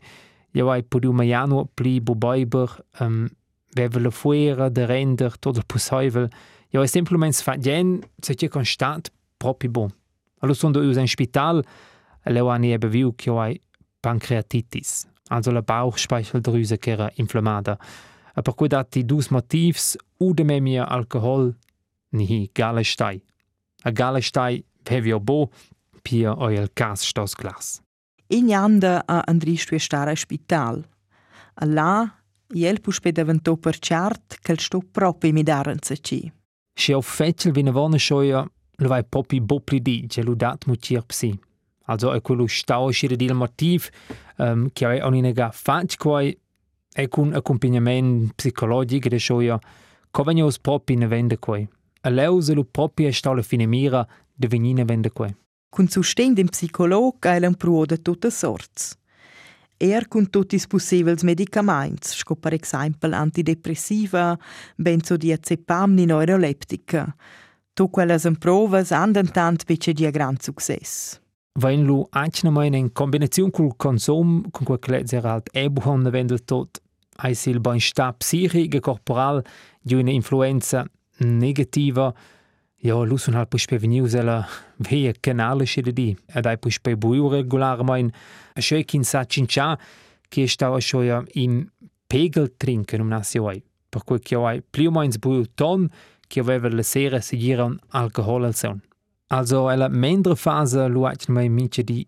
Io 0.52 0.66
ho 0.66 0.82
podu 0.82 1.12
maiano 1.12 1.68
pli 1.74 2.00
bu 2.00 2.14
boiber 2.14 2.84
um, 3.00 3.28
veva 3.74 4.00
la 4.00 4.10
fuera 4.10 4.68
de 4.68 4.86
render 4.86 5.38
tot 5.38 5.56
il 5.56 5.64
possivel. 5.66 6.28
Io 6.70 6.80
ho 6.80 6.86
simplement 6.86 7.34
fa 7.34 7.56
gen 7.56 8.00
se 8.18 8.34
c'è 8.34 8.48
constant 8.48 9.10
propi 9.36 9.68
bon. 9.68 9.88
Allo 10.40 10.54
sono 10.54 10.80
io 10.82 10.98
in 10.98 11.06
spital 11.06 11.64
e 12.22 12.32
le 12.32 12.40
ho 12.40 12.48
ani 12.48 12.72
ebe 12.72 12.88
viu 12.88 13.14
che 13.14 13.30
ho 13.30 13.52
pancreatitis, 14.00 15.06
also 15.28 15.50
la 15.50 15.62
Bauchspeicheldrüse 15.62 16.78
che 16.78 16.90
era 16.90 17.10
inflammata. 17.16 17.78
Per 18.42 18.54
cui 18.54 18.68
dati 18.68 19.04
dus 19.04 19.28
motivs 19.28 19.96
ude 20.18 20.44
me 20.44 20.60
mia 20.60 20.88
alcohol 20.88 21.56
ni 22.10 22.48
gale 22.52 22.84
stai. 22.84 23.22
A 23.82 23.90
gale 23.90 24.20
stai 24.20 24.64
hevio 24.84 25.20
bo 25.20 25.50
pia 26.02 26.34
oi 26.36 26.56
el 26.56 26.70
cas 26.72 27.06
stos 27.06 27.34
glas. 27.34 27.80
In 28.28 28.52
anda 28.52 29.02
a 29.06 29.22
Andri 29.26 29.56
stare 29.56 30.14
spital. 30.14 30.86
A 31.54 31.64
là, 31.64 32.22
iel 32.54 32.80
puspe 32.80 33.12
davantò 33.12 33.56
per 33.56 33.78
chart 33.78 34.38
il 34.48 34.58
sto 34.58 34.80
proprio 34.90 35.32
mi 35.32 35.42
daranza 35.42 35.96
ci. 35.96 36.32
Si 36.72 36.92
au 36.92 37.02
fetchel 37.02 37.52
vina 37.52 37.70
vona 37.70 37.98
schoia, 37.98 38.48
lo 38.76 38.88
vai 38.88 39.04
popi 39.04 39.40
bopli 39.40 39.80
di, 39.80 40.06
che 40.08 40.22
lu 40.22 40.34
dat 40.34 40.66
mutir 40.66 41.04
psi. 41.04 41.38
Also 41.86 42.12
è 42.12 42.20
quello 42.20 42.46
stau 42.46 42.90
scire 42.90 43.16
di 43.16 43.24
il 43.24 43.34
motiv, 43.34 43.88
um, 44.38 44.70
che 44.72 44.86
hai 44.86 45.00
onine 45.00 45.32
ga 45.32 45.50
fatch 45.50 45.96
quai, 45.96 46.38
è 46.92 47.08
con 47.08 47.32
accompagnamento 47.34 48.32
psicologico 48.34 49.08
de 49.08 49.18
schoia, 49.18 49.58
co 50.10 50.22
vegnos 50.22 50.58
popi 50.58 50.96
ne 50.96 51.06
vende 51.06 51.38
quai. 51.38 51.68
A 52.02 52.08
leu 52.08 52.40
se 52.40 52.54
lu 52.54 52.66
popi 52.70 53.04
è 53.04 53.10
stau 53.10 53.34
la 53.34 53.42
fine 53.42 53.66
mira 53.66 54.06
de 54.34 54.48
venine 54.48 54.84
vende 54.84 55.10
quai. 55.10 55.34
Cun 55.68 55.88
sustegn 55.88 56.34
dem 56.34 56.48
psicolog 56.48 57.24
eilen 57.24 57.54
pro 57.54 57.84
de 57.84 58.00
tutte 58.02 58.30
sorts. 58.30 58.96
Er 59.76 60.08
cun 60.08 60.28
tutti 60.28 60.56
i 60.56 60.62
possibili 60.66 61.16
medicamenti, 61.22 62.08
sco 62.08 62.34
per 62.34 62.54
esempio 62.54 63.14
antidepressiva, 63.14 64.36
benzodiazepam 64.76 65.94
ni 65.94 66.06
neuroleptica. 66.06 67.14
Tu 67.72 67.88
quelles 67.88 68.28
provas 68.38 68.90
andan 68.90 69.30
tant 69.30 69.64
bice 69.64 69.92
di 69.92 70.10
gran 70.10 70.36
success. 70.38 71.19
Wenn 71.54 71.84
lu 71.84 72.06
einmal 72.12 72.74
in 72.74 72.92
Kombination 72.92 73.50
col 73.50 73.76
Konsum, 73.76 74.50
con 74.52 74.64
quel 74.66 74.78
che 74.78 75.16
era 75.16 75.32
alt 75.32 75.50
ebuhon 75.52 76.08
vendel 76.10 76.44
tot, 76.44 76.80
hai 77.16 77.34
sil 77.34 77.58
bensta 77.60 78.12
psichico 78.12 78.80
corporal 78.80 79.44
di 79.82 79.94
una 79.94 80.10
influenza 80.10 80.86
negativa, 81.18 82.14
ja, 82.76 83.02
lu 83.02 83.16
sun 83.16 83.34
halt 83.34 83.50
pus 83.50 83.66
preveniu 83.66 84.06
sela 84.06 84.46
veia 84.76 85.12
canale 85.20 85.64
scede 85.64 85.92
di, 85.92 86.16
ed 86.26 86.46
hai 86.46 86.56
pus 86.56 86.78
pe 86.78 86.96
bui 86.96 87.18
regularmein, 87.18 88.12
a 88.54 88.60
schoi 88.60 88.84
kin 88.84 89.04
sa 89.04 89.24
cincia, 89.24 89.78
che 90.28 90.46
stau 90.46 90.74
a 90.74 90.80
schoia 90.80 91.24
in 91.34 91.66
pegel 92.06 92.54
trinken 92.56 93.00
um 93.00 93.08
nasioi, 93.08 93.62
per 93.88 94.04
cui 94.04 94.20
che 94.20 94.36
hai 94.36 94.62
più 94.62 94.90
moins 94.90 95.18
bui 95.18 95.50
ton, 95.54 95.90
che 96.28 96.40
aveva 96.40 96.70
la 96.70 96.82
sera 96.82 97.20
seguire 97.20 97.62
un 97.62 97.76
alcohol 97.88 98.44
al 98.44 98.54
son. 98.54 98.80
Also, 99.30 99.68
ella 99.70 99.88
mendra 99.88 100.34
fase 100.34 100.88
luat 100.88 101.28
mai 101.28 101.48
mince 101.48 101.84
di 101.84 102.06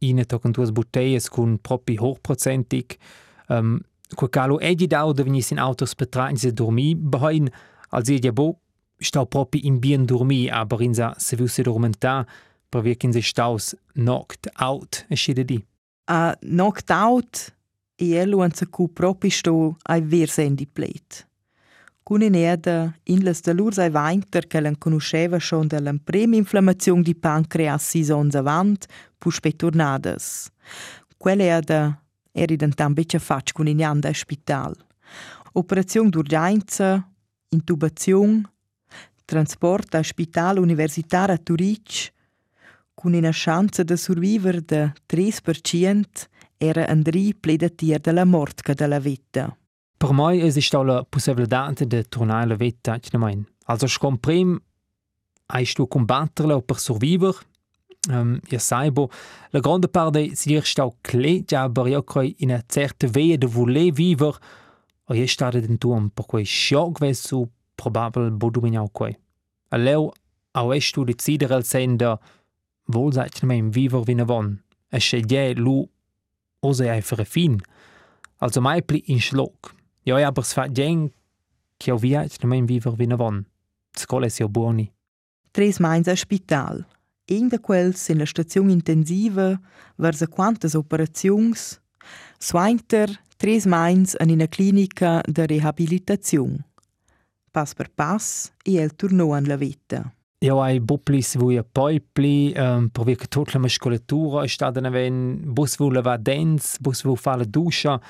ine 0.00 0.24
tocan 0.24 0.52
duas 0.52 0.70
boteias 0.70 1.28
con 1.28 1.58
propi 1.58 1.96
hochprozentig, 1.96 2.98
um, 3.48 3.80
Quo 4.14 4.28
calo 4.28 4.58
egi 4.60 4.86
dau 4.86 5.12
da 5.12 5.22
in 5.24 5.58
autos 5.58 5.94
betragen 5.94 6.36
se 6.36 6.52
dormi 6.52 6.94
behain, 6.94 7.50
als 7.90 8.08
ihr 8.08 8.20
ja 8.20 8.32
bo 8.32 8.58
stau 9.00 9.26
propi 9.26 9.58
in 9.66 9.80
bien 9.80 10.06
dormi, 10.06 10.50
aber 10.50 10.80
in 10.80 10.94
sa 10.94 11.14
se 11.18 11.36
viu 11.36 11.48
se 11.48 11.62
dormenta, 11.62 12.26
per 12.70 12.82
via 12.82 12.94
kin 12.94 13.12
se 13.12 13.22
staus 13.22 13.74
knocked 13.94 14.50
out, 14.60 15.04
e 15.08 15.16
scide 15.16 15.44
di. 15.44 15.64
A 16.04 16.36
knocked 16.40 16.90
out, 16.90 17.52
e 17.96 18.14
elu 18.14 18.42
an 18.42 18.52
se 18.52 18.66
cu 18.66 18.88
propi 18.88 19.30
sto 19.30 19.76
ai 19.82 20.02
ver 20.02 20.28
sendi 20.28 20.66
plate. 20.66 21.26
Cun 22.12 22.20
in 22.20 22.34
eda, 22.34 22.94
in 23.04 23.24
las 23.24 23.40
dalurs 23.40 23.78
ai 23.78 23.88
vainter 23.88 24.46
che 24.46 24.60
l'an 24.60 24.76
conosceva 24.76 25.38
schon 25.38 25.66
da 25.66 25.80
l'an 25.80 25.98
prima 26.04 26.36
inflammazione 26.36 27.00
di 27.00 27.14
pancreas 27.14 27.88
sis 27.88 28.10
ons 28.10 28.34
avant, 28.34 28.84
puspe 29.16 29.56
tornadas. 29.56 30.50
Quelle 31.16 31.48
eda 31.56 31.98
eri 32.30 32.56
dentan 32.56 32.92
beccia 32.92 33.18
fac 33.18 33.52
cun 33.54 33.66
in 33.66 33.82
anda 33.82 34.10
a 34.10 34.12
spital. 34.12 34.76
Operazione 35.52 36.10
d'urgenza, 36.10 37.02
intubazione, 37.48 38.42
transport 39.24 39.94
a 39.94 40.02
spital 40.02 40.58
universitar 40.58 41.30
a 41.30 41.38
Turic, 41.38 42.12
cun 42.92 43.14
una 43.14 43.32
chance 43.32 43.82
de 43.84 43.96
surviver 43.96 44.60
de 44.60 44.92
3% 45.06 46.28
era 46.58 46.86
Andri 46.88 47.32
pledatier 47.32 48.00
de 48.00 48.12
la 48.12 48.26
mort 48.26 48.60
ca 48.60 48.74
de 48.74 48.86
la 48.86 48.98
vita. 48.98 49.56
Per 50.02 50.10
mai 50.10 50.40
esiste 50.40 50.76
la 50.82 51.04
possibilità 51.04 51.70
de 51.72 52.02
tornare 52.02 52.46
la 52.46 52.56
vita, 52.56 52.96
ich 52.96 53.12
mein. 53.12 53.46
Also 53.66 53.86
scom 53.86 54.18
prim 54.18 54.60
hai 55.46 55.64
tu 55.64 55.86
combatterla 55.86 56.60
per 56.60 56.80
survivere, 56.80 57.38
um, 58.10 58.40
ja 58.50 58.58
saibo, 58.58 59.10
la 59.50 59.60
grande 59.60 59.86
parte 59.86 60.34
si 60.34 60.48
dir 60.48 60.64
stau 60.64 60.96
clet, 61.02 61.52
aber 61.52 61.86
ja 61.86 62.02
coi 62.02 62.34
in 62.38 62.50
a 62.50 62.60
certa 62.66 63.06
veia 63.06 63.38
de 63.38 63.46
voler 63.46 63.92
vivere, 63.92 64.40
o 65.06 65.14
je 65.14 65.26
stade 65.26 65.60
den 65.60 65.78
tuam, 65.78 66.10
per 66.10 66.26
quei 66.26 66.44
schock 66.44 66.98
vesu 66.98 67.44
probabil 67.76 68.32
boduminau 68.32 68.88
quei. 68.90 69.14
A 69.70 69.76
leu 69.78 70.10
au 70.52 70.72
es 70.72 70.90
tu 70.90 71.04
decidere 71.04 71.54
al 71.54 71.62
senda, 71.62 72.18
vol 72.88 73.12
seit 73.12 73.38
me 73.44 73.54
im 73.54 73.70
vivere 73.70 74.02
vina 74.02 74.24
von, 74.24 74.50
a 74.90 74.98
scegliere 74.98 75.60
lu 75.60 75.86
ose 76.60 76.90
ai 76.90 77.02
fere 77.02 77.24
fin, 77.24 77.60
also 78.38 78.60
mai 78.60 78.82
pli 78.82 79.04
in 79.06 79.20
schlock. 79.20 79.76
Ja, 80.04 80.16
aber 80.26 80.42
es 80.42 80.52
fa 80.52 80.66
gen, 80.68 81.10
che 81.78 81.92
au 81.92 81.98
viat 81.98 82.42
me 82.44 82.56
im 82.56 82.66
vivere 82.66 82.96
vina 82.96 83.16
von. 83.16 83.44
Scola 83.96 84.28
sia 84.28 84.48
buoni. 84.48 84.90
Tres 85.52 85.78
mains 85.78 86.08
a 86.08 86.16
spital. 86.16 86.86
Un 87.30 87.48
de 87.48 87.58
quels 87.58 88.08
in 88.08 88.18
la 88.18 88.26
stazione 88.26 88.72
intensiva 88.72 89.60
versa 89.96 90.26
quantas 90.26 90.74
operazions, 90.74 91.80
swainter 92.38 93.20
tres 93.36 93.66
mains 93.66 94.16
in 94.20 94.30
una 94.30 94.46
clinica 94.46 95.20
de 95.26 95.46
rehabilitazione. 95.46 96.64
Pass 97.50 97.74
per 97.74 97.90
pass 97.90 98.52
e 98.64 98.78
el 98.78 98.94
tornò 98.96 99.34
an 99.34 99.44
la 99.44 99.56
vita. 99.56 100.12
Ja, 100.42 100.56
ai 100.62 100.80
buplis 100.80 101.36
vui 101.36 101.56
a 101.56 101.62
poipli, 101.62 102.52
um, 102.56 102.88
per 102.88 103.04
via 103.04 103.14
che 103.14 103.28
tutta 103.28 103.52
la 103.52 103.60
muscolatura 103.60 104.42
è 104.42 104.48
stata 104.48 104.80
ven, 104.90 105.40
bus 105.44 105.76
vu 105.76 105.90
lava 105.90 106.16
dens, 106.16 106.78
bus 106.80 107.02
vu 107.04 107.14
fa 107.14 107.36
la 107.36 107.44
duscia, 107.44 108.00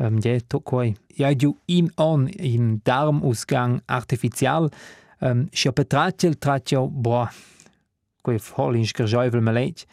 um, 0.00 0.18
ja, 0.24 0.38
to 0.48 0.60
quai. 0.60 0.94
Ja, 1.16 1.30
giu 1.34 1.54
in 1.66 1.90
on 1.96 2.28
in 2.28 2.80
darmausgang 2.84 3.80
artificial, 3.86 4.70
si 5.52 5.70
petratiel 5.70 6.38
tratio, 6.38 6.86
boah, 6.88 7.30
quei 8.22 8.38
voll 8.38 8.76
in 8.76 8.86
scherjeuvel 8.86 9.40
melech. 9.40 9.86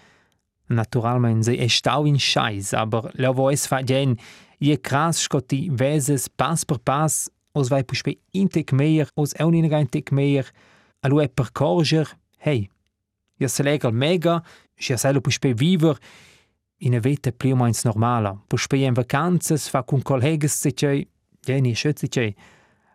Naturalmente 0.67 1.43
se 1.43 1.57
è 1.57 1.67
stau 1.67 2.05
in 2.05 2.19
scheiß, 2.19 2.73
aber 2.73 3.11
la 3.15 3.31
vo 3.31 3.49
es 3.49 3.67
fa 3.67 3.81
gen, 3.83 4.17
je 4.59 4.75
kras 4.77 5.21
scotti 5.23 5.69
veses 5.71 6.27
pass 6.27 6.65
per 6.65 6.79
pass, 6.79 7.29
os 7.53 7.69
vai 7.69 7.83
puspe 7.83 8.17
intek 8.35 8.73
mehr, 8.73 9.07
os 9.15 9.33
eun 9.39 9.55
in 9.55 9.71
intek 9.71 10.11
mehr, 10.11 10.51
a 11.01 11.07
lu 11.07 11.21
e 11.21 11.27
percorger, 11.27 12.07
hey, 12.43 12.69
ja 13.39 13.47
se 13.47 13.63
legal 13.63 13.93
mega, 13.93 14.43
ja 14.75 14.97
se 14.97 15.11
lu 15.11 15.21
puspe 15.21 15.53
viver, 15.55 15.95
in 16.79 16.99
vita 16.99 17.31
più 17.31 17.53
o 17.53 17.55
meno 17.55 17.73
normala. 17.83 18.39
Puspe 18.47 18.77
in 18.77 18.93
vacanzas, 18.93 19.67
fa 19.69 19.83
con 19.83 20.01
collegas 20.01 20.57
se 20.57 20.73
c'è, 20.73 21.07
ja, 21.45 21.59
ni 21.59 21.73
schütze 21.73 22.07
c'è. 22.07 22.33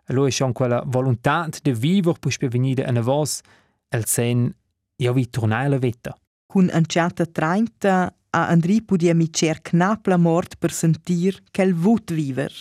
Lui 0.07 0.27
è 0.27 0.31
schon 0.31 0.51
quella 0.51 0.83
volontà 0.85 1.47
de 1.61 1.73
viver, 1.73 2.19
puspe 2.19 2.47
venire 2.49 2.83
a 2.83 3.01
vos, 3.01 3.41
el 3.89 4.05
sen, 4.05 4.53
ja, 4.97 5.11
vi 5.11 5.29
tornare 5.29 5.69
la 5.69 5.77
vita. 5.77 6.17
Cun 6.45 6.69
anciata 6.71 7.25
30 7.25 8.13
a 8.29 8.47
Andri 8.47 8.81
podia 8.81 9.13
mi 9.15 9.31
cer 9.31 9.61
knap 9.61 10.07
la 10.07 10.17
mort 10.17 10.55
per 10.57 10.71
sentir 10.71 11.41
quel 11.51 11.73
vut 11.73 12.11
viver. 12.11 12.51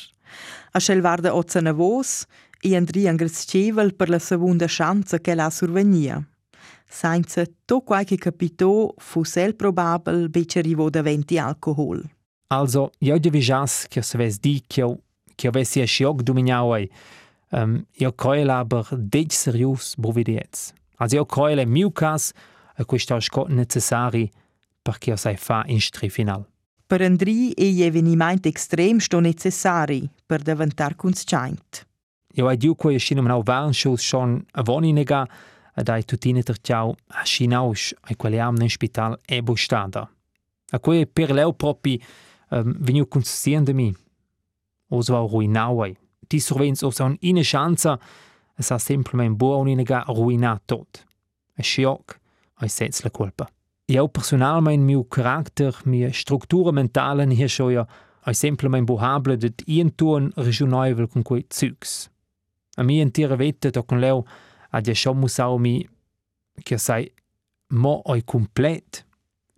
A 0.73 0.79
scel 0.79 1.01
varda 1.01 1.35
ozzana 1.35 1.73
vos 1.73 2.27
e 2.61 2.77
Andri 2.77 3.09
angrazcevel 3.09 3.95
per 3.95 4.09
la 4.09 4.19
segunda 4.19 4.67
chance 4.69 5.21
che 5.21 5.35
la 5.35 5.51
survenia. 5.51 6.23
Senza 6.95 7.45
to 7.65 7.81
qualche 7.81 8.17
capito 8.17 8.95
fu 8.99 9.25
sel 9.25 9.55
probabel 9.55 10.29
bece 10.29 10.61
rivo 10.61 10.91
da 10.91 11.01
venti 11.01 11.39
alcohol. 11.39 12.05
Also, 12.49 12.91
ja, 12.99 13.17
de 13.17 13.31
vijas, 13.31 13.87
che 13.89 14.03
se 14.03 14.19
ves 14.19 14.39
di, 14.39 14.63
che 14.67 14.85
che 15.35 15.49
avessi 15.49 15.81
a 15.81 15.87
sciog 15.87 16.21
dominau 16.21 16.75
ei, 16.75 16.91
um, 17.53 17.83
io 17.93 18.13
coel 18.13 18.51
aber 18.51 18.87
dec 18.95 19.33
serius 19.33 19.95
bovidiez. 19.97 20.75
Also, 20.97 21.17
io 21.17 21.25
coel 21.25 21.61
è 21.61 21.65
miu 21.65 21.91
cas, 21.93 22.31
a 22.77 22.85
questo 22.85 23.19
scot 23.21 23.49
necessari 23.49 24.31
perché 24.83 25.11
io 25.11 25.17
sai 25.17 25.37
fa 25.37 25.63
in 25.67 25.81
stri 25.81 26.11
final. 26.11 26.45
Per 26.87 27.01
Andri 27.01 27.53
e 27.53 27.71
gli 27.71 27.83
avvenimenti 27.83 28.49
extrem 28.49 28.99
sto 28.99 29.19
necessari 29.19 30.07
per 30.27 30.43
diventar 30.43 30.95
conscient. 30.95 31.87
Io 32.35 32.49
ai 32.49 32.57
diu 32.57 32.75
quei 32.75 32.99
scinem 32.99 33.27
nau 33.27 33.43
warnschus 33.45 34.03
schon 34.03 34.45
a 34.53 34.63
voninega, 34.63 35.27
ed 35.75 35.89
ai 35.89 36.05
tutine 36.05 36.43
terciau 36.43 36.95
a 37.07 37.25
schinausch 37.25 37.93
ai 38.01 38.17
quelle 38.17 38.41
am 38.41 38.55
nel 38.55 38.71
spital 38.71 39.19
e 39.25 39.43
bustada. 39.43 40.11
A 40.73 40.79
quei 40.79 41.07
per 41.07 41.33
leu 41.33 41.53
propi 41.53 42.03
um, 42.51 42.75
veniu 42.79 43.07
conscient 43.07 43.67
de 43.67 43.73
mi. 43.73 43.95
Oso 44.89 45.17
au 45.17 45.29
ruinau 45.29 45.83
ai. 45.83 45.97
Ti 46.27 46.39
survens 46.41 46.83
oso 46.83 47.05
un 47.05 47.17
ine 47.21 47.43
chance, 47.43 47.99
es 48.57 48.71
ha 48.71 48.79
simplement 48.79 49.37
buoninega 49.37 50.05
ruinat 50.09 50.63
tot. 50.67 51.05
A 51.57 51.63
scioc, 51.63 52.19
ai 52.55 52.69
sets 52.69 53.03
la 53.03 53.11
colpa. 53.11 53.49
Io 53.87 54.09
personalmente 54.09 54.85
miu 54.85 55.07
charakter, 55.09 55.75
mia 55.85 56.13
struttura 56.13 56.71
mentale 56.71 57.27
hier 57.35 57.87
è 58.25 58.33
semplicemente 58.33 58.85
buhabile 58.85 59.37
di 59.37 59.81
un 59.81 59.95
tuon 59.95 60.31
regionale 60.37 61.09
con 61.09 61.23
quei 61.23 61.45
zugs. 61.49 62.09
A 62.77 62.83
mi 62.83 63.01
intera 63.01 63.35
vette 63.37 63.71
da 63.71 63.83
con 63.83 63.99
leo 63.99 64.25
a 64.73 64.81
dia 64.81 64.95
schon 64.95 65.19
musau 65.19 65.59
mi 65.59 65.87
che 66.63 66.79
sai 66.79 67.11
mo 67.69 68.03
oi 68.05 68.23
complet 68.25 69.05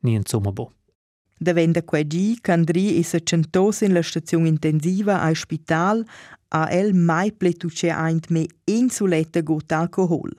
ni 0.00 0.14
insomma 0.14 0.52
bo. 0.52 0.72
Davenda 1.38 1.82
quei 1.82 2.06
gi 2.06 2.38
candri 2.40 2.96
e 2.96 3.02
se 3.02 3.20
centos 3.22 3.80
in 3.80 3.92
la 3.92 4.02
stazione 4.02 4.48
intensiva 4.48 5.20
al 5.20 5.36
spital 5.36 6.06
a 6.48 6.68
el 6.70 6.94
mai 6.94 7.32
pletuce 7.32 7.90
aint 7.90 8.28
me 8.30 8.46
insulette 8.64 9.42
got 9.42 9.72
alcohol. 9.72 10.30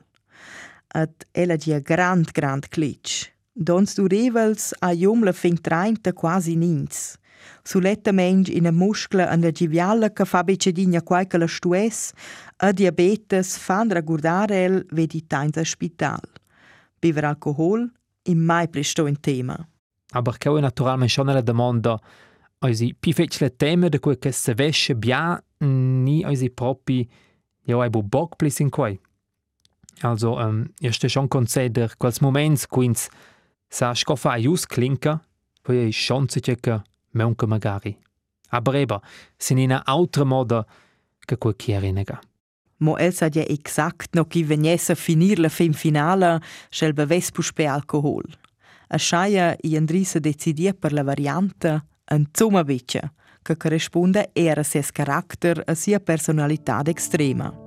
At 0.87 1.25
ella 1.31 1.57
dia 1.57 1.79
grand 1.79 2.31
grand 2.31 2.67
klitsch. 2.69 3.33
Dons 3.51 3.95
du 3.95 4.07
revels 4.07 4.73
a 4.79 4.93
jom 4.93 5.23
la 5.23 5.31
fin 5.31 5.59
treinta 5.61 6.13
quasi 6.13 6.55
nins. 6.55 7.17
Suletta 7.63 8.11
mensch 8.11 8.49
in 8.49 8.67
a 8.67 8.71
muscla 8.71 9.29
an 9.29 9.41
la 9.41 9.51
giviala 9.51 10.11
che 10.11 10.25
fa 10.25 10.43
becedinha 10.43 11.01
qualche 11.01 11.37
la 11.37 11.47
stues, 11.47 12.11
a 12.57 12.71
diabetes 12.71 13.57
fan 13.57 13.89
ragurdare 13.89 14.63
el 14.63 14.85
vedi 14.91 15.25
tainza 15.27 15.63
spital. 15.63 16.21
Bever 16.99 17.25
alcohol 17.25 17.91
in 18.23 18.39
mai 18.39 18.67
presto 18.69 19.07
in 19.07 19.19
tema. 19.19 19.67
Aber 20.11 20.37
che 20.37 20.49
naturalmente 20.49 21.13
schon 21.13 21.27
la 21.27 21.41
domanda, 21.41 21.99
oisi 22.59 22.93
pi 22.93 23.13
fecile 23.13 23.55
tema 23.55 23.89
de 23.89 23.99
quel 23.99 24.17
che 24.17 24.31
se 24.31 24.53
vesce 24.53 24.95
bia 24.95 25.41
ni 25.59 26.23
oisi 26.23 26.49
propi 26.49 27.07
jo 27.65 27.81
ai 27.81 27.89
bu 27.89 28.03
bock 28.03 28.35
plis 28.35 28.59
in 28.59 28.69
quei. 28.69 28.99
Also, 30.01 30.37
um, 30.37 30.65
io 30.79 30.91
ste 30.91 31.07
schon 31.07 31.27
conceder 31.27 31.95
quels 31.97 32.19
moments 32.19 32.67
quins 32.67 33.07
sa 33.69 33.93
scoffa 33.93 34.33
a 34.33 34.37
jus 34.37 34.65
klinka, 34.65 35.21
poi 35.61 35.87
è 35.87 35.89
chance 35.91 36.39
che 36.39 36.57
meunca 37.15 37.47
magari. 37.47 37.97
Aber 38.49 38.75
eba, 38.75 39.01
sin 39.37 39.57
in 39.57 39.71
altra 39.71 40.23
moda 40.23 40.65
che 41.25 41.37
quel 41.37 41.55
chieri 41.55 41.91
nega. 41.91 42.19
Mo 42.77 42.97
el 42.97 43.13
sa 43.13 43.29
dia 43.29 43.45
exact 43.47 44.15
no 44.15 44.25
chi 44.25 44.43
vegnesse 44.43 44.91
a 44.91 44.95
finir 44.95 45.39
la 45.39 45.49
fem 45.49 45.73
finala 45.73 46.41
schel 46.69 46.93
beves 46.93 47.31
puspe 47.31 47.65
alcohol. 47.65 48.27
A 48.87 48.97
schaia 48.97 49.55
i 49.63 49.75
Andrisa 49.75 50.19
decidia 50.19 50.73
per 50.73 50.93
la 50.93 51.03
variante 51.03 51.85
en 52.05 52.27
zoma 52.31 52.63
beccia, 52.63 53.11
che 53.41 53.57
corrisponde 53.57 54.29
era 54.33 54.63
ses 54.63 54.91
carattere 54.91 55.63
a 55.65 55.73
sia 55.73 55.99
personalità 55.99 56.81
extrema. 56.85 57.64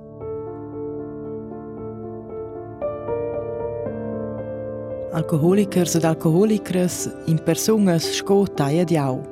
Alkoholikers 5.09 5.95
ed 5.95 6.03
alkoholikers 6.05 7.07
in 7.25 7.39
personas 7.41 8.05
sco 8.13 8.43
taia 8.45 8.83
diau. 8.85 9.23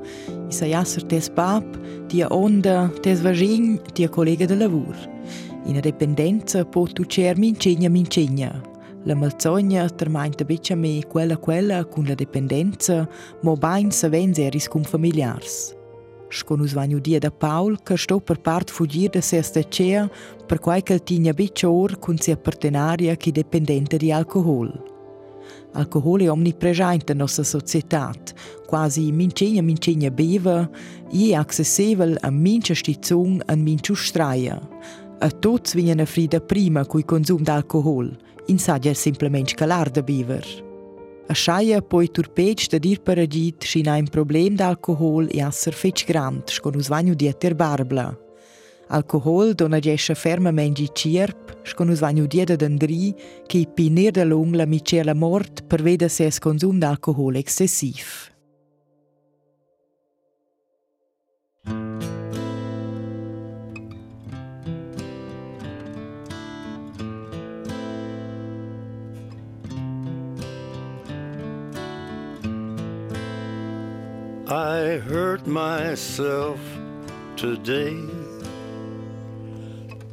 I 0.50 0.54
sa 0.54 0.66
jasser 0.66 1.04
tes 1.06 1.30
bab, 1.30 1.62
tia 2.10 2.26
onda, 2.34 2.90
tes 3.06 3.22
vagin, 3.22 3.78
tia 3.94 4.10
collega 4.10 4.48
de 4.48 4.56
lavur. 4.58 4.98
In 5.70 5.78
dependenza 5.82 6.66
pot 6.66 6.96
tu 6.96 7.06
cer 7.06 7.38
mincegna 7.38 7.90
mincegna. 7.90 8.56
La 9.06 9.14
malzogna 9.14 9.88
termainta 9.90 10.44
beccia 10.44 10.76
me 10.76 11.04
quella 11.06 11.38
quella 11.38 11.86
cun 11.86 12.08
la 12.08 12.16
dependenza, 12.16 13.08
mo 13.44 13.56
bain 13.56 13.92
sa 13.92 14.10
venzeris 14.10 14.68
cum 14.68 14.84
familiars. 14.84 15.76
Scon 16.30 16.62
us 16.62 16.74
vagnu 16.74 17.00
dia 17.00 17.20
da 17.20 17.30
Paul, 17.30 17.78
che 17.84 17.98
sto 17.98 18.20
per 18.20 18.42
part 18.42 18.72
fugir 18.72 19.12
da 19.12 19.22
se 19.22 19.44
stacea, 19.44 20.10
per 20.48 20.60
quai 20.60 20.82
che 20.82 21.04
tigna 21.04 21.34
beccia 21.34 21.70
or 21.70 22.00
cun 22.00 22.18
sia 22.18 22.36
partenaria 22.36 23.16
chi 23.16 23.32
dependente 23.32 23.98
di 23.98 24.12
alcohol. 24.12 24.97
Alcohol 25.78 26.22
è 26.22 26.32
omnipresente 26.32 27.12
in 27.12 27.20
nostra 27.20 27.44
società, 27.44 28.12
quasi 28.66 29.12
mincegna 29.12 29.62
mincegna 29.62 30.10
beva, 30.10 30.68
e 31.12 31.36
accessibile 31.36 32.18
a 32.20 32.32
mince 32.32 32.74
stizzung 32.74 33.44
e 33.46 33.56
mince 33.56 33.94
straia. 33.94 34.60
A 35.20 35.30
tots 35.30 35.76
viene 35.76 36.06
frida 36.08 36.42
prima 36.42 36.84
cui 36.86 37.06
consum 37.06 37.44
d'alcohol, 37.44 38.18
in 38.48 38.58
saggia 38.58 38.94
semplicemente 38.96 39.52
scalar 39.52 39.92
da 39.92 40.02
bever. 40.02 40.66
A 41.28 41.34
schaia 41.36 41.82
poi 41.82 42.10
turpeg 42.10 42.68
da 42.70 42.80
dir 42.80 43.02
per 43.02 43.20
agit 43.20 43.64
schina 43.64 43.98
un 43.98 44.08
problem 44.08 44.56
d'alcohol 44.56 45.28
e 45.30 45.42
esser 45.42 45.74
fetch 45.74 46.06
grand, 46.06 46.50
scon 46.50 46.76
us 46.76 46.88
vagnu 46.88 47.14
dieter 47.14 47.54
barbla. 47.54 48.27
Alcohol 48.90 49.54
dona 49.54 49.80
gesce 49.80 50.16
fermamente 50.16 50.88
cirp, 50.94 51.58
scon 51.64 51.90
us 51.90 52.00
vagnu 52.00 52.26
dieda 52.26 52.56
d'andri, 52.56 53.14
che 53.46 53.68
pinir 53.74 54.12
da 54.12 54.24
lung 54.24 54.56
la 54.56 54.66
micela 54.66 55.14
mort 55.14 55.66
per 55.68 55.82
veda 55.82 56.08
se 56.08 56.26
es 56.26 56.40
consum 56.40 56.80
d'alcohol 56.80 57.36
excessiv. 57.36 58.32
I 74.50 74.98
hurt 75.06 75.46
myself 75.46 76.58
today 77.36 78.17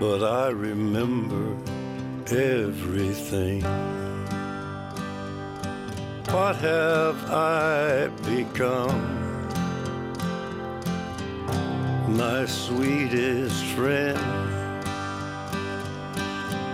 but 0.00 0.22
I 0.24 0.48
remember 0.48 1.56
everything. 2.26 3.62
What 6.30 6.56
have 6.56 7.30
I 7.30 8.08
become? 8.24 9.00
My 12.16 12.44
sweetest 12.46 13.64
friend. 13.76 14.18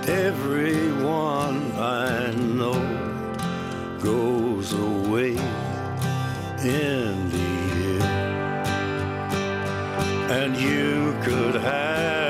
Everyone 0.09 1.73
I 1.77 2.33
know 2.35 2.81
goes 4.03 4.73
away 4.73 5.37
in 6.65 7.31
the 7.31 7.51
end, 7.91 8.03
and 10.31 10.57
you 10.57 11.15
could 11.23 11.55
have 11.57 12.30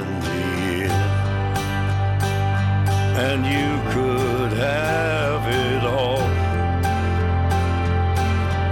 And 3.23 3.45
you 3.45 3.71
could 3.93 4.51
have 4.53 5.43
it 5.47 5.83
all. 5.83 6.25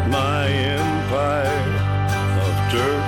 My 0.09 0.47
empire 0.79 1.73
of 2.45 2.53
dirt. 2.73 3.07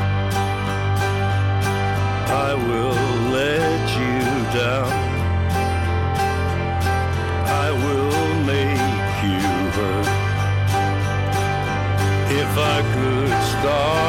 I 2.48 2.54
will 2.68 3.08
let 3.40 3.84
you 4.02 4.20
down. 4.60 4.94
I 7.66 7.70
will 7.84 8.24
make 8.54 9.16
you 9.30 9.50
hurt. 9.78 10.10
If 12.42 12.52
I 12.56 12.78
could 12.94 13.34
start 13.52 14.01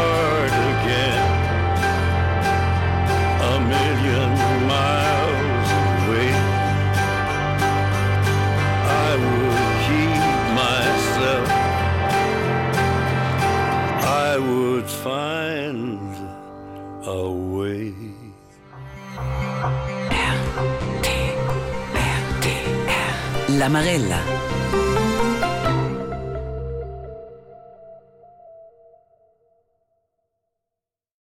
L'Amarella. 23.62 24.41